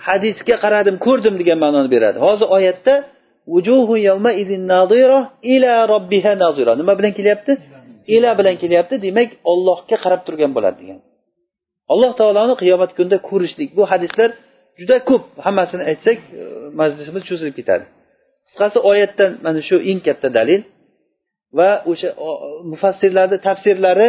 hadisga 0.06 0.56
qaradim 0.64 0.96
ko'rdim 1.06 1.34
degan 1.40 1.58
ma'noni 1.64 1.88
beradi. 1.94 2.18
Hozir 2.26 2.48
oyatda 2.56 2.94
yawma 4.08 4.32
ila 5.54 5.72
robbiha 5.92 6.32
nazira 6.42 6.72
nima 6.80 6.92
bilan 6.98 7.12
kelyapti? 7.18 7.52
Ila 8.16 8.30
bilan 8.38 8.56
kelyapti 8.62 8.94
demak 9.06 9.28
ollohga 9.52 9.96
qarab 10.04 10.20
turgan 10.26 10.50
bo'ladi 10.56 10.76
degan 10.82 11.00
alloh 11.92 12.12
taoloni 12.20 12.54
qiyomat 12.62 12.90
kunida 12.96 13.18
ko'rishlik. 13.28 13.68
Bu 13.78 13.82
hadislar 13.92 14.30
juda 14.80 14.96
ko'p. 15.10 15.24
Hammasini 15.46 15.82
aytsak 15.90 16.18
e, 16.40 16.42
majlisimiz 16.80 17.22
cho'zilib 17.28 17.54
ketadi. 17.60 17.84
Qisqasi 18.48 18.78
oyatdan 18.90 19.30
mana 19.44 19.60
shu 19.68 19.76
eng 19.90 20.00
katta 20.06 20.28
dalil. 20.38 20.60
Va 21.58 21.70
o'sha 21.90 22.08
mufassirlarni 22.72 23.38
tafsirlari 23.46 24.08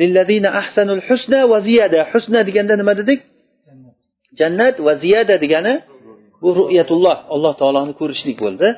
lillazina 0.00 0.48
ahsanul 0.60 1.02
husna 1.08 1.40
va 1.50 1.58
ziyada. 1.68 2.00
Husna 2.12 2.40
deganda 2.48 2.74
nima 2.80 2.94
dedik? 3.00 3.20
Jannat. 4.40 4.74
Va 4.86 4.92
ziyada 5.04 5.34
degani 5.44 5.74
bu 6.42 6.48
ru'yatulloh 6.58 7.16
alloh 7.34 7.52
taoloni 7.60 7.92
ko'rishlik 8.00 8.36
bo'ldi. 8.44 8.68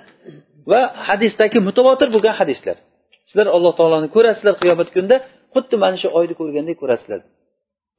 Va 0.70 0.81
hadisdagi 1.09 1.59
mutavotir 1.68 2.09
bo'lgan 2.14 2.35
hadislar. 2.41 2.76
Sizlar 3.29 3.49
alloh 3.57 3.72
taoloni 3.79 4.09
ko'rasizlar 4.16 4.55
qiyomat 4.62 4.89
kunida 4.95 5.16
xuddi 5.55 5.74
mana 5.85 5.97
shu 6.03 6.09
oyni 6.18 6.35
ko'rgandek 6.41 6.76
ko'rasizlar. 6.83 7.20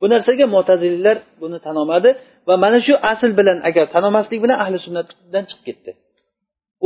Bu 0.02 0.06
narsaga 0.14 0.46
mo'tazililar 0.56 1.18
buni 1.42 1.58
tan 1.66 1.76
olmadi 1.82 2.10
va 2.48 2.56
mana 2.64 2.80
shu 2.88 2.94
asl 3.12 3.32
bilan 3.40 3.58
agar 3.70 3.86
tan 3.94 4.04
olmaslik 4.08 4.40
bilan 4.44 4.58
ahli 4.64 4.78
sunnatdan 4.86 5.44
chiqib 5.50 5.64
ketdi. 5.68 5.92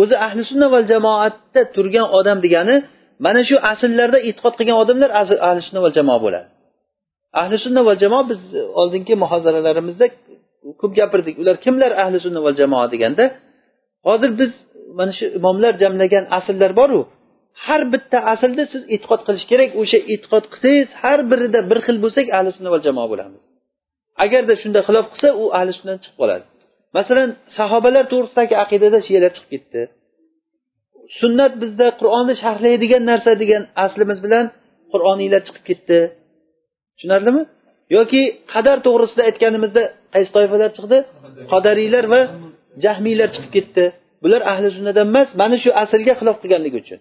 O'zi 0.02 0.16
ahli 0.26 0.42
sunna 0.52 0.68
va 0.74 0.80
jamoatda 0.92 1.62
turgan 1.76 2.08
odam 2.20 2.38
degani 2.46 2.76
mana 3.26 3.42
shu 3.50 3.56
asllarda 3.72 4.20
e'tiqod 4.28 4.54
qilgan 4.60 4.78
odamlar 4.84 5.10
ahli 5.48 5.62
sunna 5.68 5.82
va 5.86 5.90
jamoa 5.98 6.20
bo'ladi. 6.26 6.48
Ahli 7.42 7.56
sunna 7.66 7.82
va 7.88 7.94
jamoa 8.04 8.24
biz 8.32 8.40
oldingi 8.82 9.14
muhozaralarimizda 9.24 10.06
ko'p 10.82 10.92
gapirdik. 11.00 11.36
Ular 11.42 11.56
kimlar 11.66 11.92
ahli 12.04 12.18
sunna 12.26 12.40
va 12.46 12.52
jamoa 12.60 12.86
deganda 12.94 13.26
hozir 14.08 14.32
biz 14.42 14.52
mana 15.00 15.12
shu 15.18 15.26
imomlar 15.40 15.74
jamlagan 15.84 16.26
asllar 16.38 16.72
boru 16.82 17.00
har 17.66 17.82
bitta 17.94 18.18
aslda 18.34 18.64
siz 18.74 18.84
e'tiqod 18.94 19.22
qilish 19.28 19.46
kerak. 19.52 19.70
O'sha 19.82 20.00
e'tiqod 20.14 20.46
qilsangiz 20.54 20.90
har 21.02 21.20
birida 21.32 21.60
bir 21.70 21.80
xil 21.86 21.98
bo'lsak 22.04 22.26
ahli 22.38 22.50
sunna 22.58 22.70
va 22.76 22.80
jamoa 22.88 23.08
bo'lamiz. 23.12 23.42
Agarda 24.24 24.54
shunda 24.64 24.80
xilof 24.88 25.06
qilsa 25.14 25.30
u 25.42 25.44
ahli 25.58 25.72
sunnadan 25.78 26.02
chiqib 26.04 26.18
qoladi. 26.22 26.46
Masalan 26.98 27.30
sahobalar 27.58 28.06
to'g'risidagi 28.12 28.56
aqidada 28.64 29.00
shiyalar 29.08 29.32
chiqib 29.36 29.50
ketdi. 29.54 29.82
Sunnat 31.20 31.54
bizda 31.62 31.88
qur'onni 32.00 32.34
sharhlaydigan 32.44 33.04
narsa 33.12 33.32
degan 33.42 33.64
aslimiz 33.86 34.20
bilan 34.26 34.46
qur'oniylar 34.94 35.42
chiqib 35.48 35.64
ketdi. 35.70 36.00
Tushunarlimi? 36.96 37.42
Yoki 37.98 38.22
qadar 38.54 38.78
to'g'risida 38.86 39.22
aytganimizda 39.30 39.84
qaysi 40.14 40.32
toifalar 40.38 40.70
chiqdi? 40.78 40.98
Qadariylar 41.52 42.06
va 42.14 42.22
jahmiylar 42.84 43.30
chiqib 43.36 43.52
ketdi. 43.58 43.86
Bular 44.24 44.42
ahli 44.52 44.68
sunnadan 44.78 45.06
emas 45.12 45.30
mana 45.42 45.56
shu 45.64 45.70
aslga 45.84 46.14
xilof 46.20 46.38
qilganligi 46.44 46.78
uchun. 46.84 47.00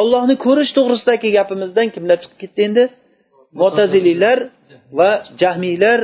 Ollohni 0.00 0.34
ko'rish 0.46 0.72
to'g'risidagi 0.76 1.28
gapimizdan 1.38 1.88
kimlar 1.94 2.16
chiqib 2.22 2.38
ketdi 2.42 2.60
endi? 2.68 2.84
Mo'taziliylar 3.60 4.38
va 4.98 5.10
jahmiylar 5.40 6.00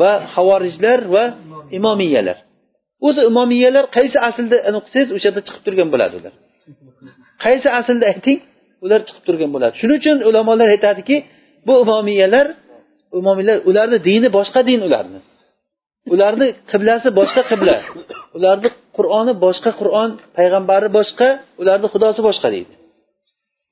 va 0.00 0.12
havorijlar 0.34 0.98
va 1.14 1.24
imomiyalar 1.78 2.38
o'zi 3.06 3.20
imomiyalar 3.30 3.84
qaysi 3.96 4.16
aslda 4.28 4.56
qilsangiz 4.66 5.08
o'sha 5.16 5.26
yerda 5.28 5.40
chiqib 5.46 5.62
turgan 5.66 5.88
bo'ladi 5.94 6.14
ular 6.20 6.32
qaysi 7.44 7.68
aslda 7.78 8.04
ayting 8.12 8.38
ular 8.84 9.00
chiqib 9.06 9.24
turgan 9.28 9.50
bo'ladi. 9.54 9.74
Shuning 9.80 9.98
uchun 10.02 10.16
ulamolar 10.28 10.68
aytadiki 10.74 11.16
bu 11.66 11.74
imomiyalar 11.84 12.46
imomiylar 13.18 13.56
ularni 13.70 13.98
dini 14.08 14.28
boshqa 14.38 14.60
din 14.70 14.80
ularni. 14.88 15.20
Ularni 16.14 16.48
qiblasi 16.70 17.08
boshqa 17.18 17.42
qibla. 17.50 17.76
Ularni 18.36 18.68
qur'oni 18.96 19.32
boshqa 19.44 19.70
qur'on 19.80 20.10
payg'ambari 20.36 20.88
boshqa 20.98 21.28
ularni 21.62 21.88
xudosi 21.94 22.20
boshqa 22.28 22.48
deydi. 22.54 22.74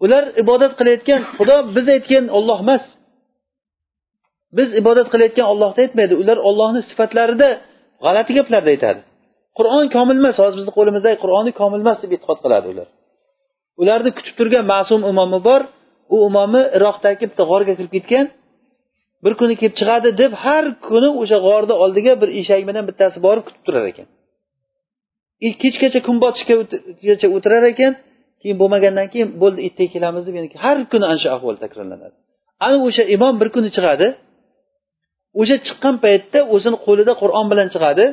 Ular 0.05 0.23
ibodat 0.43 0.73
qilayotgan 0.79 1.21
xudo 1.37 1.57
biz 1.77 1.87
aytgan 1.95 2.25
olloh 2.39 2.59
emas. 2.65 2.85
Biz 4.59 4.69
ibodat 4.81 5.09
qilayotgan 5.13 5.47
ollohni 5.53 5.81
aytmaydi. 5.85 6.15
Ular 6.23 6.39
ollohni 6.49 6.81
sifatlarida 6.91 7.49
g'alati 8.05 8.33
gaplarni 8.39 8.71
aytadi. 8.75 9.01
Qur'on 9.61 9.85
komil 9.97 10.17
emas 10.23 10.37
hozir 10.43 10.57
bizni 10.61 10.73
qo'limizdagi 10.79 11.17
qur'oni 11.25 11.51
komil 11.61 11.81
emas 11.85 11.99
deb 12.03 12.11
e'tiqod 12.17 12.39
qiladi 12.45 12.67
ular. 12.73 12.89
Ularni 13.83 14.11
kutib 14.19 14.35
turgan 14.39 14.65
ma'sum 14.75 15.01
imomi 15.11 15.41
bor 15.49 15.61
u 16.15 16.17
imomi 16.29 16.63
iroqdagi 16.77 17.25
bitta 17.31 17.45
g'orga 17.51 17.73
kirib 17.79 17.93
ketgan 17.97 18.27
bir 19.25 19.33
kuni 19.41 19.55
kelib 19.61 19.75
chiqadi 19.81 20.09
deb 20.23 20.33
har 20.45 20.65
kuni 20.89 21.09
o'sha 21.21 21.39
g'orni 21.47 21.75
oldiga 21.85 22.13
bir 22.23 22.29
eshak 22.41 22.63
bilan 22.69 22.85
bittasi 22.91 23.19
borib 23.27 23.45
kutib 23.49 23.63
turar 23.67 23.85
ekan. 23.93 24.07
Kechgacha 25.63 26.01
kun 26.07 26.17
botishgacha 26.25 27.29
o'tirar 27.37 27.65
ekan 27.73 27.93
keyin 28.41 28.57
bo'lmagandan 28.63 29.07
keyin 29.13 29.29
bo'ldi 29.43 29.61
ertaga 29.67 29.91
kelamiz 29.95 30.23
deb 30.27 30.35
har 30.65 30.77
kuni 30.93 31.05
ana 31.11 31.19
shu 31.23 31.29
ahvol 31.37 31.57
takrorlanadi. 31.65 32.17
Ana 32.67 32.77
o'sha 32.87 33.03
imom 33.17 33.35
bir 33.41 33.49
kuni 33.55 33.69
chiqadi 33.77 34.07
o'sha 35.41 35.57
chiqqan 35.67 35.95
paytda 36.05 36.39
o'zini 36.55 36.79
qo'lida 36.87 37.13
qur'on 37.23 37.47
bilan 37.53 37.69
chiqadi 37.75 38.05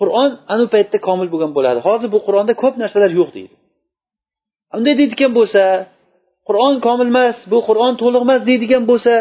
qur'on 0.00 0.30
anu 0.52 0.64
paytda 0.74 0.96
komil 1.06 1.28
bo'lgan 1.32 1.52
bo'ladi. 1.56 1.78
Hozir 1.88 2.08
bu 2.14 2.18
qur'onda 2.26 2.52
ko'p 2.62 2.74
narsalar 2.82 3.10
yo'q 3.20 3.30
deydi. 3.36 3.54
Unday 4.76 4.94
deydigan 5.00 5.32
bo'lsa 5.38 5.62
qur'on 6.48 6.74
komil 6.86 7.08
emas 7.14 7.36
bu 7.52 7.58
qur'on 7.68 7.92
to'liq 8.02 8.22
emas 8.26 8.40
deydigan 8.48 8.84
bo'lsa 8.90 9.12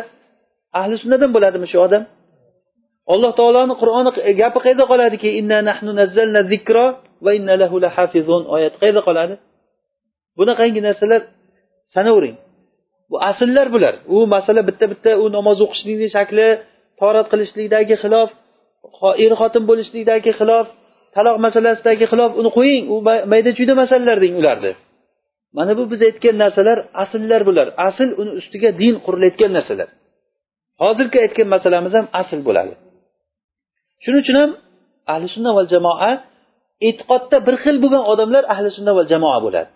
ahli 0.79 0.95
sunnadan 1.01 1.29
bo'ladimi 1.35 1.67
shu 1.71 1.77
odam? 1.87 2.03
Alloh 3.13 3.31
taoloni 3.39 3.73
qur'oni 3.81 4.09
gapi 4.41 4.57
qayerda 4.65 4.85
qoladiki? 4.91 5.29
Inna 5.39 5.57
nahnu 5.69 5.91
nazzalna 6.01 6.41
zikro 6.51 6.85
va 7.25 7.31
inna 7.37 7.53
lahu 7.61 7.75
lahafizun 7.85 8.41
oyat 8.55 8.73
qayerda 8.81 9.01
qoladi? 9.07 9.35
Bunaqangi 10.37 10.81
narsalar 10.87 11.21
sanavering. 11.95 12.35
Bu 13.09 13.17
asllar 13.29 13.67
bular. 13.75 13.93
U 14.15 14.17
masala 14.35 14.61
bitta 14.69 14.85
bitta 14.91 15.11
u 15.23 15.25
namoz 15.37 15.57
o'qishlikni 15.65 16.07
shakli 16.15 16.47
torat 16.99 17.27
qilishlikdagi 17.31 17.95
xilof 18.03 18.29
er 19.23 19.31
xotin 19.41 19.63
bo'lishlikdagi 19.69 20.31
xilof 20.39 20.67
taloq 21.15 21.37
masalasidagi 21.45 22.05
xilof 22.11 22.31
uni 22.39 22.49
qo'ying. 22.57 22.83
U 22.93 22.95
mayda 23.31 23.51
chuyda 23.57 23.73
masalalar 23.81 24.17
deng 24.23 24.35
ularni. 24.41 24.71
Mana 25.57 25.71
bu 25.77 25.83
biz 25.91 26.01
aytgan 26.07 26.35
narsalar 26.43 26.77
asllar 27.03 27.41
bular. 27.49 27.67
Asl 27.87 28.09
uni 28.21 28.31
ustiga 28.39 28.69
din 28.81 28.95
qurilayotgan 29.05 29.51
narsalar. 29.57 29.89
Hozirgi 30.83 31.17
aytgan 31.25 31.47
masalamiz 31.55 31.93
ham 31.97 32.05
asl 32.21 32.39
bo'ladi. 32.47 32.73
Shuning 34.03 34.21
uchun 34.23 34.35
ham 34.41 34.51
ahli 35.13 35.27
sunna 35.35 35.51
val 35.57 35.67
jamoa 35.73 36.11
e'tiqodda 36.87 37.37
bir 37.47 37.55
xil 37.63 37.75
bo'lgan 37.83 38.03
odamlar 38.11 38.43
ahli 38.53 38.69
sunna 38.77 38.91
val 38.97 39.07
jamoa 39.13 39.37
bo'ladi. 39.45 39.69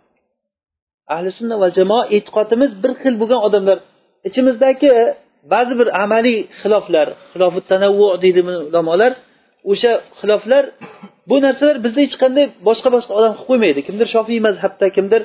Ahli 1.16 1.30
sunna 1.40 1.56
val 1.62 1.74
jamoa 1.80 2.04
e'tiqodimiz 2.16 2.72
bir 2.84 2.92
xil 3.02 3.16
bo'lgan 3.22 3.42
odamlar. 3.48 3.78
Ichimizdagi 4.28 4.90
ba'zi 5.52 5.74
bir 5.80 5.88
amaliy 6.04 6.40
xiloflar 6.62 7.08
xilofi 7.32 7.60
tanavvu 7.72 8.08
deydi 8.24 8.42
ulamolar 8.70 9.12
o'sha 9.72 9.92
xiloflar 10.20 10.64
bu 11.30 11.36
narsalar 11.46 11.78
bizni 11.86 12.02
hech 12.06 12.16
qanday 12.24 12.46
boshqa 12.68 12.90
boshqa 12.96 13.12
odam 13.20 13.32
qilib 13.34 13.48
qo'ymaydi. 13.50 13.80
Kimdir 13.88 14.08
shofiy 14.16 14.40
mazhabda 14.48 14.88
kimdir 14.98 15.22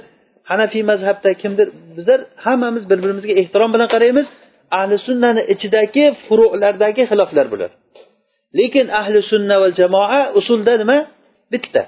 hanafiy 0.51 0.83
mazhabda 0.91 1.31
kimdir 1.43 1.69
bizlar 1.97 2.21
hammamiz 2.45 2.85
bir 2.91 2.99
birimizga 3.03 3.35
ehtirom 3.43 3.71
bilan 3.75 3.89
qaraymiz 3.95 4.27
ahli 4.79 4.97
sunnani 5.07 5.43
ichidagi 5.53 6.05
furulardagi 6.27 7.03
xiloflar 7.11 7.47
bular 7.53 7.71
lekin 8.59 8.87
ahli 9.01 9.19
sunna 9.31 9.57
va 9.63 9.69
jamoa 9.81 10.21
usulda 10.39 10.73
nima? 10.83 10.99
Bitta. 11.53 11.83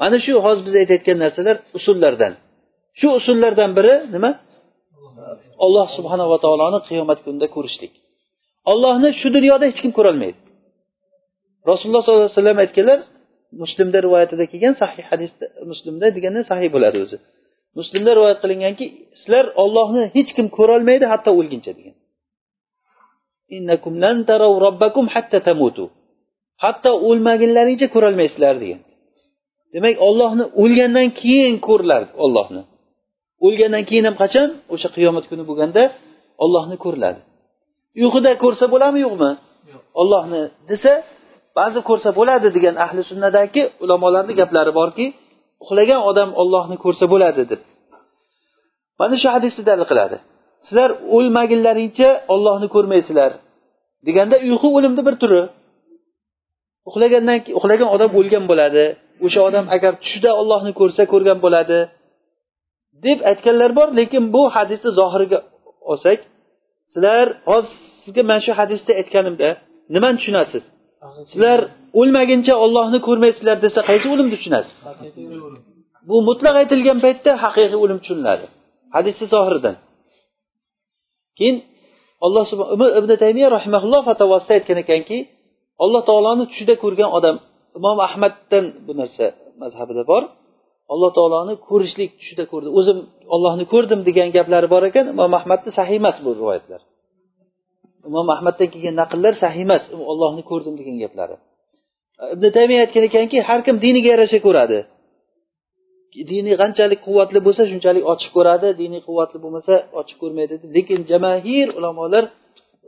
Mana 0.00 0.16
shu 0.24 0.32
hozir 0.44 0.62
biz 0.66 0.74
aytayotgan 0.80 1.18
narsalar 1.24 1.56
usullardan. 1.78 2.32
Shu 3.00 3.08
usullardan 3.18 3.70
biri 3.78 3.94
nima? 4.14 4.30
Alloh 5.64 5.86
subhanava 5.96 6.36
taoloni 6.44 6.78
qiyomat 6.88 7.18
kunida 7.24 7.46
ko'rishlik. 7.56 7.92
Ollohni 8.72 9.08
shu 9.20 9.28
dunyoda 9.36 9.64
hech 9.70 9.80
kim 9.84 9.92
ko'rolmaydi. 9.98 10.38
Rasululloh 11.70 12.02
sollallohu 12.02 12.26
alayhi 12.26 12.38
vasallam 12.38 12.58
aytganlar 12.64 13.00
muslimda 13.62 13.98
rivoyatida 14.06 14.44
kelgan 14.52 14.74
sahih 14.82 15.04
hadisda 15.10 15.44
muslimda 15.70 16.06
deganda 16.16 16.42
sahiy 16.50 16.70
bo'ladi 16.74 16.98
o'zi. 17.04 17.16
Muslimda 17.78 18.10
rivoyat 18.16 18.38
qilinganki 18.44 18.84
sizlar 19.20 19.44
ollohni 19.62 20.02
hech 20.16 20.30
kim 20.36 20.46
ko'rolmaydi 20.58 21.04
hatto 21.12 21.30
o'lguncha 21.40 21.72
degan. 21.78 21.96
Hatto 26.64 26.90
o'lmagunlaringcha 27.08 27.86
ko'rolmaysizlar 27.94 28.54
degan. 28.62 28.80
Demak 29.74 29.96
ollohni 30.08 30.44
o'lgandan 30.62 31.08
keyin 31.20 31.54
ko'riladi 31.68 32.08
ollohni 32.24 32.62
o'lgandan 33.46 33.84
keyin 33.88 34.04
ham 34.08 34.16
qachon? 34.22 34.48
O'sha 34.74 34.88
qiyomat 34.96 35.24
kuni 35.30 35.42
bo'lganda 35.48 35.82
ollohni 36.44 36.76
ko'riladi 36.84 37.20
uyquda 38.00 38.30
ko'rsa 38.44 38.64
bo'ladimi 38.72 39.00
yo'qmi? 39.06 39.30
Ollohni 40.00 40.42
desa 40.70 40.92
ba'zi 41.58 41.78
ko'rsa 41.88 42.10
bo'ladi 42.18 42.48
degan 42.56 42.74
ahli 42.84 43.02
sunnadagi 43.10 43.62
ulamolarni 43.84 44.34
gaplari 44.40 44.72
borki 44.80 45.06
uxlagan 45.62 46.00
odam 46.10 46.30
ollohni 46.42 46.76
ko'rsa 46.84 47.04
bo'ladi 47.12 47.42
deb. 47.50 47.60
Mana 49.00 49.14
shu 49.22 49.28
hadisni 49.36 49.62
dalil 49.68 49.86
qiladi. 49.90 50.16
Sizlar 50.66 50.90
o'lmagunlaringcha 51.16 52.10
ollohni 52.34 52.68
ko'rmaysizlar 52.74 53.32
deganda 54.06 54.36
uyqu 54.46 54.68
o'limni 54.76 55.02
bir 55.08 55.14
turi. 55.22 55.42
Uxlagandan 56.88 57.38
keyin 57.42 57.56
uxlagan 57.58 57.88
odam 57.94 58.10
o'lgan 58.18 58.44
bo'ladi. 58.50 58.84
O'sha 59.26 59.40
odam 59.48 59.64
agar 59.76 59.92
tushida 60.02 60.30
ollohni 60.40 60.72
ko'rsa 60.80 61.02
ko'rgan 61.12 61.38
bo'ladi 61.44 61.78
deb 63.04 63.18
aytganlar 63.30 63.70
bor 63.78 63.88
lekin 63.98 64.22
bu 64.34 64.42
hadisni 64.56 64.90
zohiriga 64.98 65.38
olsak 65.90 66.18
sizlar 66.92 67.26
hozir 67.50 67.74
sizga 68.04 68.22
mana 68.30 68.40
shu 68.46 68.52
hadisda 68.60 68.92
aytganimda 69.00 69.48
nimani 69.94 70.16
tushunasiz? 70.20 70.64
Sizlar 71.30 71.58
o'lmaguncha 72.00 72.54
ollohni 72.64 72.98
ko'rmaysizlar 73.08 73.56
desa 73.64 73.80
qaysi 73.88 74.06
o'limni 74.12 74.32
tushunasiz? 74.36 74.74
Bu 76.08 76.16
mutlaq 76.28 76.54
aytilgan 76.62 76.98
paytda 77.04 77.30
haqiqiy 77.44 77.78
o'lim 77.84 77.98
tushuniladi. 78.02 78.46
Hadisni 78.96 79.26
zohiridan. 79.34 79.76
Keyin 81.38 81.56
alloh 82.26 82.44
ibn 83.00 83.10
taymiya 83.22 83.48
rahimaulloh 83.56 84.02
fatavosida 84.08 84.52
aytgan 84.58 84.78
ekanki 84.84 85.18
alloh 85.84 86.02
taoloni 86.08 86.44
tushida 86.50 86.74
ko'rgan 86.82 87.10
odam 87.18 87.36
imom 87.78 87.98
ahmaddan 88.08 88.64
bu 88.86 88.92
narsa 89.00 89.26
mazhabida 89.62 90.02
bor 90.12 90.22
alloh 90.92 91.10
taoloni 91.16 91.54
ko'rishlik 91.68 92.10
tushida 92.20 92.44
ko'rdi. 92.52 92.68
O'zim 92.78 92.98
ollohni 93.34 93.64
ko'rdim 93.72 94.00
degan 94.08 94.28
gaplari 94.36 94.68
bor 94.74 94.82
ekan 94.90 95.06
imom 95.14 95.32
ahmadni 95.40 95.70
sahiy 95.78 95.98
emas 96.02 96.16
bu 96.24 96.30
rivoyatlar. 96.38 96.80
Imom 98.08 98.28
ahmaddan 98.34 98.68
kelgan 98.72 98.94
naqllar 99.02 99.34
sahiy 99.44 99.64
emas 99.68 99.82
ollohni 100.12 100.42
ko'rdim 100.50 100.74
degan 100.80 100.96
gaplari. 101.04 101.36
Ibn 102.34 102.44
taymiya 102.56 102.80
aytgan 102.84 103.04
ekanki 103.10 103.36
har 103.48 103.60
kim 103.66 103.76
diniga 103.84 104.08
yarasha 104.14 104.38
ko'radi. 104.46 104.78
Dini 106.30 106.52
qanchalik 106.62 107.00
quvvatli 107.06 107.38
bo'lsa 107.46 107.62
shunchalik 107.70 108.04
ochiq 108.12 108.30
ko'radi 108.36 108.68
dini 108.82 108.98
quvvatli 109.06 109.38
bo'lmasa 109.44 109.74
ochiq 110.00 110.16
ko'rmaydi. 110.22 110.54
Lekin 110.76 111.00
jamahir 111.10 111.66
ulamolar 111.78 112.24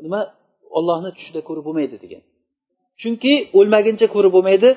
nima? 0.06 0.20
Ollohni 0.78 1.10
tushida 1.16 1.40
ko'rib 1.48 1.64
bo'lmaydi 1.68 1.96
degan. 2.04 2.22
Chunki 3.00 3.32
o'lmaguncha 3.58 4.06
ko'rib 4.14 4.32
bo'lmaydi 4.36 4.68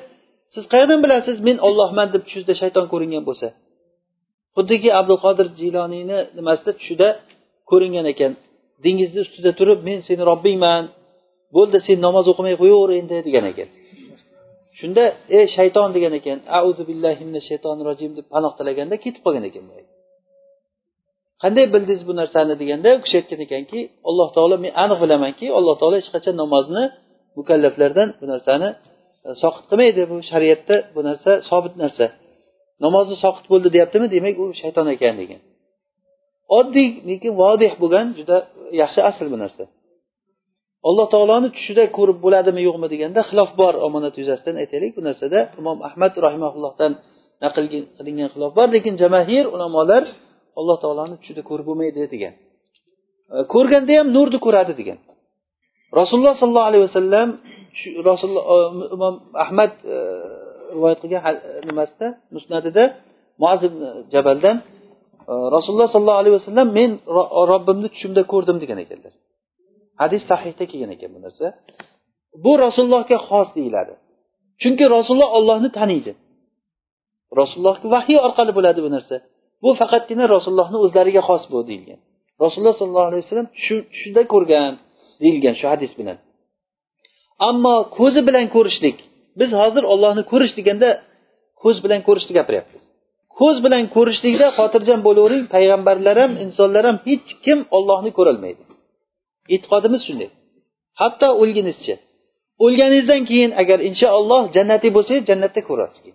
siz 0.53 0.63
qayerdan 0.73 0.99
bilasiz 1.05 1.37
men 1.47 1.57
ollohman 1.67 2.07
deb 2.13 2.21
tushingizda 2.25 2.53
shayton 2.61 2.85
ko'ringan 2.93 3.23
bo'lsa? 3.29 3.47
Xuddiki 4.55 4.89
abdul 4.99 5.19
qodir 5.25 5.47
jiloniyni 5.59 6.19
nimasida 6.37 6.71
tushida 6.79 7.07
ko'ringan 7.71 8.05
ekan. 8.13 8.31
Dengizni 8.85 9.19
ustida 9.25 9.51
turib 9.59 9.79
men 9.87 9.99
seni 10.07 10.23
robbingman 10.31 10.83
bo'ldi 11.55 11.77
sen 11.87 11.97
namoz 12.07 12.25
o'qimay 12.31 12.55
qo'yaver 12.61 12.89
endi 12.99 13.17
degan 13.27 13.45
ekan. 13.51 13.69
Shunda 14.79 15.03
ey 15.37 15.45
shayton 15.57 15.89
degan 15.95 16.13
ekan. 16.19 16.37
Auzu 16.59 16.83
billahi 16.89 17.21
mina 17.29 17.41
shaytonir 17.49 17.85
rojim 17.89 18.11
deb 18.17 18.25
panoh 18.33 18.51
tilaganda 18.57 18.95
ketib 19.03 19.21
qolgan 19.25 19.45
ekan 19.51 19.63
qanday 21.43 21.65
bildingiz 21.73 22.03
bu 22.09 22.13
narsani? 22.21 22.53
deganda 22.61 22.89
u 22.97 22.99
kishi 23.03 23.15
aytgan 23.21 23.39
ekanki 23.47 23.79
alloh 24.09 24.27
taolo 24.35 24.55
men 24.63 24.71
aniq 24.83 24.99
bilamanki 25.03 25.45
alloh 25.57 25.75
taolo 25.81 25.95
hech 26.01 26.09
qachon 26.15 26.35
namozni 26.43 26.83
mukallaflardan 27.37 28.09
bu 28.19 28.25
narsani 28.33 28.69
soqit 29.43 29.65
qilmaydi 29.69 30.01
bu 30.11 30.15
shariatda 30.31 30.75
bu 30.95 31.01
narsa 31.07 31.31
sobit 31.49 31.73
narsa. 31.83 32.05
Namozni 32.85 33.15
soqit 33.23 33.45
bo'ldi 33.51 33.67
deyaptimi 33.75 34.07
demak 34.15 34.35
u 34.43 34.45
shayton 34.61 34.87
ekan 34.95 35.15
degan. 35.21 35.41
Oddiy 36.59 36.89
lekin 37.09 37.33
vodih 37.41 37.71
bo'lgan 37.81 38.07
juda 38.17 38.37
yaxshi 38.81 38.99
asl 39.09 39.27
bu 39.33 39.37
narsa. 39.43 39.63
Alloh 40.87 41.07
taoloni 41.13 41.49
tushida 41.55 41.83
ko'rib 41.97 42.17
bo'ladimi 42.25 42.61
yo'qmi 42.67 42.87
deganda 42.93 43.21
xilof 43.29 43.51
bor 43.61 43.73
omonat 43.87 44.13
yuzasidan 44.21 44.55
aytaylik. 44.61 44.91
Bu 44.97 45.01
narsada 45.09 45.39
imom 45.59 45.77
ahmad 45.87 46.13
rahimaullohdan 46.25 46.91
naql 47.43 47.65
qilingan 47.97 48.29
xilof 48.33 48.51
bor 48.57 48.67
lekin 48.75 48.93
jamahir 49.01 49.45
ulamolar 49.55 50.03
alloh 50.59 50.77
taoloni 50.83 51.15
tushida 51.21 51.41
ko'rib 51.49 51.65
bo'lmaydi 51.69 51.99
degan. 52.15 52.33
Ko'rganda 53.53 53.93
ham 53.99 54.07
nurni 54.15 54.39
ko'radi 54.45 54.73
degan. 54.79 54.99
Rasululloh 55.99 56.35
sollallohu 56.41 56.69
alayhi 56.71 56.85
vasallam 56.87 57.27
rasululloh 58.09 58.43
imom 58.95 59.15
ahmad 59.43 59.71
e, 59.93 59.97
rivoyat 60.75 60.99
qilgan 61.03 61.23
e, 61.25 61.37
nimasida 61.69 62.07
musnadida 62.35 62.83
muazib 63.41 63.73
jabaldan 64.13 64.57
e, 65.31 65.33
rasululloh 65.55 65.89
sollallohu 65.93 66.21
alayhi 66.21 66.35
vasallam 66.39 66.67
men 66.79 66.91
robbimni 67.51 67.87
tushimda 67.93 68.21
ko'rdim 68.31 68.57
degan 68.63 68.79
ekanlar. 68.85 69.13
Hadis 70.01 70.21
sahihda 70.31 70.63
kelgan 70.71 70.91
ekan 70.95 71.09
bu 71.15 71.19
narsa. 71.25 71.47
Bu 72.43 72.51
rasulullohga 72.65 73.17
xos 73.29 73.49
deyiladi. 73.57 73.93
Chunki 74.61 74.85
rasululloh 74.95 75.29
ollohni 75.37 75.69
taniydi. 75.77 76.11
Rasulullohga 77.39 77.87
vahiy 77.95 78.17
orqali 78.27 78.51
bo'ladi 78.57 78.79
bu 78.85 78.89
narsa. 78.95 79.15
Bu 79.63 79.69
faqatgina 79.81 80.25
rasulullohni 80.35 80.77
o'zlariga 80.85 81.21
xos 81.29 81.43
bu 81.51 81.59
deyilgan. 81.69 81.99
Rasululloh 82.43 82.75
sollallohu 82.79 83.09
alayhi 83.09 83.23
vasallam 83.25 83.49
tushida 83.57 84.21
ko'rgan 84.33 84.73
deyilgan 85.23 85.55
shu 85.59 85.65
hadis 85.73 85.91
bilan. 85.99 86.17
Ammo 87.49 87.75
ko'zi 87.97 88.21
bilan 88.27 88.47
ko'rishlik. 88.55 88.97
Biz 89.39 89.49
hozir 89.61 89.83
ollohni 89.93 90.23
ko'rish 90.31 90.53
deganda 90.59 90.89
ko'z 91.63 91.77
bilan 91.83 92.01
ko'rishni 92.07 92.33
gapiryapmiz. 92.39 92.83
Ko'z 93.39 93.57
bilan 93.65 93.83
ko'rishlikda 93.95 94.47
xotirjam 94.57 94.99
bo'lavering 95.07 95.43
payg'ambarlar 95.55 96.15
ham 96.23 96.31
insonlar 96.43 96.83
ham 96.89 96.97
hech 97.07 97.29
kim 97.45 97.59
ollohni 97.77 98.11
ko'rolmaydi. 98.17 98.63
E'tiqodimiz 99.53 100.01
shunday. 100.07 100.29
Hatto 101.01 101.27
o'lgunizcha 101.41 101.95
o'lganingizdan 102.65 103.21
keyin 103.29 103.51
agar 103.61 103.79
inshaalloh 103.89 104.43
jannatiy 104.55 104.91
bo'lsangiz 104.97 105.23
jannatda 105.29 105.61
ko'rasiz 105.69 106.05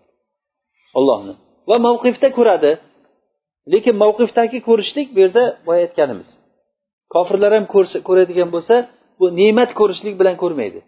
ollohni 0.98 1.34
va 1.68 1.76
mavqifda 1.86 2.28
ko'radi. 2.38 2.72
Lekin 3.72 3.94
mavqifdagi 4.02 4.58
ko'rishlik 4.68 5.08
bu 5.14 5.18
yerda 5.24 5.44
boya 5.66 5.80
aytganimiz. 5.86 6.28
Kofirlar 7.14 7.52
ham 7.56 7.66
ko'radigan 8.08 8.48
bo'lsa 8.54 8.74
bu 9.20 9.26
ne'mat 9.40 9.70
ko'rishlik 9.80 10.14
bilan 10.20 10.36
ko'rmaydi. 10.42 10.80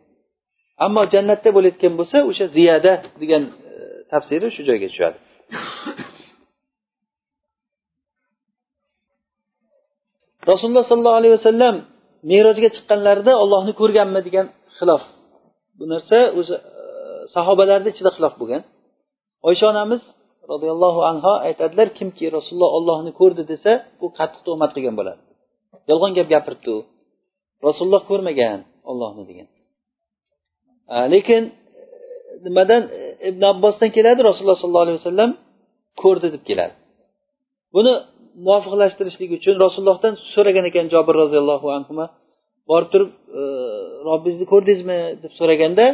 Ammo 0.84 1.02
jannatda 1.14 1.50
bo'layotgan 1.56 1.92
bo'lsa 2.00 2.16
o'sha 2.30 2.46
ziyada 2.56 2.92
degan 3.22 3.42
e, 3.44 3.72
tafsiri 4.12 4.48
shu 4.54 4.62
joyga 4.68 4.86
tushadi. 4.92 5.18
Rasululloh 10.50 10.84
sollallohu 10.90 11.18
alayhi 11.20 11.34
vasallam 11.38 11.74
merojga 12.30 12.68
chiqqanlarida 12.76 13.32
ollohni 13.42 13.72
ko'rganmi 13.80 14.20
degan 14.28 14.46
xilof. 14.78 15.02
Bu 15.78 15.84
narsa 15.92 16.18
o'zi 16.38 16.54
e, 16.56 16.82
sahobalarni 17.34 17.88
ichida 17.94 18.10
xilof 18.16 18.34
bo'lgan. 18.40 18.62
Oysha 19.48 19.66
onamiz 19.72 20.02
roziyallohu 20.52 21.00
anhu 21.10 21.32
aytadilar 21.48 21.88
kimki 21.98 22.24
rasululloh 22.36 22.70
ollohni 22.78 23.12
ko'rdi 23.20 23.42
desa 23.52 23.72
u 24.04 24.06
qattiq 24.18 24.42
tuhmat 24.46 24.70
qilgan 24.76 24.94
bo'ladi. 25.00 25.20
Yolg'on 25.90 26.12
gap 26.18 26.28
gapiribdi 26.34 26.70
u. 26.76 26.78
Rasululloh 27.66 28.02
ko'rmagan 28.10 28.58
ollohni 28.90 29.24
degan. 29.30 29.48
Э, 30.88 31.10
lekin 31.12 31.42
e, 31.44 31.52
nimadan 32.44 32.82
e, 32.98 33.28
ibn 33.28 33.42
abbosdan 33.52 33.90
keladi 33.96 34.20
rasululloh 34.28 34.58
sollallohu 34.62 34.86
alayhi 34.86 35.00
vasallam 35.00 35.30
ko'rdi 36.02 36.28
deb 36.34 36.42
keladi. 36.48 36.74
Buni 37.74 37.92
muvofiqlashtirishlik 38.46 39.30
uchun 39.38 39.56
rasulullohdan 39.64 40.14
so'ragan 40.34 40.64
ekan 40.70 40.86
jobir 40.94 41.14
roziyallohu 41.22 41.66
anhu 41.76 41.92
borib 42.70 42.88
turib 42.92 43.10
e, 43.40 43.42
robbingizni 44.08 44.46
ko'rdingizmi 44.52 44.98
deb 45.22 45.32
so'raganda 45.40 45.86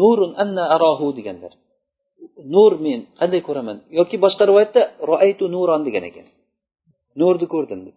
nurun 0.00 0.32
anna 0.42 0.64
arohu 0.74 1.08
deganlar. 1.18 1.52
Nur 2.54 2.72
men 2.86 3.00
qanday 3.20 3.40
ko'raman? 3.48 3.76
Yoki 3.98 4.16
boshqa 4.24 4.42
rivoyatda 4.50 4.82
roaytu 5.10 5.44
nuron 5.54 5.80
degan 5.86 6.04
ekan. 6.10 6.26
Nurni 7.20 7.46
ko'rdim 7.54 7.80
deb. 7.86 7.96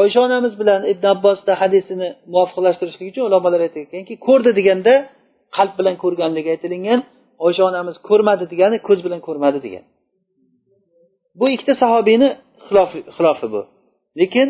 Oysha 0.00 0.18
onamiz 0.26 0.52
bilan 0.60 0.80
ibn 0.92 1.04
abbosda 1.14 1.52
hadisini 1.62 2.08
muvofiqlashtirishlik 2.32 3.06
uchun 3.12 3.24
ulamolar 3.28 3.60
aytganki 3.66 4.14
ko'rdi 4.26 4.50
deganda 4.58 4.94
qalb 5.56 5.74
bilan 5.78 5.96
ko'rganligi 6.02 6.48
aytilingan 6.54 7.00
oysha 7.46 7.62
onamiz 7.70 7.96
ko'rmadi 8.08 8.44
degani 8.52 8.76
ko'z 8.88 8.98
bilan 9.06 9.20
ko'rmadi 9.26 9.58
degan. 9.66 9.84
Bu 11.38 11.44
ikkita 11.54 11.74
sahobiyni 11.82 12.28
xilofi 13.16 13.46
bu. 13.54 13.62
Lekin 14.20 14.48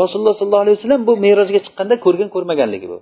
rasululloh 0.00 0.34
sollallohu 0.38 0.64
alayhi 0.64 0.76
vasallam 0.78 1.02
bu 1.08 1.12
merojga 1.26 1.60
chiqqanda 1.66 1.94
ko'rgan 2.04 2.28
ko'rmaganligi 2.34 2.88
bu. 2.92 2.98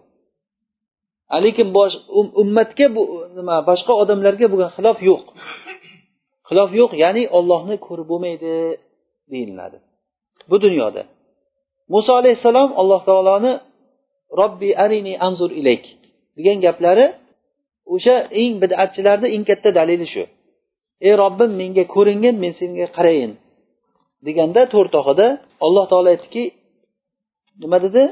Lekin 1.45 1.69
bosh 1.77 1.95
um, 2.19 2.27
ummatga 2.43 2.87
bu 2.97 3.03
nima 3.39 3.57
boshqa 3.71 3.93
odamlarga 4.03 4.47
bo'lgan 4.53 4.71
xilof 4.77 4.99
yo'q. 5.11 5.23
Xilof 6.49 6.71
yo'q 6.81 6.91
ya'ni 7.05 7.23
ollohni 7.39 7.77
ko'rib 7.87 8.07
bo'lmaydi 8.13 8.53
deyiladi. 9.33 9.79
Bu 10.51 10.57
dunyoda. 10.67 11.03
Muso 11.93 12.13
alayhissalom 12.21 12.71
alloh 12.81 13.01
taoloni 13.09 13.53
robbi 14.41 14.71
arini 14.85 15.15
anzur 15.27 15.51
ilayk 15.61 15.85
degan 16.37 16.59
gaplari 16.67 17.07
o'sha 17.95 18.17
eng 18.41 18.53
bidatchilarni 18.63 19.29
eng 19.35 19.45
katta 19.51 19.71
dalili 19.79 20.07
shu. 20.15 20.25
Ey 21.07 21.15
robbim 21.23 21.51
menga 21.61 21.85
ko'ringin 21.95 22.37
men 22.43 22.53
senga 22.61 22.87
qarayin 22.97 23.33
deganda 24.27 24.63
to'rtog'ida 24.73 25.27
alloh 25.67 25.85
taolo 25.91 26.09
aytdiki 26.15 26.45
nima 27.63 27.79
dedi? 27.85 28.03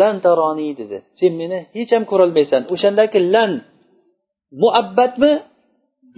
Lan 0.00 0.16
taroni. 0.24 0.68
Dedi. 0.80 0.98
Sen 1.18 1.32
meni 1.40 1.58
hech 1.76 1.90
ham 1.94 2.04
ko'rolmaysan. 2.10 2.62
O'shandagi 2.74 3.18
lan 3.34 3.50
muabbatmi 4.62 5.32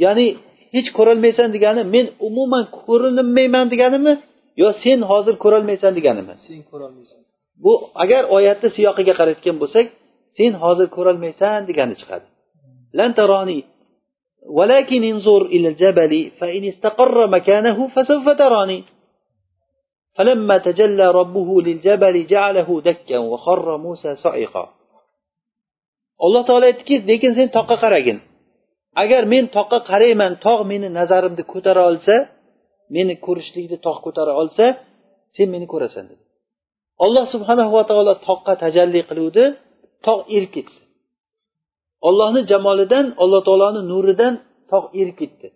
ya'ni 0.05 0.27
hech 0.75 0.89
ko'rolmaysan 0.97 1.49
degani 1.57 1.83
men 1.95 2.07
umuman 2.29 2.65
ko'rinmayman 2.81 3.67
deganimi 3.73 4.13
yo 4.62 4.68
sen 4.84 5.00
hozir 5.10 5.36
ko'rolmaysan 5.44 5.92
deganimi 5.98 6.34
sen 6.48 6.62
ko'rolmaysan 6.72 7.20
bu 7.64 7.74
agar 8.04 8.24
oyatni 8.38 8.70
siyoqiga 8.76 9.14
qarayotgan 9.20 9.58
bo'lsak 9.62 9.86
sen 10.38 10.52
hozir 10.64 10.88
ko'rolmaysan 10.96 11.60
degani 11.70 11.96
chiqadi 12.02 12.28
lan 13.00 13.12
taroni 13.20 13.60
ولكن 14.60 15.02
انظر 15.04 15.42
إلى 15.46 15.68
الجبل 15.68 16.14
فإن 16.40 16.64
استقر 16.72 17.28
مكانه 17.28 17.88
فسوف 17.88 18.26
تراني 18.30 18.80
فلما 20.16 20.58
تجلى 20.58 21.12
ربه 21.12 21.50
للجبل 21.62 22.16
جعله 22.26 22.82
دكا 22.82 23.18
وخر 23.18 23.78
موسى 23.78 24.16
صعقا 24.16 24.66
alloh 26.26 26.44
taolo 26.48 26.66
aytdiki 26.70 26.96
lekin 27.10 27.32
sen 27.38 27.48
toqqa 27.58 27.76
qaragin 27.84 28.18
agar 29.04 29.24
men 29.34 29.44
toqqa 29.58 29.80
qarayman 29.90 30.34
tog' 30.46 30.64
meni 30.72 30.88
nazarimni 31.00 31.44
ko'tara 31.54 31.82
olsa 31.90 32.16
meni 32.95 33.15
ko'rishlikni 33.27 33.79
tog' 33.87 34.01
ko'tara 34.05 34.33
olsa 34.43 34.65
sen 35.37 35.47
meni 35.55 35.67
ko'rasan 35.73 36.05
dedi. 36.11 36.23
Alloh 37.05 37.25
subhanahu 37.35 37.73
va 37.77 37.83
taolo 37.91 38.13
toqqa 38.29 38.53
tajalli 38.65 39.01
qiluvdi 39.09 39.45
tog' 40.07 40.23
erib 40.37 40.51
ketdi. 40.57 40.81
Ollohni 42.09 42.41
jamolidan 42.53 43.07
alloh 43.23 43.41
taoloni 43.47 43.81
nuridan 43.93 44.35
tog' 44.73 44.87
erib 45.01 45.17
ketdi. 45.21 45.49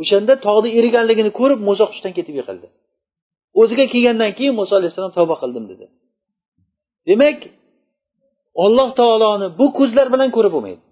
O'shanda 0.00 0.34
tog'ni 0.46 0.70
eriganligini 0.78 1.30
ko'rib 1.38 1.60
muso 1.68 1.84
hushdan 1.90 2.12
ketib 2.18 2.34
yiqildi. 2.40 2.68
O'ziga 3.60 3.84
kelgandan 3.92 4.30
keyin 4.38 4.54
muso 4.60 4.72
alayhissalom 4.78 5.12
tavba 5.18 5.36
qildim 5.42 5.64
dedi. 5.72 5.86
Demak 7.08 7.38
olloh 8.64 8.88
taoloni 9.00 9.46
bu 9.58 9.66
ko'zlar 9.78 10.06
bilan 10.14 10.30
ko'rib 10.36 10.52
bo'lmaydi. 10.56 10.82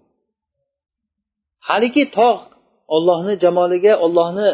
Haligi 1.69 2.03
tog' 2.19 2.43
ollohni 2.95 3.33
jamoliga 3.43 3.93
ollohni 4.05 4.49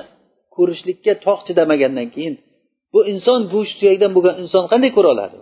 ko'rishlikka 0.56 1.14
tog' 1.26 1.41
chidamagandan 1.47 2.08
keyin 2.16 2.36
bu 2.93 2.99
inson 3.14 3.39
go'sht 3.54 3.76
suyakdan 3.80 4.12
bo'lgan 4.16 4.36
inson 4.43 4.64
qanday 4.72 4.91
ko'ra 4.97 5.10
oladi? 5.16 5.38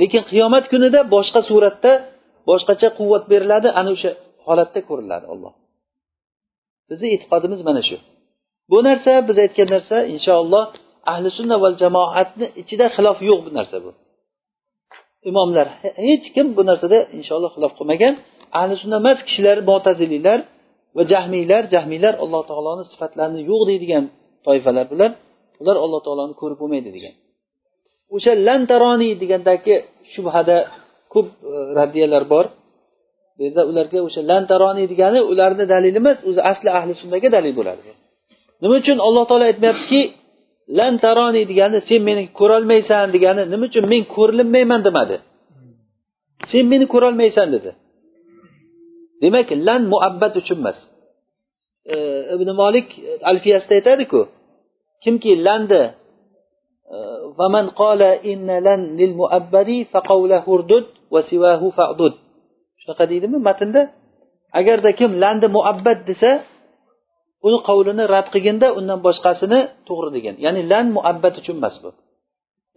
Lekin 0.00 0.22
qiyomat 0.30 0.64
kunida 0.72 1.00
boshqa 1.14 1.40
suratda 1.50 1.92
boshqacha 2.48 2.88
quvvat 2.98 3.24
beriladi 3.32 3.68
ana 3.80 3.90
o'sha 3.96 4.10
holatda 4.46 4.80
ko'riladi 4.88 5.26
olloh 5.34 5.52
bizni 6.92 7.08
e'tiqodimiz 7.14 7.60
mana 7.68 7.82
shu. 7.88 7.96
Bu 8.70 8.78
narsa 8.88 9.12
biz 9.28 9.36
aytgan 9.44 9.68
narsa 9.74 9.96
inshaalloh 10.14 10.64
ahli 11.12 11.28
sunna 11.38 11.56
va 11.62 11.68
jamoatni 11.82 12.46
ichida 12.62 12.86
xilof 12.96 13.18
yo'q 13.28 13.40
bu 13.46 13.50
narsa 13.58 13.76
bu. 13.84 13.90
Imomlar 15.30 15.66
hech 16.08 16.26
kim 16.34 16.46
bu 16.56 16.62
narsada 16.70 16.98
inshaalloh 17.18 17.50
xilof 17.56 17.72
qilmagan. 17.78 18.14
Ahli 18.60 18.74
sunna 18.82 18.96
emas 19.02 19.18
kishilar 19.26 19.56
mo'taziliylar 19.70 20.38
va 20.96 21.02
jahmiylar 21.12 21.62
jahmiylar 21.74 22.14
alloh 22.24 22.42
taoloni 22.50 22.84
sifatlarini 22.92 23.42
yo'q 23.50 23.62
deydigan 23.70 24.04
toifalar 24.46 24.86
bular. 24.92 25.10
Ular 25.62 25.76
alloh 25.84 26.00
taoloni 26.06 26.34
ko'rib 26.40 26.58
bo'lmaydi 26.62 26.90
degan. 26.96 27.14
O'sha 28.14 28.32
lantaroniy 28.48 29.12
degandagi 29.22 29.74
shubhada 30.12 30.56
ko'p 31.12 31.28
e, 31.52 31.56
raddiyalar 31.78 32.24
bor. 32.32 32.44
Bu 33.36 33.40
yerda 33.46 33.62
ularga 33.70 33.98
o'sha 34.08 34.20
lantaroniy 34.30 34.86
degani 34.92 35.20
ularni 35.32 35.64
dalili 35.72 35.98
emas 36.02 36.18
o'zi 36.28 36.40
asli 36.50 36.68
ahli 36.78 36.92
sunnaga 37.02 37.28
dalil 37.36 37.52
bo'ladi. 37.58 37.80
Nima 38.62 38.74
uchun 38.82 38.98
alloh 39.06 39.24
taolo 39.28 39.44
aytmayaptiki 39.50 40.00
lantaroniy 40.78 41.44
degani 41.52 41.78
sen 41.88 42.00
meni 42.08 42.22
ko'rolmaysan 42.38 43.06
degani 43.16 43.42
nima 43.52 43.64
uchun 43.70 43.84
men 43.92 44.02
ko'rinmayman 44.16 44.80
demadi. 44.88 45.16
Sen 46.50 46.64
meni 46.72 46.86
ko'rolmaysan 46.94 47.48
dedi. 47.56 47.70
demak 49.22 49.48
lan 49.66 49.82
muabbat 49.92 50.32
uchun 50.40 50.58
emas. 50.62 50.78
E, 51.94 51.96
Ibn 52.34 52.48
molik 52.62 52.88
alfiyasida 53.30 53.74
aytadiku 53.78 54.20
kimki 55.02 55.32
landi 55.46 55.82
e, 56.94 56.96
vaman 57.38 57.66
qola 57.80 58.10
inna 58.32 58.56
lan 58.66 58.80
lil 58.98 59.12
muabbadi 59.20 59.78
hurdud 60.46 60.86
va 61.12 61.20
sivahu 61.30 61.68
fa'dud. 61.78 62.14
Shunaqa 62.80 63.04
deydimi 63.10 63.38
matnda? 63.48 63.82
Agarda 64.58 64.90
kim 64.98 65.10
landi 65.22 65.46
muabbat 65.56 65.98
desa 66.08 66.30
uni 67.46 67.58
qovlini 67.68 68.04
rad 68.14 68.26
qilganda 68.34 68.68
undan 68.78 68.98
boshqasini 69.06 69.60
to'g'ri 69.88 70.10
degan. 70.16 70.34
Ya'ni 70.44 70.62
lan 70.72 70.86
muabbat 70.96 71.34
uchun 71.40 71.56
emas 71.60 71.76
bu. 71.82 71.90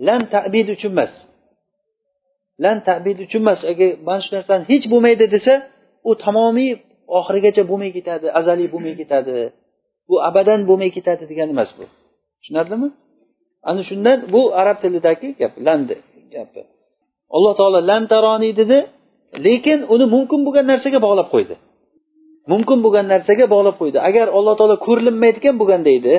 Lan 0.08 0.22
tabid 0.34 0.68
uchun 0.76 0.92
emas. 0.96 1.14
Lan 2.64 2.78
tabid 2.88 3.18
uchun 3.26 3.42
emas. 3.46 3.60
Agar 3.72 3.90
mana 4.08 4.22
shu 4.26 4.32
narsani 4.38 4.64
hech 4.72 4.86
bo'lmaydi 4.92 5.26
desa 5.36 5.54
u 6.10 6.12
tamomiy 6.24 6.72
oxirigacha 7.20 7.64
bo'lmay 7.70 7.92
ketadi 7.98 8.28
azaliy 8.40 8.68
bo'lmay 8.74 8.94
ketadi. 9.02 9.36
Bu 10.10 10.16
abadan 10.30 10.60
bo'lmay 10.70 10.90
ketadi 10.98 11.24
degani 11.32 11.52
emas 11.56 11.72
bu. 11.78 11.86
Tushunarlimi? 12.40 12.90
Ana 13.70 13.82
shundan 13.90 14.18
bu 14.34 14.42
arab 14.62 14.78
tilidagi 14.84 15.28
gap 15.42 15.54
landi 15.68 15.96
gapi. 16.34 16.62
Alloh 17.36 17.54
taolo 17.60 17.80
lantaroniy 17.90 18.54
dedi 18.62 18.78
lekin 19.46 19.80
uni 19.94 20.06
mumkin 20.16 20.40
bo'lgan 20.46 20.66
narsaga 20.72 21.00
bog'lab 21.08 21.28
qo'ydi. 21.34 21.56
Mumkin 22.52 22.78
bo'lgan 22.86 23.06
narsaga 23.14 23.46
bog'lab 23.54 23.76
qo'ydi. 23.82 23.98
Agar 24.10 24.28
alloh 24.38 24.54
taolo 24.60 24.76
ko'rinmaydigan 24.88 25.56
bo'lganda 25.62 25.92
edi 26.00 26.16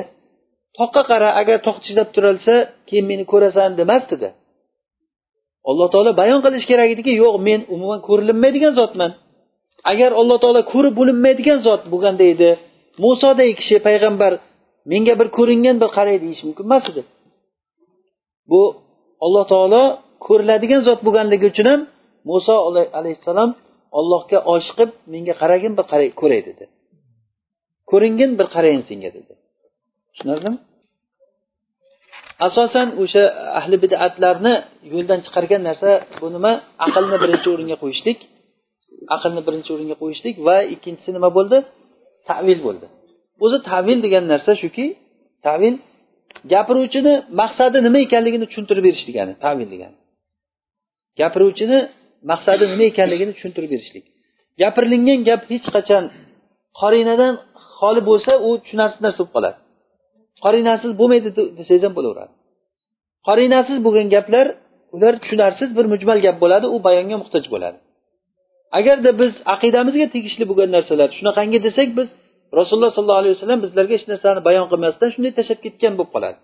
toqqa 0.77 1.01
qara 1.11 1.29
agar 1.41 1.57
toq 1.67 1.77
chidab 1.85 2.07
turolsa 2.15 2.55
keyin 2.87 3.05
meni 3.11 3.23
ko'rasan 3.31 3.69
demasdida. 3.79 4.29
Alloh 5.69 5.87
taolo 5.93 6.11
bayon 6.21 6.39
qilish 6.45 6.65
kerak 6.71 6.89
ediki 6.95 7.11
yo'q 7.23 7.35
men 7.47 7.59
umuman 7.75 7.99
ko'rinmaydigan 8.07 8.73
zotman 8.79 9.11
agar 9.91 10.11
alloh 10.21 10.37
taolo 10.43 10.61
ko'rib 10.73 10.93
bo'linmaydigan 10.99 11.59
zot 11.67 11.81
bo'lganda 11.91 12.25
edi 12.33 12.49
musoday 13.03 13.49
kishi 13.59 13.77
payg'ambar 13.87 14.33
menga 14.91 15.13
bir 15.19 15.27
ko'ringan 15.37 15.75
bir 15.81 15.89
qaraydi 15.97 16.23
deyish 16.25 16.43
mumkin 16.47 16.65
emas 16.69 16.85
edi. 16.91 17.01
Bu 18.51 18.61
alloh 19.25 19.45
taolo 19.53 19.83
ko'riladigan 20.27 20.81
zot 20.87 20.99
bo'lganligi 21.05 21.45
uchun 21.51 21.67
ham 21.71 21.81
muso 22.29 22.55
alayhissalom 22.99 23.49
ollohga 23.99 24.39
oshiqib 24.53 24.89
menga 25.13 25.33
qaragin 25.41 25.73
bir 25.77 25.85
qaray 25.91 26.09
ko'ray 26.21 26.41
dedi. 26.49 26.63
Ko'ringin 27.91 28.31
bir 28.39 28.47
qarayin 28.55 28.83
senga 28.89 29.09
dedi. 29.17 29.33
Tushunarlimi? 30.13 30.59
Asosan 32.47 32.87
o'sha 33.01 33.23
ahli 33.59 33.75
bidatlarni 33.83 34.53
yo'ldan 34.93 35.19
chiqargan 35.25 35.61
narsa 35.69 35.89
bu 36.21 36.27
nima? 36.35 36.51
Aqlni 36.85 37.17
birinchi 37.23 37.47
o'ringa 37.53 37.77
qo'yishlik. 37.83 38.19
Aqlni 39.15 39.41
birinchi 39.47 39.69
o'ringa 39.75 39.95
qo'yishlik 40.01 40.35
va 40.47 40.57
ikkinchisi 40.73 41.09
nima 41.17 41.29
bo'ldi? 41.37 41.57
Tavil 42.29 42.59
bo'ldi. 42.67 42.85
O'zi 43.45 43.57
tavil 43.69 43.97
degan 44.05 44.23
narsa 44.31 44.51
shuki 44.61 44.85
tavil 45.47 45.75
gapiruvchini 46.53 47.13
maqsadi 47.41 47.77
nima 47.87 47.99
ekanligini 48.07 48.45
tushuntirib 48.49 48.83
berish 48.87 49.03
degani 49.09 49.33
tavil 49.45 49.67
degani. 49.73 49.97
Gapiruvchini 51.19 51.79
maqsadi 52.31 52.63
nima 52.71 52.85
ekanligini 52.91 53.31
tushuntirib 53.37 53.69
berishlik. 53.73 54.05
Gapirilgan 54.61 55.19
gap 55.29 55.41
hech 55.51 55.67
qachon 55.75 56.03
qorinadan 56.79 57.33
xoli 57.77 58.01
bo'lsa 58.09 58.31
u 58.47 58.49
tushunarsiz 58.63 58.99
narsa 59.05 59.19
bo'lib 59.21 59.33
qoladi. 59.35 59.57
Qorinasiz 60.43 60.91
bo'lmaydi 60.99 61.29
desangiz 61.59 61.83
ham 61.87 61.93
bo'laveradi. 61.97 62.33
Qorinasiz 63.27 63.77
bo'lgan 63.85 64.07
gaplar 64.15 64.45
ular 64.95 65.13
tushunarsiz 65.21 65.69
bir 65.77 65.85
mujmal 65.93 66.19
gap 66.25 66.37
bo'ladi 66.43 66.65
u 66.75 66.77
bayonga 66.87 67.17
muhtoj 67.23 67.45
bo'ladi. 67.53 67.77
Agarda 68.79 69.11
biz 69.21 69.31
aqidamizga 69.53 70.07
tegishli 70.15 70.43
bo'lgan 70.49 70.69
narsalar 70.75 71.09
shunaqangi 71.17 71.59
desak 71.67 71.89
biz 71.99 72.07
rasululloh 72.59 72.91
sollallohu 72.95 73.21
alayhi 73.21 73.35
vasallam 73.35 73.59
bizlarga 73.65 73.93
hech 73.97 74.07
narsani 74.11 74.41
bayon 74.47 74.67
qilmasdan 74.71 75.09
shunday 75.13 75.31
tashlab 75.39 75.59
ketgan 75.65 75.93
bo'lib 75.97 76.11
qoladi. 76.15 76.37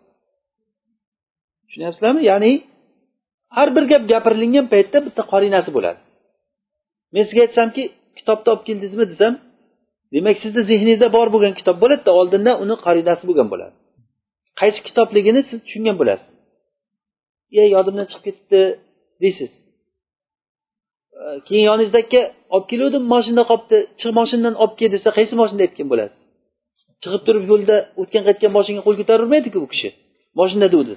Tushunyapsizlarmi? 1.68 2.22
Ya'ni 2.32 2.52
har 3.58 3.70
bir 3.76 3.84
gap 3.92 4.04
gapirilingan 4.12 4.66
paytda 4.74 4.98
bitta 5.08 5.22
qorinasi 5.34 5.70
bo'ladi. 5.78 6.00
Men 7.14 7.24
sizga 7.28 7.42
aytsamki 7.48 7.84
kitobni 8.18 8.48
olib 8.54 8.64
keldingizmi 8.68 9.06
desam 9.14 9.34
demak 10.14 10.38
sizni 10.44 10.62
zehningizda 10.72 11.08
bor 11.18 11.28
bo'lgan 11.34 11.54
kitob 11.60 11.78
bo'ladida 11.84 12.12
oldindan 12.20 12.56
uni 12.64 12.76
qorinasi 12.86 13.24
bo'lgan 13.30 13.48
bo'ladi. 13.54 13.76
Qaysi 14.60 14.80
kitobligini 14.88 15.42
siz 15.50 15.60
tushungan 15.66 15.96
bo'lasiz. 16.02 16.30
E 17.62 17.64
yodimdan 17.76 18.06
chiqib 18.12 18.24
ketibdi 18.28 18.62
deysiz. 19.24 19.52
Э, 21.22 21.40
keyin 21.48 21.66
yoningizda 21.70 22.00
olib 22.56 22.66
keluvdim 22.72 23.04
moshinada 23.14 23.44
qolibdi 23.52 23.78
chiq 24.00 24.12
moshinadan 24.20 24.56
olib 24.64 24.76
kel 24.80 24.90
desa 24.96 25.10
qaysi 25.18 25.34
moshinada 25.42 25.64
aytgan 25.68 25.88
bo'lasiz? 25.92 26.20
Chiqib 27.04 27.22
turib 27.28 27.44
yo'lda 27.52 27.76
o'tgan 28.02 28.24
qaytgan 28.28 28.52
moshinaga 28.58 28.84
qo'l 28.88 28.96
ko'tarolmaydiku 29.02 29.58
bu 29.64 29.68
kishi? 29.74 29.90
Moshinada 30.40 30.70
deguvdi 30.74 30.96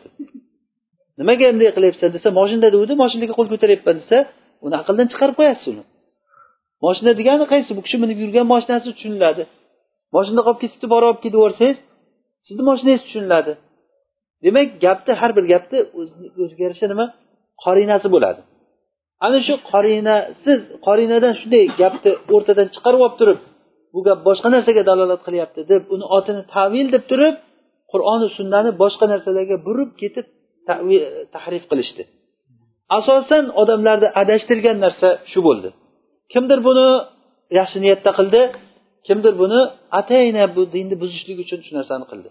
nimaga 1.21 1.45
bunday 1.53 1.71
qilyapsan 1.77 2.09
desa 2.17 2.29
moshinada 2.39 2.69
deguvdi 2.75 2.95
moshinaga 3.03 3.35
qo'l 3.39 3.49
ko'taryapman 3.53 3.97
desa 4.03 4.19
uni 4.67 4.75
aqldan 4.81 5.07
chiqarib 5.13 5.37
qo'yasiz 5.41 5.67
uni. 5.73 5.85
Moshina 6.85 7.13
degani 7.21 7.45
qaysi? 7.53 7.71
Bu 7.79 7.83
kishi 7.87 7.97
minib 8.03 8.19
yurgan 8.23 8.47
moshinasi 8.53 8.87
tushuniladi. 8.97 9.43
Moshinada 10.15 10.43
qolib 10.47 10.61
ketibdi 10.65 10.87
borib 10.93 11.07
olib 11.11 11.21
kelib 11.25 11.37
yuborsangiz 11.39 11.79
sizni 12.47 12.63
moshinangiz 12.71 13.03
tushuniladi. 13.07 13.53
Demak 14.45 14.69
gapni 14.85 15.13
har 15.21 15.31
bir 15.37 15.45
gapni 15.53 15.79
o'ziga 16.43 16.63
yarasha 16.67 16.87
nima? 16.93 17.07
Qorinasi 17.65 18.09
bo'ladi. 18.15 18.41
Ana 19.25 19.39
shu 19.47 19.55
qorinasiz 19.71 20.61
qorinadan 20.87 21.35
shunday 21.41 21.65
gapni 21.81 22.11
o'rtadan 22.35 22.69
chiqarib 22.75 23.01
olib 23.07 23.17
turib 23.21 23.39
bu 23.95 24.01
gap 24.07 24.19
boshqa 24.29 24.49
narsaga 24.55 24.83
dalolat 24.91 25.21
qilyapti 25.27 25.61
deb 25.73 25.83
uni 25.95 26.07
otini 26.19 26.43
tavil 26.55 26.87
deb 26.95 27.05
turib 27.11 27.35
qur'oni 27.93 28.27
sunnani 28.39 28.71
boshqa 28.83 29.05
narsalarga 29.13 29.57
burib 29.67 29.91
ketib 30.03 30.27
tahrif 31.35 31.65
qilishdi. 31.71 32.03
Asosan 32.99 33.45
odamlarni 33.63 34.09
adashtirgan 34.23 34.77
narsa 34.85 35.09
shu 35.33 35.41
bo'ldi. 35.47 35.69
Kimdir 36.33 36.59
buni 36.69 36.89
yaxshi 37.59 37.79
niyatda 37.85 38.11
qildi 38.19 38.41
kimdir 39.07 39.35
buni 39.43 39.61
atayna 40.01 40.45
bu 40.57 40.63
dinni 40.75 40.97
buzishlik 41.03 41.39
uchun 41.45 41.61
shu 41.67 41.73
narsani 41.79 42.07
qildi. 42.11 42.31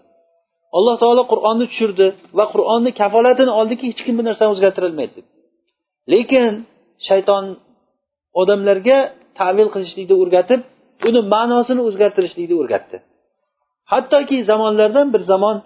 Alloh 0.76 0.94
taolo 1.02 1.22
qur'onni 1.32 1.64
tushirdi 1.70 2.06
va 2.38 2.44
qur'onni 2.52 2.90
kafolatini 3.00 3.52
oldiki 3.60 3.84
hech 3.90 4.00
kim 4.06 4.14
bu 4.18 4.22
narsani 4.28 4.50
o'zgartirolmaydi 4.54 5.12
deb. 5.18 5.26
Lekin 6.12 6.52
shayton 7.08 7.44
odamlarga 8.40 8.98
tavil 9.40 9.68
qilishlikni 9.74 10.14
o'rgatib 10.22 10.60
uni 11.08 11.20
ma'nosini 11.34 11.82
o'zgartirishlikni 11.88 12.56
o'rgatdi. 12.62 12.96
Hattoki 13.92 14.36
zamonlardan 14.50 15.06
bir 15.14 15.22
zamon 15.32 15.56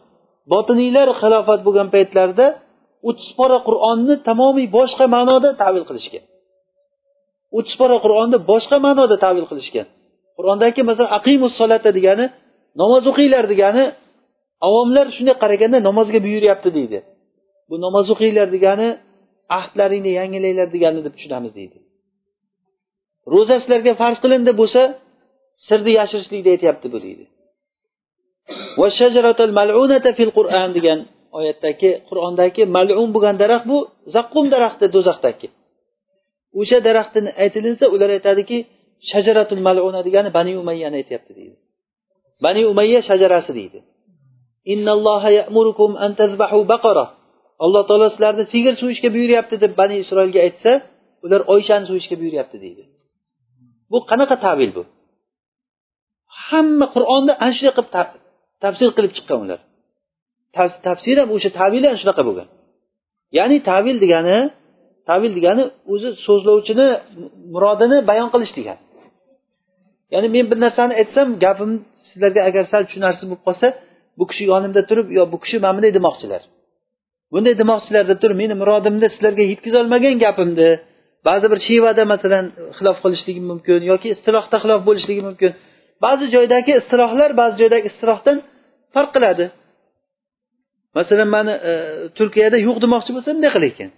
botiniylar 0.52 1.08
xilofat 1.20 1.60
bo'lgan 1.66 1.88
paytlarida 1.94 2.46
o'ttiz 3.08 3.30
pora 3.38 3.58
qur'onni 3.68 4.14
tamomiy 4.28 4.66
boshqa 4.78 5.04
ma'noda 5.16 5.50
tavil 5.62 5.84
qilishgan. 5.88 6.24
O'ttiz 7.56 7.74
pora 7.80 7.96
qur'onni 8.04 8.38
boshqa 8.50 8.76
ma'noda 8.86 9.16
tavil 9.24 9.46
qilishgan. 9.50 9.86
Qur'ondagi 10.38 10.80
masalan 10.90 11.10
aqimus 11.18 11.52
solata 11.60 11.90
degani 11.98 12.26
namoz 12.82 13.02
o'qinglar 13.10 13.44
degani 13.52 13.84
avomlar 14.66 15.06
shunday 15.16 15.36
qaraganda 15.42 15.78
namozga 15.88 16.18
buyuryapti 16.26 16.70
deydi. 16.76 16.98
Bu 17.68 17.74
namoz 17.86 18.06
o'qinglar 18.14 18.48
degani 18.56 18.88
ahdlaringni 19.58 20.12
yangilanglar 20.20 20.68
degani 20.74 21.00
deb 21.06 21.14
tushunamiz 21.16 21.52
deydi. 21.58 21.78
Ro'za 23.32 23.56
sizlarga 23.62 23.92
farz 24.00 24.18
qilindi 24.24 24.52
bo'lsa 24.60 24.82
sirni 25.68 25.92
yashirishlikni 26.00 26.50
aytyapti 26.54 26.86
bu 26.94 26.98
deydi. 27.06 27.24
Degan 30.76 31.00
oyatdagi 31.38 31.90
qur'ondagi 32.08 32.62
malun 32.76 33.08
bo'lgan 33.14 33.36
daraxt 33.42 33.66
bu 33.72 33.78
zaqqum 34.14 34.46
daraxti 34.54 34.86
do'zaxdagi. 34.94 35.48
O'sha 36.60 36.78
daraxtini 36.88 37.30
aytilinsa 37.42 37.84
ular 37.94 38.10
aytadiki 38.16 38.58
shajaratul 39.10 39.62
maluna 39.66 40.00
degani 40.06 40.30
bani 40.38 40.52
umayyani 40.62 40.96
aytyapti 41.00 41.32
deydi. 41.38 41.56
Bani 42.44 42.60
umayya 42.72 43.00
shajarasi 43.08 43.52
deydi. 43.58 43.78
Alloh 47.64 47.82
taolo 47.88 48.06
sizlarni 48.14 48.44
sigir 48.52 48.74
so'yishga 48.82 49.08
buyuryapti 49.16 49.56
deb 49.64 49.72
bani 49.80 49.94
isroilga 50.04 50.40
aytsa 50.46 50.72
ular 51.24 51.40
oyshani 51.54 51.84
so'yishga 51.90 52.16
buyuryapti 52.20 52.56
deydi. 52.64 52.82
Bu 53.90 53.98
qanaqa 54.10 54.36
tavil 54.46 54.70
bu? 54.76 54.82
Hamma 56.44 56.86
qur'onni 56.94 57.32
ana 57.42 57.52
shunday 57.56 57.72
qilib 57.78 57.90
tafsir 58.64 58.88
qilib 58.96 59.12
chiqqan 59.16 59.38
ular. 59.44 59.60
Tafsir 60.86 61.16
ham 61.20 61.28
o'sha 61.36 61.50
tavil 61.60 61.82
ham 61.88 61.96
shunaqa 62.02 62.22
bo'lgan. 62.28 62.48
Ya'ni 63.38 63.56
tavil 63.70 63.96
degani 64.04 64.38
tavil 65.10 65.32
degani 65.38 65.62
o'zi 65.92 66.08
so'zlovchini 66.26 66.86
murodini 67.54 67.98
bayon 68.10 68.28
qilish 68.34 68.52
degani 68.58 68.82
ya'ni 70.14 70.28
men 70.36 70.44
bir 70.50 70.58
narsani 70.64 70.92
aytsam 71.00 71.28
gapim 71.44 71.72
sizlarga 72.08 72.40
agar 72.48 72.64
sal 72.72 72.82
tushunarsiz 72.88 73.24
bo'lib 73.30 73.42
qolsa 73.46 73.66
bu 74.18 74.24
kishi 74.30 74.44
yonimda 74.52 74.82
turib 74.88 75.06
yo 75.18 75.22
bu 75.32 75.38
kishi 75.44 75.56
mana 75.64 75.74
bunday 75.76 75.92
demoqchilar. 75.98 76.42
Bunday 77.32 77.54
demoqchilar 77.62 78.04
deb 78.10 78.18
turib 78.22 78.38
meni 78.42 78.54
murodimni 78.62 79.08
sizlarga 79.14 79.44
yetkazolmagan 79.52 80.16
gapimni 80.24 80.70
ba'zi 81.28 81.46
bir 81.52 81.58
shevada 81.68 82.02
masalan 82.12 82.44
xilof 82.76 82.96
qilishligi 83.04 83.42
mumkin 83.50 83.80
yoki 83.92 84.08
istilohda 84.14 84.56
xilof 84.62 84.80
bo'lishligi 84.88 85.22
mumkin. 85.28 85.50
Ba'zi 86.04 86.26
joydagi 86.34 86.72
istilohlar 86.80 87.30
ba'zi 87.40 87.56
joydagi 87.62 87.86
istilohdan 87.92 88.36
farq 88.94 89.10
qiladi. 89.16 89.44
Masalan 90.98 91.28
mani 91.36 91.54
e, 91.70 91.72
turkiyada 92.18 92.58
yo'q 92.66 92.76
demoqchi 92.84 93.10
bo'lsa 93.16 93.28
bunday 93.34 93.50
qilar 93.54 93.68
ekan. 93.72 93.90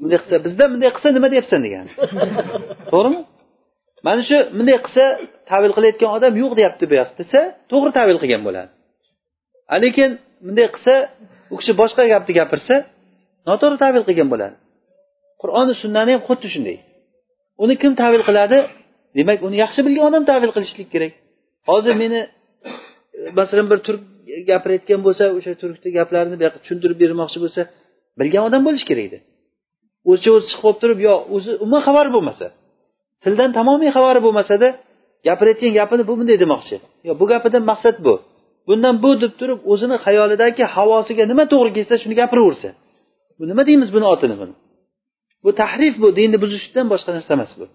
Bunday 0.00 0.18
qilsa 0.22 0.36
bizda 0.46 0.64
bunday 0.72 0.90
qilsa 0.96 1.08
nima 1.16 1.28
deyapsan 1.34 1.60
degan. 1.66 1.86
To'g'rimi? 2.92 3.20
Mana 4.06 4.22
shu 4.28 4.36
bunday 4.58 4.78
qilsa 4.86 5.04
tavil 5.50 5.72
qilayotgan 5.76 6.10
odam 6.16 6.32
yo'q 6.42 6.52
deyapti 6.58 6.84
bu 6.90 6.94
yoqda 7.00 7.16
desa 7.22 7.40
to'g'ri 7.70 7.90
tavil 7.98 8.18
qilgan 8.22 8.42
bo'ladi. 8.48 8.70
Lekin 9.84 10.10
bunday 10.46 10.66
qilsa 10.74 10.94
u 11.52 11.54
kishi 11.60 11.72
boshqa 11.80 12.02
gapni 12.12 12.32
gapirsa 12.40 12.74
noto'g'ri 13.48 13.76
tavil 13.84 14.02
qilgan 14.08 14.28
bo'ladi. 14.32 14.56
Qur'oni 15.42 15.74
sunnani 15.82 16.10
ham 16.14 16.22
xuddi 16.28 16.48
shunday. 16.54 16.76
Uni 17.62 17.74
kim 17.82 17.92
tavil 18.02 18.22
qiladi? 18.28 18.58
Demak 19.18 19.38
uni 19.46 19.56
yaxshi 19.64 19.80
bilgan 19.86 20.04
odam 20.10 20.24
tavil 20.30 20.50
qilishlik 20.56 20.88
kerak. 20.94 21.12
Hozir 21.68 21.94
meni 22.02 22.20
e, 22.26 22.30
masalan 23.38 23.66
bir 23.72 23.78
turk 23.86 24.02
gapirayotgan 24.50 25.00
bo'lsa 25.06 25.24
o'sha 25.36 25.52
turkni 25.62 25.88
gaplarini 25.98 26.36
buyoqqa 26.40 26.58
tushuntirib 26.62 26.98
bermoqchi 27.02 27.38
bo'lsa 27.44 27.60
bilgan 28.20 28.42
odam 28.48 28.62
bo'lishi 28.66 28.86
kerak 28.90 29.04
edi. 29.08 29.18
O'zicha 30.10 30.30
o'zi 30.36 30.46
chiqib 30.50 30.66
olib 30.68 30.78
turib 30.82 30.98
yo 31.06 31.14
o'zi 31.36 31.50
umuman 31.64 31.82
xabari 31.86 32.10
bo'lmasa 32.16 32.46
tildan 33.24 33.50
tamomiy 33.58 33.90
xabari 33.96 34.20
bo'lmasada 34.26 34.68
gapirayotgan 35.26 35.72
gapini 35.78 36.02
bu 36.08 36.12
bunday 36.18 36.38
demoqchi. 36.44 36.76
Yo 37.08 37.12
bu 37.20 37.24
gapidan 37.32 37.62
maqsad 37.70 37.96
bu. 38.06 38.14
Bundan 38.68 38.94
bu 39.04 39.10
deb 39.22 39.32
turib 39.40 39.60
o'zini 39.72 39.96
xayolidagi 40.04 40.64
havosiga 40.74 41.24
nima 41.30 41.44
to'g'ri 41.52 41.70
kelsa 41.76 41.94
shuni 42.02 42.14
gapiraversa 42.20 42.68
bu 43.38 43.42
nima 43.50 43.62
deymiz 43.68 43.90
buni 43.96 44.06
otini 44.14 44.36
buni? 44.40 44.54
Bu 45.44 45.50
tahrif 45.60 45.94
bu 46.02 46.08
dinni 46.18 46.38
buzishdan 46.44 46.86
boshqa 46.92 47.10
narsa 47.16 47.30
emas 47.36 47.52
bu. 47.60 47.66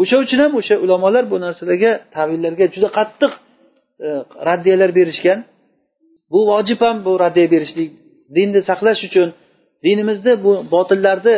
O'sha 0.00 0.16
uchun 0.24 0.38
ham 0.44 0.52
o'sha 0.60 0.74
ulamolar 0.84 1.24
bu 1.32 1.36
narsalarga 1.44 1.92
tavillarga 2.16 2.66
juda 2.74 2.88
qattiq 2.98 3.32
e, 4.06 4.08
raddiyalar 4.48 4.90
berishgan. 4.98 5.38
Bu 6.32 6.40
vojib 6.50 6.80
ham 6.86 6.96
bu 7.06 7.12
raddiya 7.24 7.48
berishlik 7.54 7.90
dinni 8.36 8.60
saqlash 8.68 9.00
uchun 9.08 9.28
dinimizni 9.84 10.32
bu 10.44 10.52
botillarni 10.74 11.36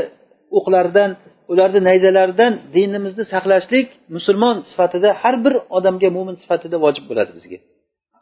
o'qlaridan 0.59 1.11
ularni 1.53 1.81
nayzalaridan 1.89 2.53
dinimizni 2.77 3.25
saqlashlik 3.35 3.87
musulmon 4.17 4.57
sifatida 4.71 5.09
har 5.23 5.35
bir 5.45 5.55
odamga 5.77 6.09
mo'min 6.17 6.37
sifatida 6.43 6.77
vojib 6.85 7.05
bo'ladi 7.11 7.33
bizga. 7.39 7.59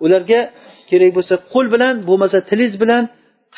Ularga 0.05 0.40
kerak 0.90 1.11
bo'lsa 1.16 1.34
qo'l 1.53 1.66
bilan 1.74 1.94
bo'lmasa 2.09 2.38
tilingiz 2.50 2.76
bilan 2.82 3.03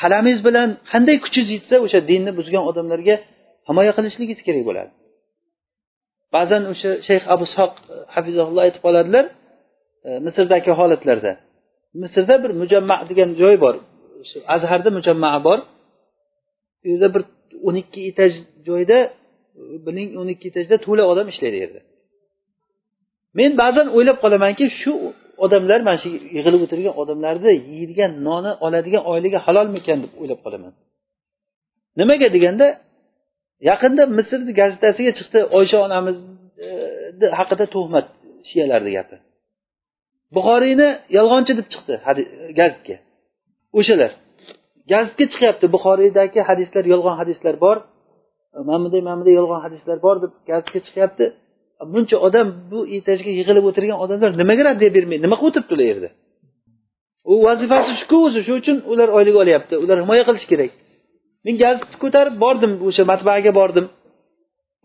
qalamingiz 0.01 0.41
bilan 0.47 0.69
qanday 0.91 1.17
kuchingiz 1.25 1.51
yetsa 1.57 1.75
o'sha 1.85 1.99
dinni 2.09 2.31
buzgan 2.39 2.63
odamlarga 2.69 3.15
himoya 3.67 3.91
qilishligingiz 3.97 4.39
kerak 4.47 4.63
bo'ladi. 4.69 4.91
Ba'zan 6.35 6.63
o'sha 6.71 6.89
shayx 7.07 7.23
abu 7.35 7.45
soq 7.55 7.73
e, 7.93 7.95
hafizaulloh 8.15 8.61
aytib 8.67 8.81
qoladilar 8.85 9.25
e, 10.07 10.09
misrdagi 10.25 10.71
holatlarda. 10.79 11.31
Misrda 12.01 12.35
bir 12.43 12.51
mujamma 12.61 12.95
degan 13.09 13.29
joy 13.41 13.55
bor 13.65 13.75
azharda 14.55 14.89
mujamma 14.97 15.29
bor. 15.47 15.59
U 16.83 16.85
yerda 16.91 17.07
bir 17.15 17.23
o'n 17.67 17.75
ikki 17.83 18.01
etaj 18.11 18.31
joyda 18.67 18.97
e, 19.05 19.11
biling 19.85 20.09
o'n 20.21 20.27
ikki 20.33 20.45
etajda 20.51 20.75
to'la 20.85 21.03
odam 21.11 21.27
ishlaydi 21.33 21.57
yerda. 21.63 21.81
Men 23.39 23.51
ba'zan 23.61 23.87
o'ylab 23.95 24.17
qolamanki 24.23 24.65
shu 24.81 24.93
odamlar 25.45 25.79
mana 25.87 25.97
shu 26.03 26.09
yig'ilib 26.35 26.61
o'tirgan 26.65 26.93
odamlarni 27.01 27.53
yeydigan 27.75 28.11
noni 28.27 28.51
oladigan 28.65 29.03
oyligi 29.11 29.37
halolmikan 29.45 29.97
deb 30.03 30.11
o'ylab 30.21 30.39
qolaman. 30.45 30.73
Nimaga 31.99 32.27
deganda 32.35 32.67
yaqinda 33.69 34.03
misrni 34.17 34.51
gazetasiga 34.61 35.11
chiqdi 35.19 35.39
oysha 35.57 35.77
onamizni 35.87 36.33
e, 37.25 37.27
haqida 37.39 37.65
tuhmat 37.75 38.07
shiyalarni 38.49 38.91
gapi. 38.97 39.15
Buxoriyni 40.35 40.89
yolg'onchi 41.17 41.53
deb 41.59 41.67
chiqdi 41.73 41.93
gazetga 42.59 42.95
o'shalar 43.79 44.11
gazitga 44.91 45.25
chiqyapti 45.31 45.65
buxoriydagi 45.75 46.39
hadislar 46.49 46.83
yolg'on 46.93 47.15
hadislar 47.21 47.55
bor. 47.65 47.77
E, 48.57 48.59
mana 48.67 48.79
bunday 48.83 49.01
mana 49.07 49.17
bunday 49.19 49.35
yolg'on 49.39 49.61
hadislar 49.65 49.97
bor 50.05 50.15
deb 50.23 50.31
gazitga 50.49 50.79
chiqyapti. 50.87 51.25
Buncha 51.93 52.17
odam 52.27 52.47
bu 52.71 52.79
etajga 52.97 53.31
yig'ilib 53.39 53.65
o'tirgan 53.69 53.97
odamlar 54.03 54.31
nimaga 54.41 54.63
raddiya 54.69 54.91
bermaydi? 54.97 55.21
Nima 55.25 55.35
qilib 55.39 55.49
o'tiribdi 55.51 55.73
ular 55.75 55.87
yerda? 55.91 56.09
U 57.31 57.33
vazifasi 57.47 57.91
shuku 58.01 58.17
o'zi 58.27 58.39
shu 58.47 58.53
uchun 58.61 58.77
ular 58.91 59.09
oylik 59.17 59.35
olyapti. 59.43 59.73
Ular 59.83 59.97
himoya 60.03 60.23
qilish 60.27 60.47
kerak. 60.51 60.71
Men 61.45 61.55
gazitni 61.63 61.97
ko'tarib 62.03 62.35
bordim 62.43 62.71
o'sha 62.87 63.03
matbaaga 63.11 63.51
bordim. 63.59 63.85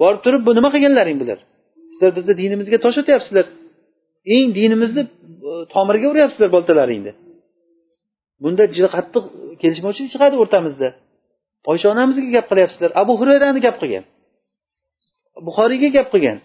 Borib 0.02 0.20
turib 0.24 0.42
bu 0.46 0.50
nima 0.58 0.68
qilganlaring 0.74 1.18
bular? 1.22 1.38
Sizlar 1.92 2.10
bizni 2.18 2.34
dinimizga 2.42 2.78
tosh 2.84 2.98
otyapsizlar 3.02 3.46
eng 4.36 4.48
dinimizni 4.58 5.02
e, 5.50 5.52
tomiriga 5.74 6.06
uryapsizlar 6.12 6.50
boltalaringni. 6.56 7.12
Bunda 8.42 8.64
juda 8.76 8.88
qattiq 8.96 9.24
kelishmovchilik 9.62 10.10
chiqadi 10.14 10.36
o'rtamizda. 10.42 10.88
Oysha 11.70 11.86
onamizga 11.94 12.28
gap 12.36 12.46
qilyapsizlar. 12.50 12.90
Abu 13.02 13.12
hurayrani 13.20 13.60
gap 13.66 13.76
qilgan. 13.82 14.04
Buxoriyga 15.46 15.88
gap 15.96 16.08
qilgan. 16.14 16.38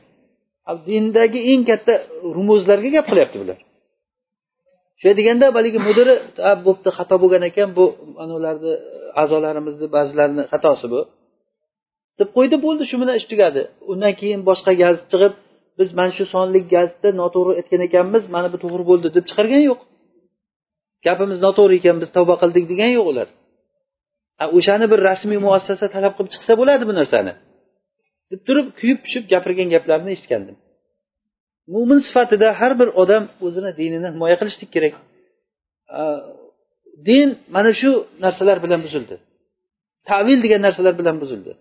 Dindagi 0.87 1.39
eng 1.51 1.63
katta 1.69 1.93
rumuzlarga 2.35 2.89
gap 2.95 3.05
qilyapti 3.11 3.37
bular. 3.41 3.57
Shunday 4.99 5.15
deganda 5.19 5.45
haligi 5.57 5.79
mudiri 5.87 6.13
bo'pti 6.65 6.89
xato 6.97 7.15
bo'lgan 7.23 7.43
ekan 7.49 7.69
bu 7.77 7.85
anavilarni 8.23 8.73
a'zolarimizni 9.21 9.87
ba'zilarini 9.95 10.43
xatosi 10.51 10.87
bu. 10.93 11.01
Deb 12.19 12.29
qo'ydi 12.37 12.55
bo'ldi 12.65 12.83
shu 12.89 12.95
bilan 13.01 13.15
ish 13.19 13.27
tugadi. 13.31 13.61
Undan 13.91 14.13
keyin 14.19 14.41
boshqa 14.49 14.71
gazit 14.81 15.05
chiqib 15.11 15.33
biz 15.79 15.89
mana 15.97 16.11
shu 16.17 16.25
sonli 16.33 16.59
gazitda 16.73 17.09
noto'g'ri 17.21 17.53
aytgan 17.59 17.81
ekanmiz 17.87 18.23
mana 18.35 18.47
bu 18.53 18.57
to'g'ri 18.63 18.83
bo'ldi 18.89 19.07
deb 19.15 19.25
chiqargani 19.29 19.65
yo'q. 19.71 19.81
Gapimiz 21.05 21.39
noto'g'ri 21.45 21.73
ekan 21.79 21.95
biz 22.01 22.09
tavba 22.17 22.35
qildik 22.41 22.65
degani 22.71 22.93
yo'q 22.99 23.07
ular. 23.11 23.27
O'shani 24.57 24.85
bir 24.91 24.99
rasmiy 25.09 25.39
muassasa 25.45 25.85
talab 25.95 26.13
qilib 26.17 26.31
chiqsa 26.33 26.53
bo'ladi 26.59 26.83
bu 26.89 26.93
narsani. 26.99 27.33
Deb 28.31 28.41
turib 28.47 28.67
kuyib 28.79 28.99
pishib 29.05 29.23
gapirgan 29.33 29.67
gaplarini 29.75 30.11
eshitgandim. 30.15 30.55
Mo'min 31.73 31.99
sifatida 32.07 32.47
har 32.59 32.73
bir 32.79 32.89
odam 33.01 33.23
o'zini 33.45 33.71
dinini 33.79 34.07
himoya 34.15 34.35
qilishlik 34.41 34.69
kerak. 34.75 34.93
Din 37.07 37.27
mana 37.55 37.71
shu 37.81 37.91
narsalar 38.23 38.57
bilan 38.65 38.79
buzildi. 38.85 39.15
Tavil 40.09 40.39
degan 40.45 40.61
narsalar 40.67 40.93
bilan 41.01 41.15
buzildi. 41.23 41.51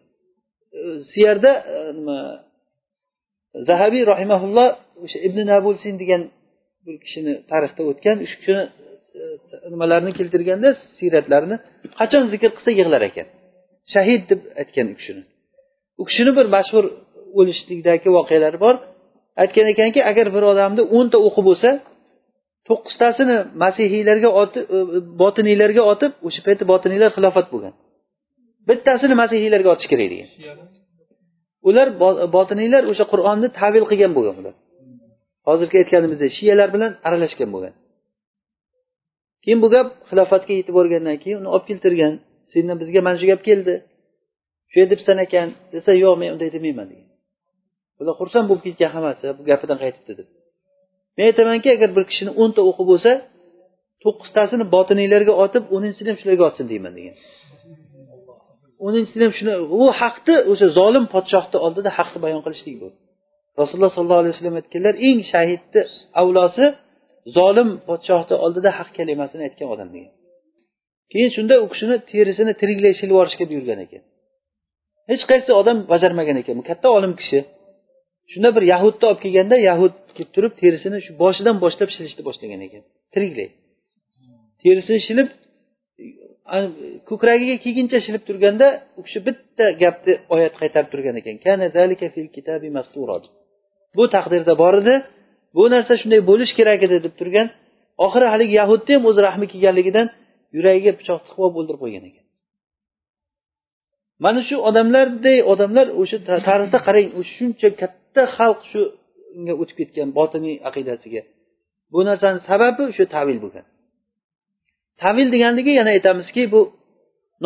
Siyarda 1.13 1.53
nima 1.99 2.19
zahabiy 3.69 4.03
rahimaulloh 4.13 4.69
o'sha 5.05 5.19
ibn 5.29 5.39
nabulsin 5.53 5.95
degan 6.03 6.23
bir 6.87 6.97
kishini 7.05 7.33
tarixda 7.51 7.83
o'tgan 7.91 8.17
shu 8.31 8.37
kishini 8.41 8.65
nimalarni 9.73 10.13
keltirganda 10.19 10.69
siyratlarini 10.99 11.57
qachon 11.99 12.25
zikr 12.33 12.51
qilsa 12.57 12.71
yig'lar 12.79 13.03
ekan. 13.11 13.27
Shahid 13.95 14.23
deb 14.31 14.41
aytgan 14.61 14.87
u 14.93 14.95
kishini. 15.01 15.23
U 16.01 16.03
kishini 16.09 16.33
bir 16.39 16.47
mashhur 16.57 16.85
o'lishlikdagi 17.39 18.09
voqealari 18.17 18.59
bor. 18.65 18.75
Aytgan 19.43 19.67
ekanki 19.75 20.01
agar 20.11 20.27
bir 20.35 20.43
odamni 20.53 20.83
o'nta 20.97 21.19
o'qi 21.29 21.43
bo'lsa 21.49 21.71
to'qqiztasini 22.69 23.37
masihiylarga 23.63 24.29
e, 24.77 24.79
botiniylarga 25.23 25.83
otib 25.93 26.13
o'sha 26.27 26.41
paytda 26.47 26.65
botiniylar 26.73 27.11
xilofat 27.17 27.47
bo'lgan. 27.53 27.75
Bittasini 28.69 29.15
masihiylarga 29.23 29.69
otish 29.75 29.89
kerak 29.93 30.09
degan. 30.13 30.29
Ular 31.69 31.87
botiniylar 32.37 32.83
o'sha 32.93 33.05
qur'onni 33.13 33.49
tavil 33.61 33.85
qilgan 33.91 34.13
bo'lgan 34.17 34.37
ular. 34.41 34.55
Hozirgi 35.49 35.77
aytganimizdek 35.83 36.31
shiyalar 36.39 36.69
bilan 36.75 36.93
aralashgan 37.07 37.51
bo'lgan. 37.55 37.75
Keyin 39.45 39.61
bu 39.65 39.69
gap 39.75 39.89
xilofatga 40.11 40.53
yetib 40.61 40.75
borgandan 40.79 41.17
keyin 41.23 41.37
uni 41.41 41.49
olib 41.55 41.67
keltirgan. 41.71 42.13
Sendan 42.53 42.77
bizga 42.83 43.01
mana 43.07 43.17
shu 43.21 43.27
gap 43.33 43.43
keldi. 43.49 43.75
Shunday 44.75 44.87
debsan 44.93 45.17
ekan 45.27 45.49
desa 45.75 45.91
yo'q 46.05 46.15
men 46.21 46.29
unday 46.35 46.51
demayman 46.57 46.87
degan. 46.93 47.09
Ular 48.01 48.15
xursand 48.21 48.47
bo'lib 48.51 48.65
ketgan 48.67 48.91
hammasi 48.97 49.25
bu 49.39 49.43
gapidan 49.51 49.79
qaytibdi 49.83 50.13
deb 50.19 50.29
men 51.17 51.25
aytamanki 51.31 51.69
agar 51.77 51.91
bir 51.97 52.05
kishini 52.11 52.33
o'nta 52.43 52.61
o'qi 52.71 52.85
bo'lsa 52.91 53.11
to'qqiztasini 54.05 54.65
botiniylarga 54.75 55.33
otib 55.45 55.65
o'ninchisini 55.75 56.09
ham 56.11 56.19
shularga 56.23 56.45
otsin 56.51 56.67
deyman 56.73 56.93
degan. 56.99 57.15
O'ninchisini 58.87 59.25
ham 59.27 59.35
shuni 59.39 59.53
u 59.79 59.83
haqni 60.01 60.37
o'sha 60.51 60.67
zolim 60.79 61.05
podshohni 61.15 61.59
oldida 61.67 61.91
haqni 61.99 62.19
bayon 62.25 62.41
qilishlik 62.47 62.77
bu. 62.83 62.89
Rasululloh 63.61 63.93
sollallohu 63.97 64.21
alayhi 64.23 64.35
vasallam 64.35 64.57
aytganlar 64.61 64.95
eng 65.09 65.21
shahidni 65.33 65.83
avlosi 66.21 66.65
zolim 67.37 67.69
podshohni 67.89 68.35
oldida 68.45 68.71
haq 68.79 68.89
kalimasini 68.99 69.43
aytgan 69.49 69.69
odam 69.75 69.89
degan. 69.95 70.13
Keyin 71.13 71.31
shunda 71.37 71.55
u 71.65 71.67
kishini 71.73 71.97
terisini 72.11 72.53
tiriklay 72.61 72.93
shilib 72.99 73.13
yuborishga 73.15 73.45
buyurgan 73.51 73.81
ekan. 73.87 74.03
Hech 75.11 75.25
qaysi 75.31 75.51
odam 75.61 75.79
bajarmagan 75.93 76.37
ekan. 76.43 76.55
Bu 76.61 76.65
katta 76.71 76.89
olim 76.99 77.13
kishi. 77.21 77.39
Shunda 78.33 78.49
bir 78.57 78.65
yahudni 78.73 79.05
olib 79.09 79.21
kelganda 79.25 79.57
yahud 79.71 79.95
kelib 80.17 80.31
turib 80.37 80.53
terisini 80.63 80.99
shu 81.07 81.13
boshidan 81.23 81.57
boshlab 81.65 81.91
shilishni 81.95 82.23
boshlagan 82.29 82.61
ekan. 82.67 82.83
Tiriklay 83.15 83.49
terisini 84.63 85.01
shilib 85.07 85.29
ko'kragiga 87.09 87.57
kelguncha 87.65 87.99
shilib 88.07 88.23
turganda 88.29 88.67
u 88.99 89.01
kishi 89.07 89.21
bitta 89.27 89.65
gapni 89.83 90.13
oyat 90.35 90.55
qaytarib 90.61 90.89
turgan 90.93 91.17
ekan. 91.21 91.37
Bu 93.97 94.05
taqdirda 94.15 94.55
bor 94.63 94.75
edi. 94.83 94.95
Bu 95.57 95.65
narsa 95.75 95.95
shunday 96.01 96.21
bo'lishi 96.31 96.55
kerak 96.61 96.81
edi 96.87 96.97
deb 97.07 97.15
turgan. 97.21 97.47
Oxiri 98.05 98.27
haligi 98.33 98.55
yahudni 98.61 98.93
ham 98.97 99.05
o'zi 99.11 99.21
rahmi 99.29 99.47
kelganligidan 99.53 100.07
yuragiga 100.57 100.93
pichoq 101.01 101.21
tiqib 101.27 101.41
olib 101.47 101.57
o'ldirib 101.61 101.81
qo'ygan 101.85 102.05
ekan. 102.11 102.24
Mana 104.25 104.41
shu 104.49 104.57
odamlarday 104.69 105.39
odamlar 105.53 105.87
o'sha 106.01 106.19
tarixda 106.49 106.79
qarang 106.87 107.09
shuncha 107.35 107.69
katta 107.81 108.23
xalq 108.37 108.61
shunga 108.73 109.55
o'tib 109.61 109.77
ketgan 109.81 110.09
botiniy 110.19 110.57
aqidasiga. 110.69 111.23
Bu 111.93 112.01
narsani 112.09 112.39
sababi 112.49 112.83
o'sha 112.91 113.05
tavil 113.15 113.39
bo'lgan. 113.45 113.67
Tavil 115.03 115.29
deganligi 115.35 115.73
yana 115.81 115.91
aytamizki 115.97 116.43
bu 116.55 116.61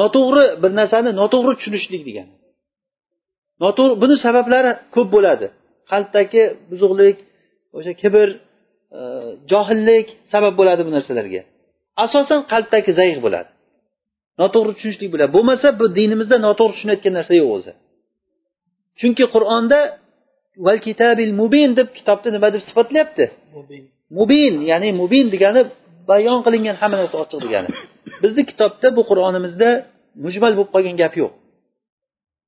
noto'g'ri 0.01 0.45
bir 0.63 0.71
narsani 0.81 1.11
noto'g'ri 1.21 1.53
tushunishlik 1.59 2.03
degani. 2.09 2.33
Noto'g'ri 3.65 3.95
buni 4.03 4.17
sabablari 4.27 4.73
ko'p 4.95 5.09
bo'ladi. 5.17 5.47
Qalbdagi 5.91 6.43
buzuqlik 6.71 7.17
o'sha 7.79 7.93
kibr 8.03 8.29
e, 8.99 9.01
johillik 9.51 10.07
sabab 10.33 10.55
bo'ladi 10.61 10.83
bu 10.87 10.91
narsalarga. 10.97 11.43
Asosan 12.05 12.41
qalbdagi 12.53 12.91
zaif 13.01 13.19
bo'ladi. 13.27 13.51
Noto'g'ri 14.41 14.73
tushunishlik 14.77 15.11
bilan. 15.15 15.29
Bo'lmasa 15.37 15.67
bu 15.81 15.87
dinimizda 15.99 16.37
noto'g'ri 16.47 16.75
tushunayotgan 16.77 17.13
narsa 17.19 17.33
yo'q 17.41 17.51
o'zi. 17.57 17.73
Chunki 19.01 19.25
qur'onda 19.35 19.79
val 20.67 20.79
kitabil 20.87 21.31
mubin 21.41 21.71
deb 21.79 21.89
kitobni 21.99 22.31
nima 22.37 22.49
deb 22.55 22.63
sifatlayapti? 22.69 23.25
Mubin. 24.19 24.55
Ya'ni 24.71 24.89
mubin 25.01 25.27
degani 25.35 25.63
bayon 26.11 26.39
qilingan 26.47 26.77
hamma 26.81 26.97
narsa 27.01 27.17
ochiq 27.25 27.41
degani. 27.47 27.69
Bizni 28.23 28.43
kitobda 28.51 28.89
bu 28.97 29.03
qur'onimizda 29.11 29.69
mujmal 30.25 30.53
bo'lib 30.59 30.71
qolgan 30.75 30.97
gap 31.03 31.15
yo'q. 31.23 31.33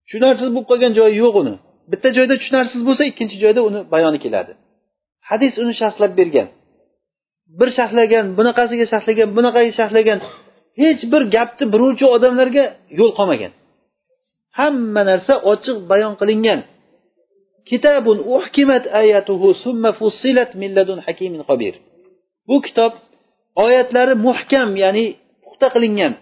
Tushunarsiz 0.06 0.48
bo'lib 0.54 0.66
qolgan 0.70 0.92
joyi 0.98 1.14
yo'q 1.24 1.34
uni. 1.42 1.54
Bitta 1.92 2.08
joyda 2.16 2.34
tushunarsiz 2.40 2.80
bo'lsa 2.88 3.02
ikkinchi 3.10 3.36
joyda 3.44 3.60
uni 3.68 3.80
bayoni 3.94 4.18
keladi. 4.24 4.52
Hadis 5.28 5.52
uni 5.62 5.72
sharhlab 5.80 6.12
bergan. 6.20 6.48
Bir 7.58 7.68
sharhlagan 7.78 8.26
bunaqasiga 8.38 8.86
sharhlagan 8.92 9.28
bunaqaga 9.36 9.72
sharhlagan 9.80 10.18
hech 10.80 11.02
bir 11.12 11.22
gapni 11.34 11.64
biluvchi 11.72 12.06
odamlarga 12.16 12.64
yo'l 12.98 13.12
qolmagan 13.18 13.52
hamma 14.58 15.02
narsa 15.10 15.34
ochiq 15.52 15.78
bayon 15.90 16.14
qilingan. 16.20 16.60
Kitabun 17.70 18.18
uhkimat 18.36 18.84
ayatuhu 19.02 19.48
summa 19.64 19.90
fussilat 20.00 20.50
min 20.60 20.70
ladun 20.76 20.98
hakimin 21.06 21.42
qabir. 21.50 21.74
Bu 22.48 22.56
kitob 22.66 22.92
oyatlari 23.64 24.14
muhkam 24.26 24.70
ya'ni 24.82 25.06
puxta 25.42 25.68
qilingan. 25.74 26.12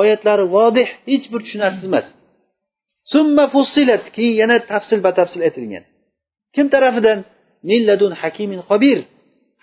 Oyatlari 0.00 0.44
vodih 0.56 0.88
hech 1.10 1.26
bir 1.32 1.40
tushunarsiz 1.44 1.84
emas. 1.90 2.06
Summa 3.12 3.44
fussilat 3.54 4.04
keyin 4.16 4.36
yana 4.42 4.56
tafsil 4.70 5.00
batafsil 5.06 5.40
aytilgan 5.48 5.84
kim 6.54 6.66
tarafidan? 6.74 7.18
Milladun 7.70 8.12
hakimin 8.22 8.60
qabir. 8.70 8.98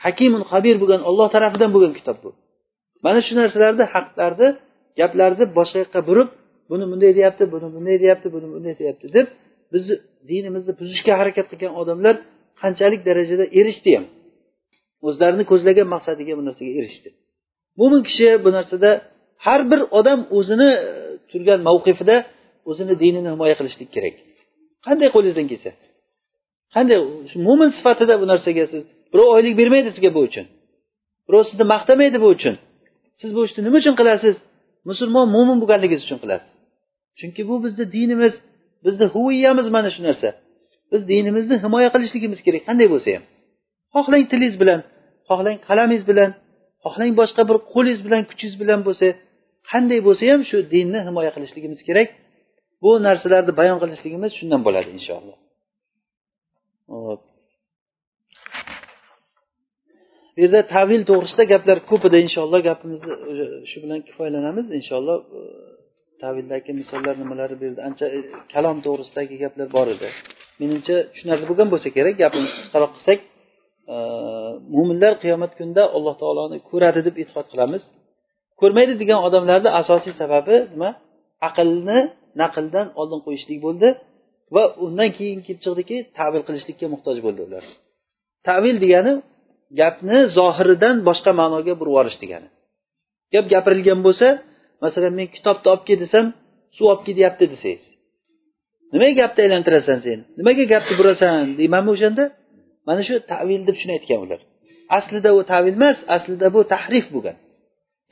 Hakimin 0.06 0.44
qabir 0.52 0.76
bo'lgan 0.82 1.02
olloh 1.10 1.28
tarafidan 1.36 1.70
bo'lgan 1.76 1.94
kitob 2.00 2.18
bu. 2.24 2.30
Mana 3.06 3.20
shu 3.26 3.34
narsalarni 3.42 3.86
haqlarni 3.94 4.48
gaplarni 5.00 5.46
boshqa 5.58 5.78
yoqqa 5.84 6.00
burib 6.10 6.30
buni 6.72 6.86
bunday 6.92 7.12
deyapti 7.20 7.44
buni 7.54 7.68
bunday 7.76 7.98
deyapti 8.04 8.28
buni 8.36 8.48
bunday 8.54 8.74
deyapti 8.82 9.06
deb 9.18 9.28
bizni 9.74 9.96
dinimizni 10.30 10.74
buzishga 10.80 11.14
harakat 11.20 11.46
qilgan 11.52 11.74
odamlar 11.82 12.16
qanchalik 12.62 13.02
darajada 13.08 13.46
erishdi 13.60 13.90
ham. 13.98 14.06
O'zlarini 15.08 15.44
ko'zlagan 15.52 15.88
maqsadiga 15.96 16.34
bu 16.40 16.44
narsaga 16.48 16.72
erishdi. 16.80 17.10
Mo'min 17.80 18.02
kishi 18.08 18.28
bu 18.46 18.50
narsada 18.58 18.90
har 19.46 19.62
bir 19.72 19.80
odam 20.00 20.20
o'zini 20.38 20.70
e, 20.88 20.92
turgan 21.32 21.60
mavqifida 21.70 22.16
o'zini 22.70 22.94
dinini 23.04 23.30
himoya 23.34 23.56
qilishlik 23.60 23.90
kerak. 23.96 24.16
Qanday 24.86 25.10
qo'lingizdan 25.16 25.48
kelsa. 25.52 25.70
Qanday 26.76 26.98
mo'min 27.48 27.70
sifatida 27.78 28.14
bu 28.22 28.26
narsaga 28.32 28.64
siz 28.74 28.84
birov 29.12 29.28
oylik 29.36 29.54
bermaydi 29.60 29.90
sizga 29.96 30.10
bu 30.18 30.22
uchun. 30.28 30.46
Birov 31.28 31.44
sizni 31.50 31.66
maqtamaydi 31.74 32.18
bu 32.24 32.30
uchun. 32.36 32.56
Siz 33.20 33.30
bu 33.36 33.42
ishni 33.48 33.62
nima 33.66 33.78
uchun 33.82 33.96
qilasiz? 34.00 34.36
Musulmon 34.90 35.28
mo'min 35.36 35.58
bo'lganligingiz 35.62 36.04
uchun 36.08 36.20
qilasiz. 36.24 36.50
Chunki 37.20 37.42
bu 37.50 37.56
bizni 37.64 37.86
dinimiz 37.96 38.34
bizni 38.86 39.06
huviyamiz 39.16 39.68
mana 39.76 39.90
shu 39.96 40.02
narsa. 40.08 40.30
Biz 40.92 41.02
dinimizni 41.12 41.56
himoya 41.64 41.90
qilishligimiz 41.96 42.40
kerak 42.46 42.62
qanday 42.70 42.88
bo'lsa 42.94 43.10
ham. 43.16 43.24
Xohlang 43.96 44.24
tilingiz 44.32 44.56
bilan 44.62 44.80
xohlang 45.30 45.58
qalamingiz 45.68 46.04
bilan 46.12 46.30
xohlang 46.84 47.12
boshqa 47.20 47.42
bir 47.50 47.58
qo'lingiz 47.74 48.02
bilan 48.06 48.22
kuchingiz 48.30 48.56
bilan 48.62 48.80
bo'lsa 48.88 49.08
qanday 49.72 50.00
bo'lsa 50.08 50.24
ham 50.32 50.42
shu 50.50 50.58
dinni 50.74 51.00
himoya 51.08 51.32
qilishligimiz 51.36 51.80
kerak. 51.88 52.10
Bu 52.84 52.92
narsalarni 53.08 53.54
bayon 53.60 53.78
qilishligimiz 53.84 54.32
shundan 54.40 54.62
bo'ladi 54.68 54.90
inshaalloh 54.98 55.38
hop 56.94 57.22
bu 60.36 60.42
yerda 60.44 60.62
tavil 60.76 61.02
to'g'risida 61.10 61.44
gaplar 61.54 61.78
ko'p 61.90 62.04
edi 62.08 62.18
inshaalloh 62.26 62.60
gapimizni 62.70 63.14
shu 63.72 63.78
bilan 63.84 64.00
kifoyalanamiz 64.08 64.68
inshaalloh 64.80 65.18
e, 65.38 65.42
tavildagi 66.24 66.72
misollar 66.80 67.16
nimalari 67.24 67.56
bu 67.60 67.64
yerda 67.68 67.82
ancha 67.90 68.06
e, 68.18 68.20
kalom 68.54 68.78
to'g'risidagi 68.86 69.36
gaplar 69.44 69.68
bor 69.78 69.88
edi. 69.96 70.08
Menimcha 70.62 70.96
tushunarli 71.12 71.46
bo'lgan 71.50 71.68
bo'lsa 71.74 71.90
kerak 71.98 72.16
gapimizni 72.24 72.56
qisqaroq 72.62 72.92
qilsak 72.96 73.20
e, 73.94 73.96
mo'minlar 74.76 75.14
qiyomat 75.24 75.52
kunida 75.60 75.84
alloh 75.98 76.16
taoloni 76.22 76.58
ko'radi 76.70 77.00
deb 77.08 77.16
e'tiqod 77.22 77.48
qilamiz. 77.54 77.84
Ko'rmaydi 78.62 78.94
degan 79.02 79.20
odamlarni 79.28 79.70
asosiy 79.82 80.14
sababi 80.22 80.56
nima? 80.74 80.90
Aqlni 81.50 82.00
naqldan 82.42 82.88
oldin 83.02 83.20
qo'yishlik 83.26 83.60
bo'ldi 83.66 83.88
va 84.56 84.64
undan 84.86 85.10
keyin 85.18 85.40
kelib 85.46 85.62
chiqdiki 85.66 85.98
tavil 86.20 86.42
qilishlikka 86.48 86.86
muhtoj 86.94 87.18
bo'ldi 87.26 87.42
ular. 87.48 87.64
Tavil 88.48 88.78
degani 88.86 89.14
gapni 89.80 90.18
zohiridan 90.38 90.96
boshqa 91.08 91.32
ma'noga 91.40 91.74
burib 91.80 91.92
yuborish 91.94 92.18
degani. 92.24 92.48
Gap 93.34 93.46
gapirilgan 93.54 94.00
bo'lsa 94.08 94.28
masalan 94.84 95.14
men 95.20 95.28
kitobni 95.36 95.68
olib 95.74 95.84
kel 95.88 96.00
desam 96.04 96.26
suv 96.76 96.86
olib 96.92 97.04
kel 97.06 97.16
deyapti 97.20 97.46
desangiz. 97.54 97.84
Nimaga 98.94 99.14
gapni 99.22 99.40
aylantirasan 99.46 100.00
sen? 100.06 100.20
Nimaga 100.40 100.64
gapni 100.74 100.94
burasan? 101.00 101.44
Deymanmi 101.60 101.90
o'shanda? 101.96 102.24
Mana 102.88 103.02
shu 103.08 103.14
tavil 103.32 103.62
deb 103.68 103.76
shuni 103.82 103.94
aytgan 103.98 104.20
ular. 104.26 104.42
Aslida 104.98 105.30
u 105.38 105.40
tavil 105.52 105.76
emas 105.80 105.98
aslida 106.16 106.48
bu 106.56 106.62
tahrif 106.74 107.06
bo'lgan. 107.14 107.38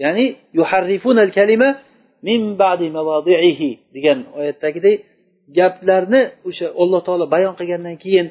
Ya'ni 0.03 0.25
yuharrifunal 0.57 1.31
kalima 1.37 1.69
min 2.27 2.41
ba'di 2.61 2.87
mavadiihi 2.97 3.69
degan 3.95 4.19
oyatdagidek 4.39 4.97
gaplarni 5.57 6.21
o'sha 6.49 6.67
alloh 6.81 7.01
taolo 7.07 7.25
bayon 7.35 7.53
qilgandan 7.59 7.95
keyin 8.03 8.27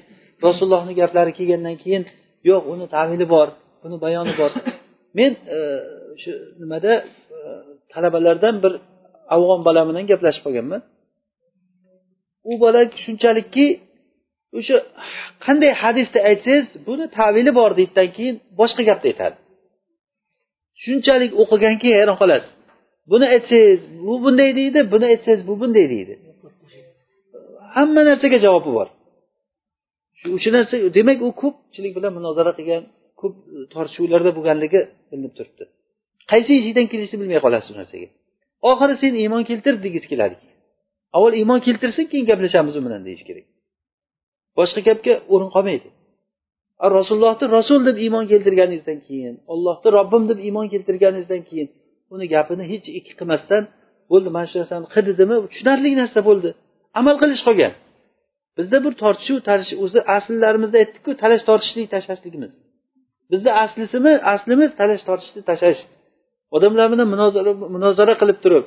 rasulullohni 0.47 0.93
gaplari 1.01 1.33
kelgandan 1.39 1.77
keyin 1.83 2.03
yo'q 2.49 2.63
uni 2.73 2.87
tavili 2.97 3.27
bor 3.35 3.49
buni 3.83 3.97
bayoni 4.05 4.33
bor. 4.41 4.51
Men 5.19 5.33
shu 6.23 6.31
e, 6.31 6.39
nimada 6.61 6.93
e, 7.37 7.39
talabalardan 7.93 8.57
bir 8.65 8.73
afg'on 9.35 9.61
bola 9.67 9.83
bilan 9.89 10.05
gaplashib 10.11 10.43
qolganman. 10.47 10.81
U 12.51 12.53
bola 12.63 12.81
shunchalikki 13.05 13.67
o'sha 14.59 14.77
qanday 15.47 15.73
hadisni 15.83 16.21
aytsangiz 16.31 16.67
buni 16.89 17.05
tavili 17.19 17.53
bor 17.59 17.71
deydidan 17.79 18.09
keyin 18.17 18.37
boshqa 18.61 18.83
gapni 18.91 19.07
aytadi. 19.13 19.37
Shunchalik 20.83 21.33
o'qiganki 21.43 21.89
hayron 21.99 22.17
qolasiz. 22.23 22.53
Buni 23.11 23.27
aytsangiz 23.35 23.81
bu 24.07 24.15
bunday 24.25 24.51
deydi 24.61 24.79
buni 24.93 25.07
aytsangiz 25.13 25.43
bu 25.49 25.55
bunday 25.63 25.87
deydi. 25.95 26.15
Hamma 27.77 28.01
narsaga 28.09 28.39
javobi 28.47 28.71
bor 28.79 28.89
o'sha 30.37 30.51
narsa 30.57 30.75
demak 30.99 31.19
u 31.27 31.29
ko'pchilik 31.43 31.93
bilan 31.99 32.13
munozara 32.19 32.53
qilgan 32.59 32.83
ko'p 33.21 33.35
tortishuvlarda 33.75 34.31
bo'lganligi 34.37 34.81
bilinib 35.11 35.33
turibdi. 35.39 35.65
Qaysi 36.31 36.51
eshikdan 36.61 36.87
kelishni 36.93 37.17
bilmay 37.23 37.41
qolasiz 37.45 37.71
u 37.75 37.77
narsaga. 37.81 38.09
Oxiri 38.71 38.95
sen 39.03 39.13
iymon 39.23 39.43
keltir 39.51 39.75
degisi 39.85 40.09
keladi 40.13 40.37
avval 41.17 41.35
iymon 41.41 41.61
keltirsin 41.67 42.05
keyin 42.11 42.27
gaplashamiz 42.31 42.75
u 42.79 42.81
bilan 42.87 43.03
deyish 43.07 43.25
kerak. 43.29 43.47
Boshqa 44.59 44.81
gapga 44.89 45.15
o'rin 45.35 45.51
qolmaydi. 45.57 45.89
Rasulullohni 46.97 47.47
rasul 47.59 47.81
deb 47.89 47.97
iymon 48.05 48.25
keltirganingizdan 48.33 48.99
keyin 49.07 49.35
ollohni 49.53 49.89
robbim 49.97 50.25
deb 50.31 50.39
iymon 50.47 50.67
keltirganingizdan 50.73 51.43
keyin 51.49 51.69
uni 52.15 52.27
gapini 52.35 52.65
hech 52.73 52.87
ikki 52.99 53.13
qilmasdan 53.21 53.63
bo'ldi. 54.11 54.29
Mana 54.37 54.47
shu 54.51 54.57
narsani 54.63 54.87
qil 54.95 55.05
dedimi 55.11 55.37
tushunarli 55.53 55.91
narsa 56.03 56.21
bo'ldi. 56.29 56.49
Amal 57.01 57.17
qilish 57.23 57.43
qolgan. 57.49 57.73
Bizda 58.59 58.79
bir 58.85 58.93
tortishuv 59.03 59.39
tarish 59.49 59.73
o'zi 59.85 60.01
asllarimizda 60.17 60.77
aytdikku 60.83 61.11
talash 61.23 61.43
tortishlik 61.49 61.89
tashlashligimiz. 61.95 62.53
Bizni 63.33 63.51
aslisimi 63.65 64.13
aslimiz 64.35 64.71
talash 64.81 65.03
tortishni 65.09 65.43
tashlash. 65.51 65.81
Odamlar 66.57 66.87
bilan 66.93 67.09
munozara 67.15 67.53
munozara 67.75 68.15
qilib 68.21 68.39
turib 68.45 68.65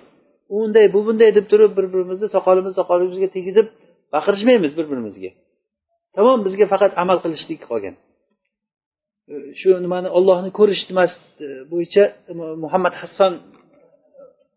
u 0.53 0.55
unday 0.65 0.85
bu 0.95 0.99
bunday 1.07 1.29
deb 1.37 1.45
turib 1.51 1.71
bir 1.77 1.85
birimizni 1.93 2.27
soqolimiz 2.35 2.73
soqolimizga 2.79 3.29
tegizib 3.37 3.67
baqirishmaymiz 4.13 4.71
bir 4.77 4.85
birimizga 4.91 5.31
tamom 6.15 6.39
bizga 6.47 6.65
faqat 6.73 6.91
amal 7.03 7.17
qilishlik 7.23 7.61
qolgan. 7.69 7.95
Shu 9.59 9.69
nimani 9.85 10.09
ollohni 10.17 10.49
ko'rish 10.59 10.83
nimasi 10.89 11.17
e, 11.45 11.47
bo'yicha 11.71 12.03
muhammad 12.63 12.93
hasson 13.01 13.33
e, 13.39 13.41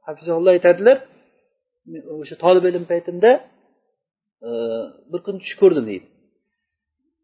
hafizulloh 0.07 0.53
aytadilar 0.57 0.97
e, 1.97 1.99
o'sha 2.23 2.37
tolib 2.45 2.65
ilm 2.71 2.85
paytimda 2.93 3.31
bir 5.11 5.21
kun 5.27 5.37
tush 5.43 5.55
ko'rdim 5.61 5.85
deydi. 5.91 6.07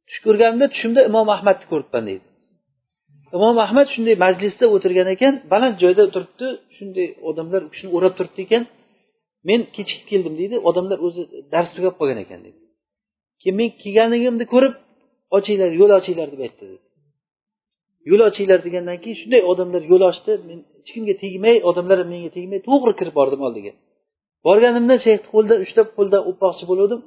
Tush 0.08 0.20
ko'rganimda 0.26 0.66
tushimda 0.74 1.00
imom 1.10 1.28
ahmadni 1.36 1.66
ko'ribman 1.72 2.04
deydi. 2.10 2.26
Imom 3.36 3.56
ahmad 3.66 3.86
shunday 3.94 4.16
majlisda 4.24 4.64
o'tirgan 4.74 5.08
ekan 5.14 5.34
baland 5.52 5.76
joyda 5.82 6.04
turibdi 6.14 6.46
shunday 6.76 7.08
odamlar 7.28 7.60
u 7.66 7.68
kishini 7.72 7.90
o'rab 7.96 8.14
turibdi 8.18 8.40
ekan. 8.46 8.62
Men 9.48 9.60
kechikib 9.76 10.06
keldim 10.12 10.34
deydi 10.40 10.56
odamlar 10.68 10.98
o'zi 11.06 11.22
dars 11.52 11.70
tugab 11.76 11.94
qolgan 12.00 12.18
ekan 12.24 12.40
deydi. 12.44 12.60
Keyin 13.40 13.56
men 13.60 13.68
kelganligimni 13.82 14.44
ko'rib 14.54 14.74
ochinglar 15.36 15.70
yo'l 15.80 15.90
ochinglar 15.98 16.28
deb 16.34 16.40
aytdi 16.46 16.64
dedi. 16.70 16.78
Yo'l 18.10 18.20
ochinglar 18.28 18.60
degandan 18.66 18.98
keyin 19.02 19.16
shunday 19.22 19.42
odamlar 19.52 19.82
yo'l 19.92 20.02
ochdi 20.10 20.32
men 20.48 20.58
hech 20.76 20.90
kimga 20.94 21.14
tegmay 21.22 21.56
odamlar 21.70 21.98
menga 22.12 22.30
tegmay 22.36 22.60
to'g'ri 22.68 22.92
kirib 22.98 23.14
bordim 23.20 23.42
oldiga. 23.48 23.72
Borganimda 24.46 24.96
shayxni 25.06 25.28
qo'lida 25.34 25.56
ushlab 25.64 25.88
qo'lida 25.96 26.18
o'pmoqchi 26.30 26.64
bo'lgandim 26.70 27.00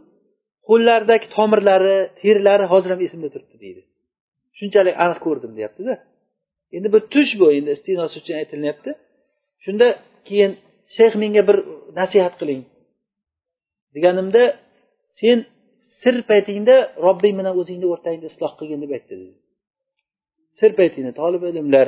qo'llaridagi 0.70 1.28
tomirlari 1.36 1.98
terilari 2.22 2.66
hozir 2.74 2.90
ham 2.94 3.02
esimda 3.08 3.30
turibdi 3.34 3.58
deydi. 3.64 3.82
Shunchalik 4.58 4.96
aniq 5.04 5.20
ko'rdim 5.26 5.52
deyaptida. 5.58 5.94
Endi 6.76 6.88
bu 6.94 7.00
tush 7.14 7.32
bu 7.40 7.46
endi 7.58 7.70
istinosi 7.78 8.16
uchun 8.22 8.36
aytilyapti 8.42 8.92
shunda 9.66 9.88
keyin 10.28 10.52
shayx 10.96 11.14
menga 11.22 11.42
bir 11.50 11.58
nasihat 12.00 12.34
qiling. 12.42 12.62
Deganimda 13.96 14.44
sen 15.20 15.38
sir 16.02 16.16
paytingda 16.30 16.76
robbing 17.06 17.36
bilan 17.40 17.54
o'zingni 17.62 17.88
o'rtangda 17.94 18.28
isloh 18.34 18.52
qilgin 18.60 18.80
deb 18.84 18.92
aytdi 18.98 19.14
dedi. 19.22 19.36
Sir 20.60 20.72
paytingda 20.80 21.12
tolib 21.22 21.42
ilmlar 21.50 21.88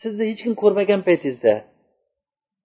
sizni 0.00 0.24
hech 0.30 0.40
kim 0.44 0.54
ko'rmagan 0.62 1.00
paytingizda 1.08 1.54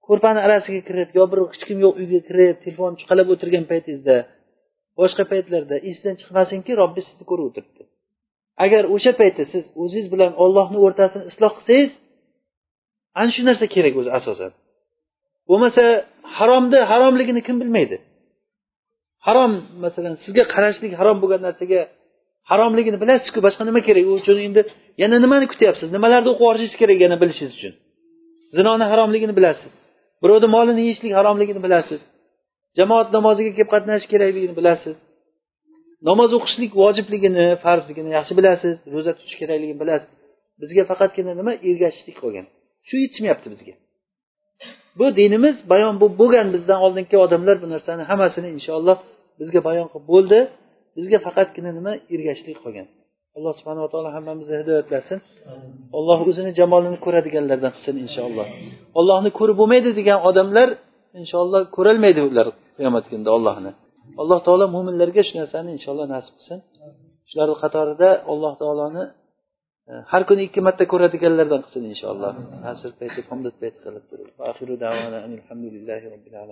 ko'rpani 0.07 0.39
arasiga 0.45 0.81
kirib 0.89 1.09
yo 1.17 1.23
bir 1.31 1.39
hech 1.51 1.63
kim 1.69 1.77
yo'q 1.85 1.93
uyga 2.01 2.19
kirib 2.29 2.55
telefon 2.63 2.91
chiqalab 2.99 3.27
o'tirgan 3.33 3.65
paytingizda 3.71 4.17
boshqa 4.99 5.23
paytlarda 5.31 5.75
esdan 5.89 6.15
chiqmasinki 6.21 6.71
robbi 6.81 7.01
sizni 7.07 7.23
ko'rib 7.29 7.45
o'tiribdi. 7.49 7.83
Agar 8.65 8.83
o'sha 8.95 9.11
paytda 9.21 9.43
siz 9.53 9.63
o'zingiz 9.81 10.07
bilan 10.13 10.31
ollohni 10.43 10.77
o'rtasini 10.85 11.23
isloh 11.31 11.51
qilsangiz 11.57 11.91
ana 13.19 13.29
shu 13.35 13.41
narsa 13.49 13.65
kerak 13.75 13.93
o'zi 14.01 14.09
asosan. 14.19 14.51
Bo'lmasa 15.49 15.83
haromni 16.37 16.79
haromligini 16.91 17.41
kim 17.47 17.55
bilmaydi? 17.61 17.97
Harom 19.27 19.53
masalan 19.83 20.13
sizga 20.23 20.43
qarashlik 20.53 20.91
harom 20.99 21.17
bo'lgan 21.23 21.41
narsaga 21.47 21.79
haromligini 22.51 22.97
bilasizku 23.03 23.39
boshqa 23.45 23.63
nima 23.69 23.81
kerak? 23.87 24.03
U 24.09 24.13
uchun 24.21 24.37
endi 24.47 24.61
yana 25.01 25.17
nimani 25.25 25.45
kutyapsiz? 25.53 25.87
Nimalarni 25.95 26.29
o'qib 26.31 26.41
yuborishingiz 26.43 26.75
kerak 26.81 26.97
yana 27.05 27.17
bilishingiz 27.21 27.53
uchun? 27.59 27.73
Zinoni 28.57 28.85
haromligini 28.91 29.33
bilasiz. 29.39 29.73
Birovni 30.21 30.47
molini 30.55 30.81
yeyishlik 30.85 31.13
haromligini 31.19 31.61
bilasiz. 31.65 32.01
Jamoat 32.79 33.07
namoziga 33.17 33.51
kelib 33.57 33.69
qatnashish 33.73 34.09
kerakligini 34.13 34.55
bilasiz. 34.59 34.95
Namoz 36.09 36.29
o'qishlik 36.37 36.71
vojibligini 36.81 37.45
farzligini 37.63 38.11
yaxshi 38.17 38.33
bilasiz 38.39 38.75
ro'za 38.93 39.11
tutish 39.17 39.37
kerakligini 39.41 39.79
bilasiz. 39.83 40.09
Bizga 40.61 40.83
faqatgina 40.91 41.33
nima? 41.39 41.51
Ergashishlik 41.69 42.17
qolgan 42.23 42.45
shu 42.87 42.95
yetishmayapti 43.03 43.47
bizga. 43.53 43.73
Bu 44.99 45.05
dinimiz 45.19 45.55
bayon 45.71 45.95
bo'lib 46.01 46.15
bo'lgan 46.21 46.47
bizdan 46.55 46.79
oldingi 46.85 47.17
odamlar 47.25 47.55
bu 47.63 47.67
narsani 47.73 48.03
hammasini 48.11 48.49
inshaalloh 48.57 48.97
bizga 49.39 49.59
bayon 49.67 49.87
qilib 49.91 50.05
bo'ldi. 50.13 50.39
Bizga 50.97 51.17
faqatgina 51.27 51.71
nima? 51.77 51.93
Ergashishlik 52.13 52.59
qolgan 52.65 52.87
alloh 53.37 53.53
subhanava 53.59 53.87
taolo 53.93 54.09
hammamizni 54.17 54.55
hidoyatlasin 54.61 55.19
alloh 55.97 56.19
o'zini 56.29 56.51
jamolini 56.59 56.97
ko'radiganlardan 57.05 57.71
qilsin 57.75 57.95
inshaalloh. 58.05 58.47
Ollohni 58.99 59.29
ko'rib 59.39 59.55
bo'lmaydi 59.61 59.89
degan 59.99 60.19
odamlar 60.29 60.69
inshaalloh 61.21 61.61
ko'rolmaydi 61.77 62.21
ular 62.29 62.47
qiyomat 62.77 63.05
kunida 63.11 63.31
ollohni 63.37 63.71
alloh 64.21 64.39
taolo 64.47 64.65
mo'minlarga 64.75 65.21
shu 65.27 65.33
narsani 65.41 65.69
inshaalloh 65.77 66.07
nasib 66.15 66.33
qilsin. 66.37 66.59
Shularni 67.29 67.55
qatorida 67.63 68.09
alloh 68.31 68.53
taoloni 68.61 69.03
e, 69.91 69.93
har 70.11 70.23
kuni 70.29 70.41
ikki 70.47 70.59
marta 70.67 70.83
ko'radiganlardan 70.93 71.61
qilsin 71.65 71.83
inshaalloh. 71.93 72.31
Asr 72.71 72.89
payti 72.99 73.21
pomdod 73.29 73.55
payti 73.61 73.77
qilib 73.85 74.03
turib. 74.11 74.29
Alhamdulillahi 74.51 76.05
robbil 76.13 76.35
alamin. 76.43 76.49